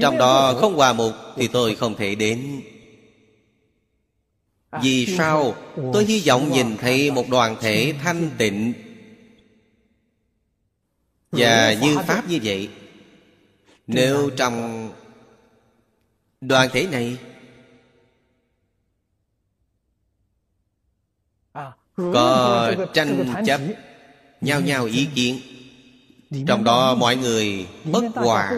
[0.00, 2.60] Trong đó không hòa mục Thì tôi không thể đến.
[4.82, 5.54] Vì sao?
[5.92, 8.72] Tôi hy vọng nhìn thấy một đoàn thể thanh tịnh.
[11.32, 12.68] Và như Pháp như vậy
[13.86, 14.88] Nếu trong
[16.40, 17.16] đoàn thể này
[21.96, 23.60] Có tranh chấp
[24.44, 25.40] Nhau nhau ý kiến.
[26.46, 28.52] Trong đó mọi người bất hòa.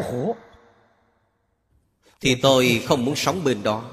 [2.20, 3.90] Thì tôi không muốn sống bên đó.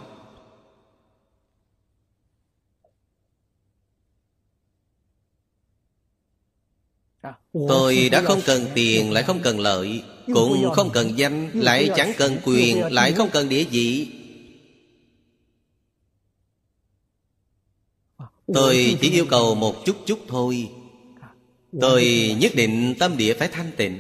[7.54, 10.04] Tôi đã không cần tiền lại không cần lợi.
[10.34, 14.12] Cũng không cần danh Lại chẳng cần quyền Lại không cần địa vị.
[18.54, 20.70] Tôi chỉ yêu cầu một chút chút thôi
[21.82, 24.00] Tôi nhất định tâm địa phải thanh tịnh.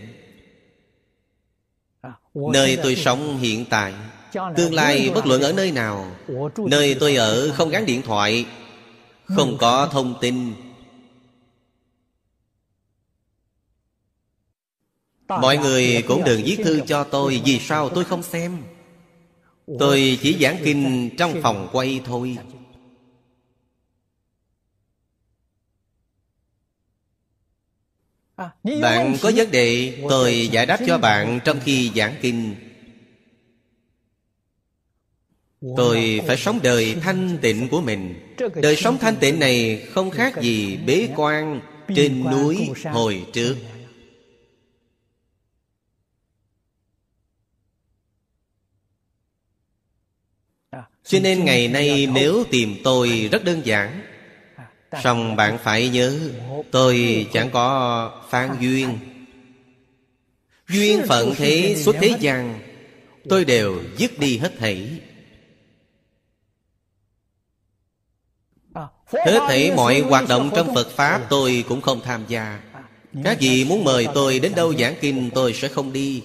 [2.33, 3.93] Nơi tôi sống hiện tại,
[4.55, 6.15] Tương lai bất luận ở nơi nào,
[6.57, 8.45] Nơi tôi ở không gắn điện thoại,
[9.25, 10.53] Không có thông tin.
[15.27, 18.57] Mọi người cũng đừng viết thư cho tôi Vì sao tôi không xem.
[19.79, 22.37] Tôi chỉ giảng kinh trong phòng quay thôi.
[28.81, 32.55] Bạn có vấn đề Tôi giải đáp cho bạn trong khi giảng kinh.
[35.77, 38.35] Tôi phải sống đời thanh tịnh của mình.
[38.55, 41.61] Đời sống thanh tịnh này không khác gì bế quan
[41.95, 43.55] Trên núi hồi trước.
[51.03, 54.02] Cho nên ngày nay nếu tìm tôi rất đơn giản
[55.03, 56.19] Xong bạn phải nhớ,
[56.71, 58.97] Tôi chẳng có phán duyên.
[60.67, 62.59] Duyên phận thế xuất thế gian,
[63.29, 64.89] Tôi đều dứt đi hết thảy.
[69.25, 72.59] Hết thảy mọi hoạt động trong Phật Pháp Tôi cũng không tham gia.
[73.23, 76.23] Các vị muốn mời tôi đến đâu giảng kinh, Tôi sẽ không đi.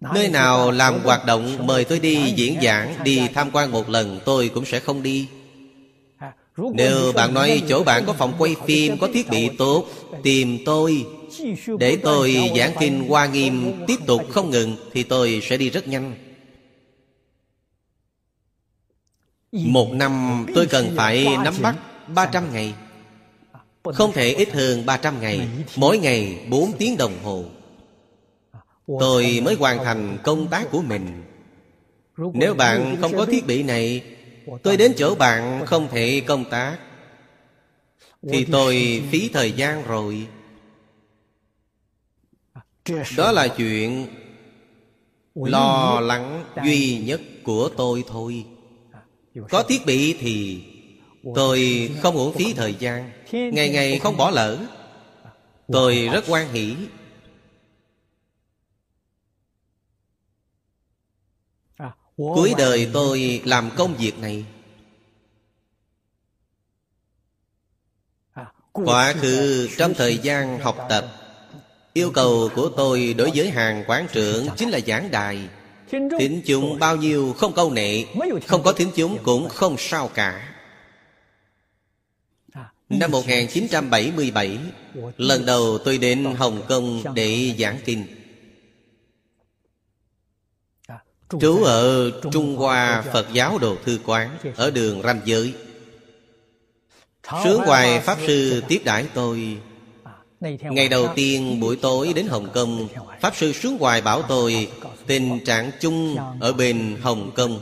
[0.00, 4.20] Nơi nào làm hoạt động, mời tôi đi diễn giảng, Đi tham quan một lần,
[4.24, 5.28] tôi cũng sẽ không đi.
[6.56, 9.86] Nếu bạn nói chỗ bạn có phòng quay phim Có thiết bị tốt
[10.22, 11.06] Tìm tôi
[11.78, 15.88] Để tôi giảng kinh Hoa Nghiêm Tiếp tục không ngừng Thì tôi sẽ đi rất
[15.88, 16.14] nhanh.
[19.52, 21.76] Một năm tôi cần phải nắm bắt
[22.14, 22.74] 300 ngày.
[23.84, 25.48] Không thể ít hơn 300 ngày.
[25.76, 27.44] Mỗi ngày 4 tiếng đồng hồ.
[29.00, 31.22] Tôi mới hoàn thành công tác của mình.
[32.16, 34.02] Nếu bạn không có thiết bị này
[34.62, 36.78] Tôi đến chỗ bạn không thể công tác.
[38.28, 40.26] Thì tôi phí thời gian rồi.
[43.16, 44.06] Đó là chuyện
[45.34, 48.44] Lo lắng duy nhất của tôi thôi.
[49.50, 50.62] Có thiết bị thì
[51.34, 53.10] Tôi không uổng phí thời gian.
[53.32, 54.58] Ngày ngày không bỏ lỡ.
[55.68, 56.76] Tôi rất quan hỷ.
[62.16, 64.44] Cuối đời tôi làm công việc này
[68.72, 71.06] Quả khứ trong thời gian học tập
[71.92, 75.48] Yêu cầu của tôi đối với hàng quán trưởng Chính là giảng đài
[75.90, 78.04] Thính chúng bao nhiêu không câu nệ
[78.46, 80.54] Không có thính chúng cũng không sao cả
[82.88, 84.58] Năm 1977
[85.16, 88.25] Lần đầu tôi đến Hồng Kông để giảng kinh
[91.30, 95.54] Trú ở Trung Hoa Phật giáo Đồ Thư Quán Ở đường ranh giới.
[97.44, 99.58] Sướng Hoài Pháp Sư tiếp đãi tôi.
[100.60, 102.88] Ngày đầu tiên buổi tối đến Hồng Kông
[103.20, 104.68] Pháp Sư Sướng Hoài bảo tôi
[105.06, 107.60] Tình trạng chung ở bên Hồng Kông.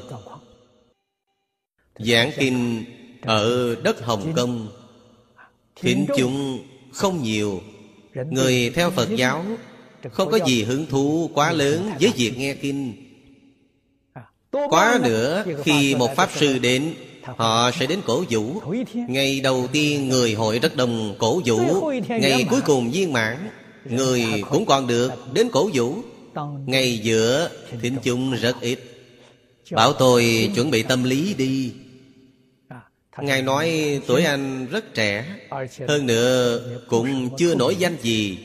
[1.98, 2.84] Giảng kinh
[3.22, 4.68] ở đất Hồng Kông
[5.76, 6.58] Thính chúng
[6.92, 7.60] không nhiều.
[8.30, 9.44] Người theo Phật giáo
[10.12, 13.03] Không có gì hứng thú quá lớn với việc nghe kinh
[14.68, 16.94] Quá nữa khi một Pháp Sư đến
[17.36, 18.62] Họ sẽ đến cổ vũ.
[19.08, 23.48] Ngày đầu tiên người hội rất đông cổ vũ Ngày cuối cùng viên mãn
[23.84, 25.94] Người cũng còn được đến cổ vũ.
[26.66, 27.50] Ngày giữa
[27.82, 28.78] thính chung rất ít.
[29.70, 31.72] Bảo tôi chuẩn bị tâm lý đi.
[33.18, 35.24] Ngài nói tuổi anh rất trẻ.
[35.88, 38.38] Hơn nữa cũng chưa nổi danh gì.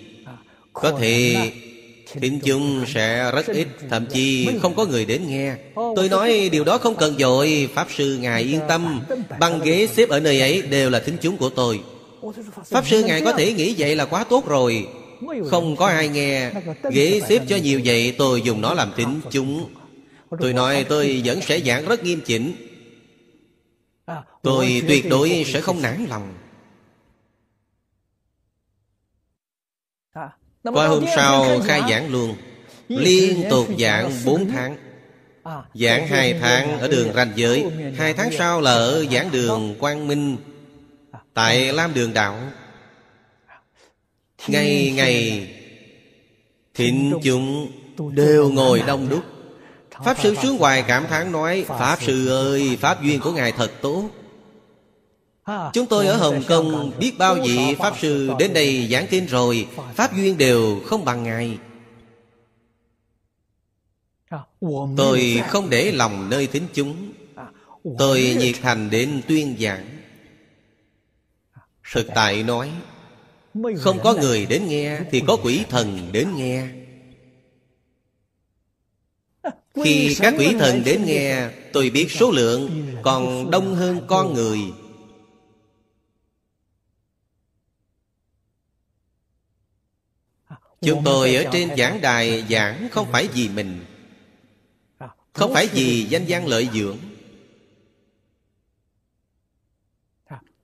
[0.73, 1.35] Có thể
[2.13, 5.55] Thính chung sẽ rất ít Thậm chí không có người đến nghe.
[5.75, 9.01] Tôi nói điều đó không cần dội Pháp sư Ngài yên tâm.
[9.39, 11.79] Băng ghế xếp ở nơi ấy đều là thính chúng của tôi.
[12.65, 14.87] Pháp sư Ngài có thể nghĩ vậy là quá tốt rồi.
[15.49, 16.51] Không có ai nghe.
[16.91, 19.69] Ghế xếp cho nhiều vậy tôi dùng nó làm thính chúng.
[20.39, 22.53] Tôi nói tôi vẫn sẽ giảng rất nghiêm chỉnh.
[24.43, 26.33] Tôi tuyệt đối sẽ không nản lòng
[30.63, 32.35] Qua hôm sau khai giảng luôn.
[32.89, 34.77] Liên tục giảng 4 tháng.
[35.73, 37.65] Giảng 2 tháng ở đường ranh giới.
[37.97, 40.37] Hai tháng sau là ở giảng đường Quang Minh
[41.33, 42.39] Tại Lam Đường Đạo.
[44.47, 45.47] Ngày ngày
[46.73, 47.71] Thịnh chúng
[48.11, 49.23] đều ngồi đông đúc.
[50.05, 53.71] Pháp Sư xuống hoài cảm thán nói Pháp Sư ơi Pháp duyên của Ngài thật
[53.81, 54.09] tốt
[55.73, 59.67] Chúng tôi ở Hồng Kông biết bao vị Pháp Sư đến đây giảng kinh rồi.
[59.95, 61.57] Pháp duyên đều không bằng Ngài.
[64.97, 67.11] Tôi không để lòng nơi thính chúng.
[67.97, 69.85] Tôi nhiệt thành đến tuyên giảng.
[71.93, 72.71] Thực tại nói
[73.77, 76.67] Không có người đến nghe Thì có quỷ thần đến nghe.
[79.83, 84.59] Khi các quỷ thần đến nghe Tôi biết số lượng còn đông hơn con người
[90.81, 93.85] Chúng tôi ở trên giảng đài giảng không phải vì mình.
[95.33, 96.97] Không phải vì danh văn lợi dưỡng.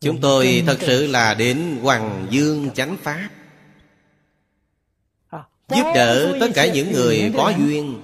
[0.02, 3.30] Chúng tôi thật sự là đến Hoàng Dương Chánh Pháp.
[5.70, 8.02] Giúp đỡ tất cả những người có duyên.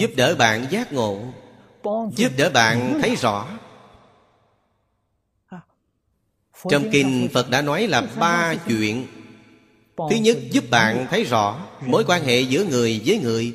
[0.00, 1.24] Giúp đỡ bạn giác ngộ.
[2.16, 3.48] Giúp đỡ bạn thấy rõ.
[6.70, 9.06] Trong kinh Phật đã nói là ba chuyện
[9.96, 13.52] Thứ nhất giúp bạn thấy rõ Mối quan hệ giữa người với người.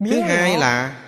[0.00, 1.00] Thứ hai là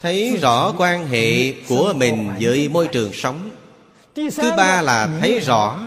[0.00, 3.50] Thấy rõ quan hệ của mình với môi trường sống.
[4.14, 5.80] Thứ ba là thấy rõ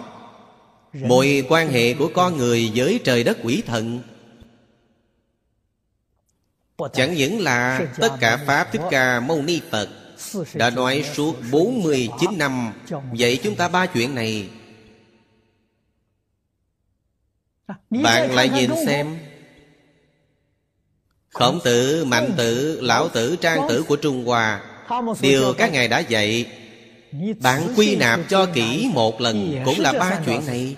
[0.93, 3.99] Mọi quan hệ của con người với trời đất quỷ thần.
[6.93, 9.89] Chẳng những là tất cả Pháp Thích Ca Mâu Ni Phật
[10.53, 12.73] Đã nói suốt 49 năm.
[13.11, 14.49] Vậy chúng ta ba chuyện này
[17.89, 19.18] Bạn lại nhìn xem.
[21.30, 24.61] Khổng tử, mạnh tử, lão tử, trang tử của Trung Hoa.
[25.22, 26.45] Điều các ngài đã dạy
[27.41, 30.76] Bạn quy nạp cho kỹ một lần Cũng là ba chuyện này.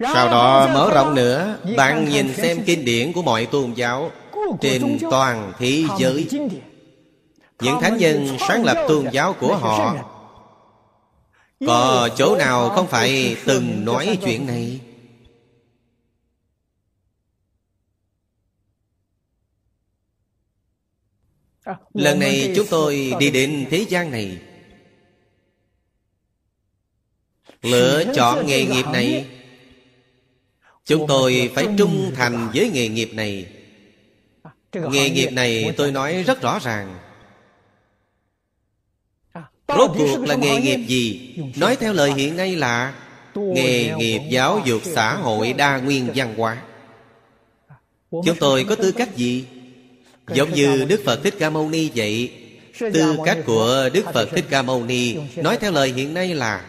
[0.00, 4.10] Sau đó mở rộng nữa Bạn nhìn xem kinh điển của mọi tôn giáo
[4.60, 6.28] Trên toàn thế giới.
[7.60, 10.11] Những thánh nhân sáng lập tôn giáo của họ
[11.66, 14.80] có chỗ nào không phải từng nói chuyện này?
[21.94, 24.38] Lần này chúng tôi đi đến thế gian này.
[27.62, 29.26] Lựa chọn nghề nghiệp này.
[30.84, 33.46] Chúng tôi phải trung thành với nghề nghiệp này.
[34.72, 37.11] Nghề nghiệp này tôi nói rất rõ ràng.
[39.78, 41.34] Rốt cuộc là nghề nghiệp gì?
[41.56, 42.94] Nói theo lời hiện nay là
[43.34, 46.62] Nghề nghiệp giáo dục xã hội đa nguyên văn hóa.
[48.10, 49.44] Chúng tôi có tư cách gì?
[50.28, 52.32] Giống như Đức Phật Thích Ca Mâu Ni vậy.
[52.78, 56.64] Tư cách của Đức Phật Thích Ca Mâu Ni Nói theo lời hiện nay là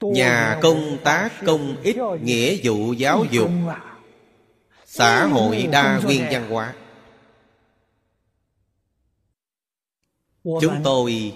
[0.00, 3.50] Nhà công tác công ích nghĩa vụ giáo dục
[4.86, 6.74] Xã hội đa nguyên văn hóa.
[10.44, 11.32] Chúng tôi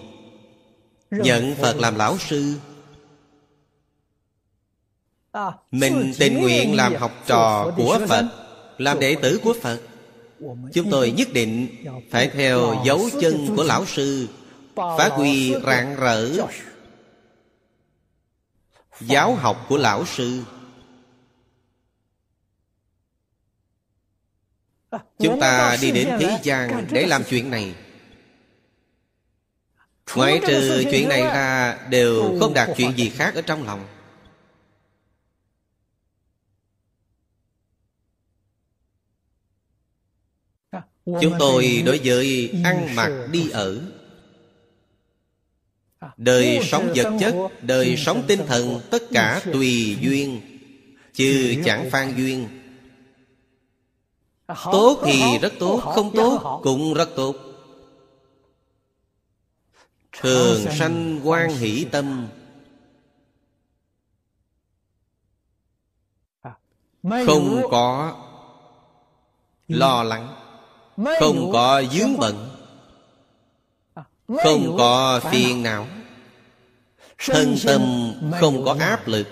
[1.10, 2.54] Nhận Phật làm lão sư.
[5.70, 8.24] Mình tình nguyện làm học trò của Phật
[8.78, 9.80] Làm đệ tử của Phật.
[10.72, 11.68] Chúng tôi nhất định
[12.10, 14.28] Phải theo dấu chân của lão sư.
[14.76, 16.30] Phát huy rạng rỡ
[19.00, 20.42] Giáo học của lão sư.
[25.18, 27.74] Chúng ta đi đến thế gian để làm chuyện này
[30.14, 33.86] Ngoại trừ chuyện này ra đều không đặt chuyện gì khác ở trong lòng.
[41.04, 43.80] Chúng tôi đối với ăn mặc đi ở.
[46.16, 50.40] Đời sống vật chất Đời sống tinh thần Tất cả tùy duyên
[51.12, 52.48] Chứ chẳng phan duyên.
[54.64, 57.53] Tốt thì rất tốt Không tốt cũng rất tốt
[60.20, 62.28] Thường sanh quan hỷ tâm.
[67.02, 68.16] Không có
[69.68, 70.36] lo lắng.
[71.20, 72.50] Không có dướng bận.
[74.28, 75.86] Không có phiền não.
[77.18, 79.26] Thân tâm không có áp lực.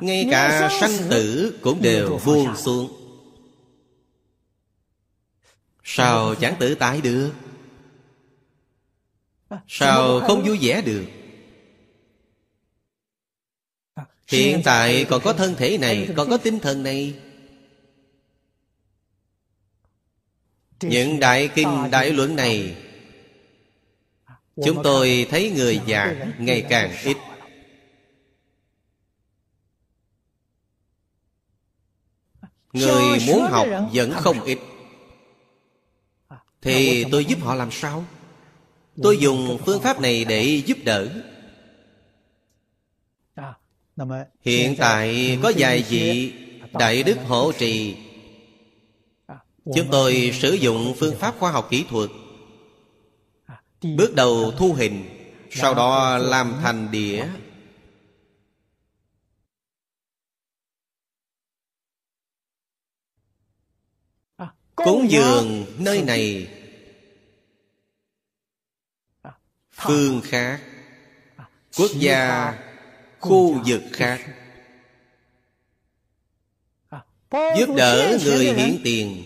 [0.00, 2.97] Ngay cả sanh tử cũng đều buông xuống
[5.90, 7.32] Sao chẳng tự tại được?
[9.68, 11.06] Sao không vui vẻ được?
[14.26, 17.20] Hiện tại còn có thân thể này, Còn có tinh thần này.
[20.80, 22.76] Những đại kinh, đại luận này,
[24.64, 27.16] Chúng tôi thấy người già ngày càng ít.
[32.72, 34.58] Người muốn học vẫn không ít.
[36.62, 38.04] Thì tôi giúp họ làm sao?
[39.02, 41.08] Tôi dùng phương pháp này để giúp đỡ.
[44.40, 46.32] Hiện tại có vài vị
[46.72, 47.96] Đại Đức hộ trì.
[49.74, 52.10] Chúng tôi sử dụng phương pháp khoa học kỹ thuật.
[53.96, 55.04] Bước đầu thu hình
[55.50, 57.26] Sau đó làm thành đĩa
[64.84, 66.48] Cúng dường nơi này.
[69.72, 70.60] Phương khác.
[71.76, 72.54] Quốc gia
[73.20, 74.20] Khu vực khác.
[77.32, 79.24] Giúp đỡ người hiển tiền.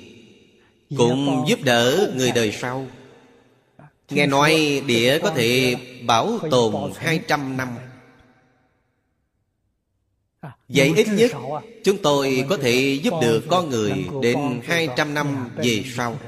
[0.97, 2.87] Cũng giúp đỡ người đời sau.
[4.11, 5.77] Nghe nói địa có thể
[6.07, 7.69] bảo tồn 200 năm
[10.69, 11.31] Vậy ít nhất
[11.85, 16.19] Chúng tôi có thể giúp được con người Đến 200 năm về sau.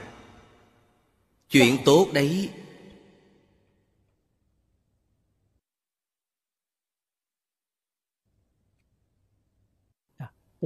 [1.51, 2.49] Chuyện tốt đấy.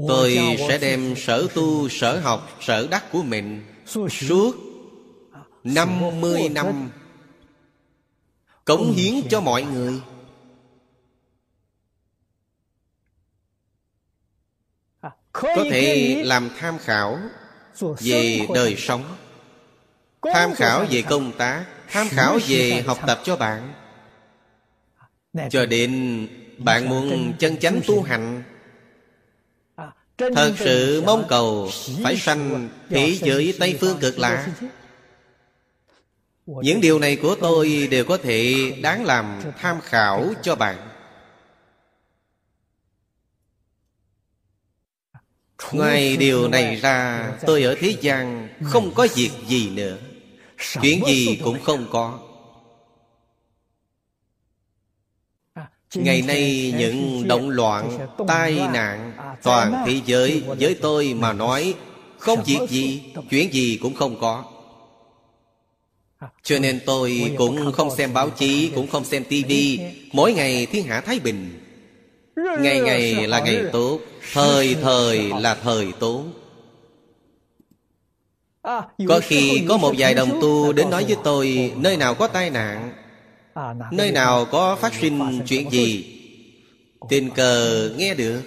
[0.08, 3.64] Tôi sẽ đem sở tu, sở học, sở đắc của mình
[4.10, 4.52] Suốt
[5.64, 6.90] 50 năm
[8.64, 10.00] Cống hiến cho mọi người
[15.40, 17.18] Có thể làm tham khảo
[18.00, 19.04] Về đời sống
[20.34, 23.72] Tham khảo về công tác Tham khảo về học tập cho bạn.
[25.50, 26.28] Cho đến
[26.58, 28.42] bạn muốn chân chánh tu hành
[30.18, 31.70] Thật sự mong cầu
[32.04, 34.46] Phải sanh thế giới Tây Phương cực lạ.
[36.46, 40.97] Những điều này của tôi Đều có thể đáng làm tham khảo cho bạn
[45.72, 49.96] Ngoài điều này ra Tôi ở thế gian Không có việc gì nữa.
[50.82, 52.18] Chuyện gì cũng không có.
[55.94, 57.98] Ngày nay những động loạn,
[58.28, 59.12] tai nạn
[59.42, 61.74] Toàn thế giới với tôi mà nói
[62.18, 64.44] Không việc gì, chuyện gì cũng không có.
[66.42, 69.80] Cho nên tôi cũng không xem báo chí Cũng không xem tivi
[70.12, 71.60] Mỗi ngày thiên hạ Thái Bình.
[72.60, 74.00] Ngày ngày là ngày tốt
[74.32, 76.32] Thời thời là thời tốn.
[79.08, 82.50] Có khi có một vài đồng tu đến nói với tôi, Nơi nào có tai
[82.50, 82.92] nạn?
[83.92, 86.14] Nơi nào có phát sinh chuyện gì?
[87.08, 88.42] Tình cờ nghe được.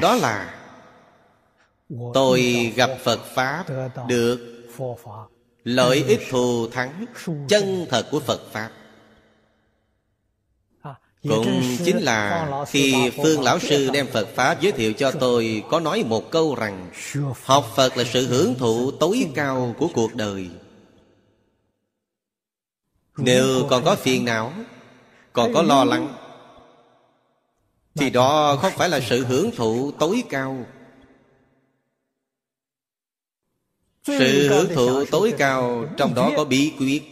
[0.00, 0.58] Đó là,
[2.14, 3.64] Tôi gặp Phật Pháp
[4.08, 4.64] Được.
[5.68, 7.06] Lợi ích thù thắng
[7.48, 8.70] Chân thật của Phật Pháp.
[11.28, 15.80] Cũng chính là Khi Phương Lão Sư đem Phật Pháp giới thiệu cho tôi Có
[15.80, 16.90] nói một câu rằng
[17.44, 20.50] Học Phật là sự hưởng thụ tối cao của cuộc đời.
[23.16, 24.52] Nếu còn có phiền não
[25.32, 26.14] Còn có lo lắng
[27.94, 30.66] Thì đó không phải là sự hưởng thụ tối cao
[34.18, 37.02] Sự hưởng thụ tối cao Trong đó có bí quyết.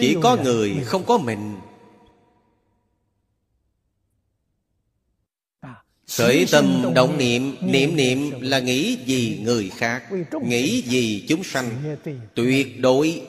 [0.00, 1.56] Chỉ có người không có mình.
[6.16, 10.02] Khởi tâm động niệm Niệm niệm là nghĩ gì người khác
[10.42, 11.96] Nghĩ gì chúng sanh.
[12.34, 13.22] Tuyệt đối.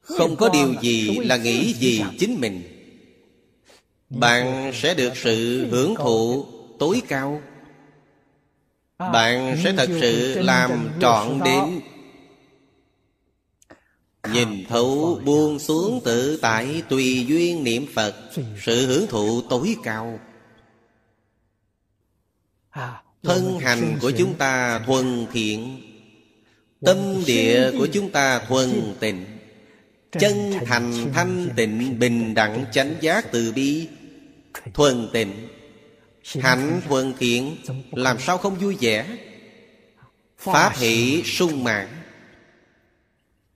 [0.00, 2.62] Không có điều gì là nghĩ gì chính mình.
[4.10, 6.46] Bạn sẽ được sự hưởng thụ
[6.78, 7.42] tối cao
[9.00, 11.80] Bạn sẽ thật sự làm trọn đến
[14.32, 18.14] Nhìn thấu buông xuống tự tại Tùy duyên niệm Phật
[18.62, 20.20] Sự hưởng thụ tối cao.
[23.22, 25.80] Thân hành của chúng ta thuần thiện.
[26.80, 26.96] Tâm
[27.26, 29.24] địa của chúng ta thuần tịnh.
[30.12, 33.88] Chân thành thanh tịnh bình đẳng chánh giác từ bi.
[34.74, 35.48] Thuần tịnh
[36.24, 37.56] Hạnh thuần thiện
[37.92, 39.18] Làm sao không vui vẻ?
[40.38, 41.88] Pháp hỷ sung mãn.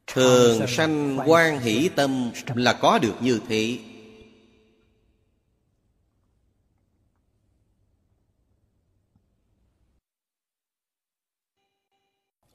[0.06, 3.78] Thường sanh quan hỷ tâm Là có được như thế.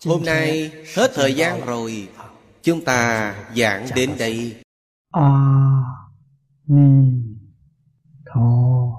[0.05, 2.07] Hôm nay hết thời gian rồi,
[2.63, 4.61] Chúng ta giảng đến đây.
[5.11, 5.29] A
[6.67, 7.11] Ni
[8.25, 8.98] Tho.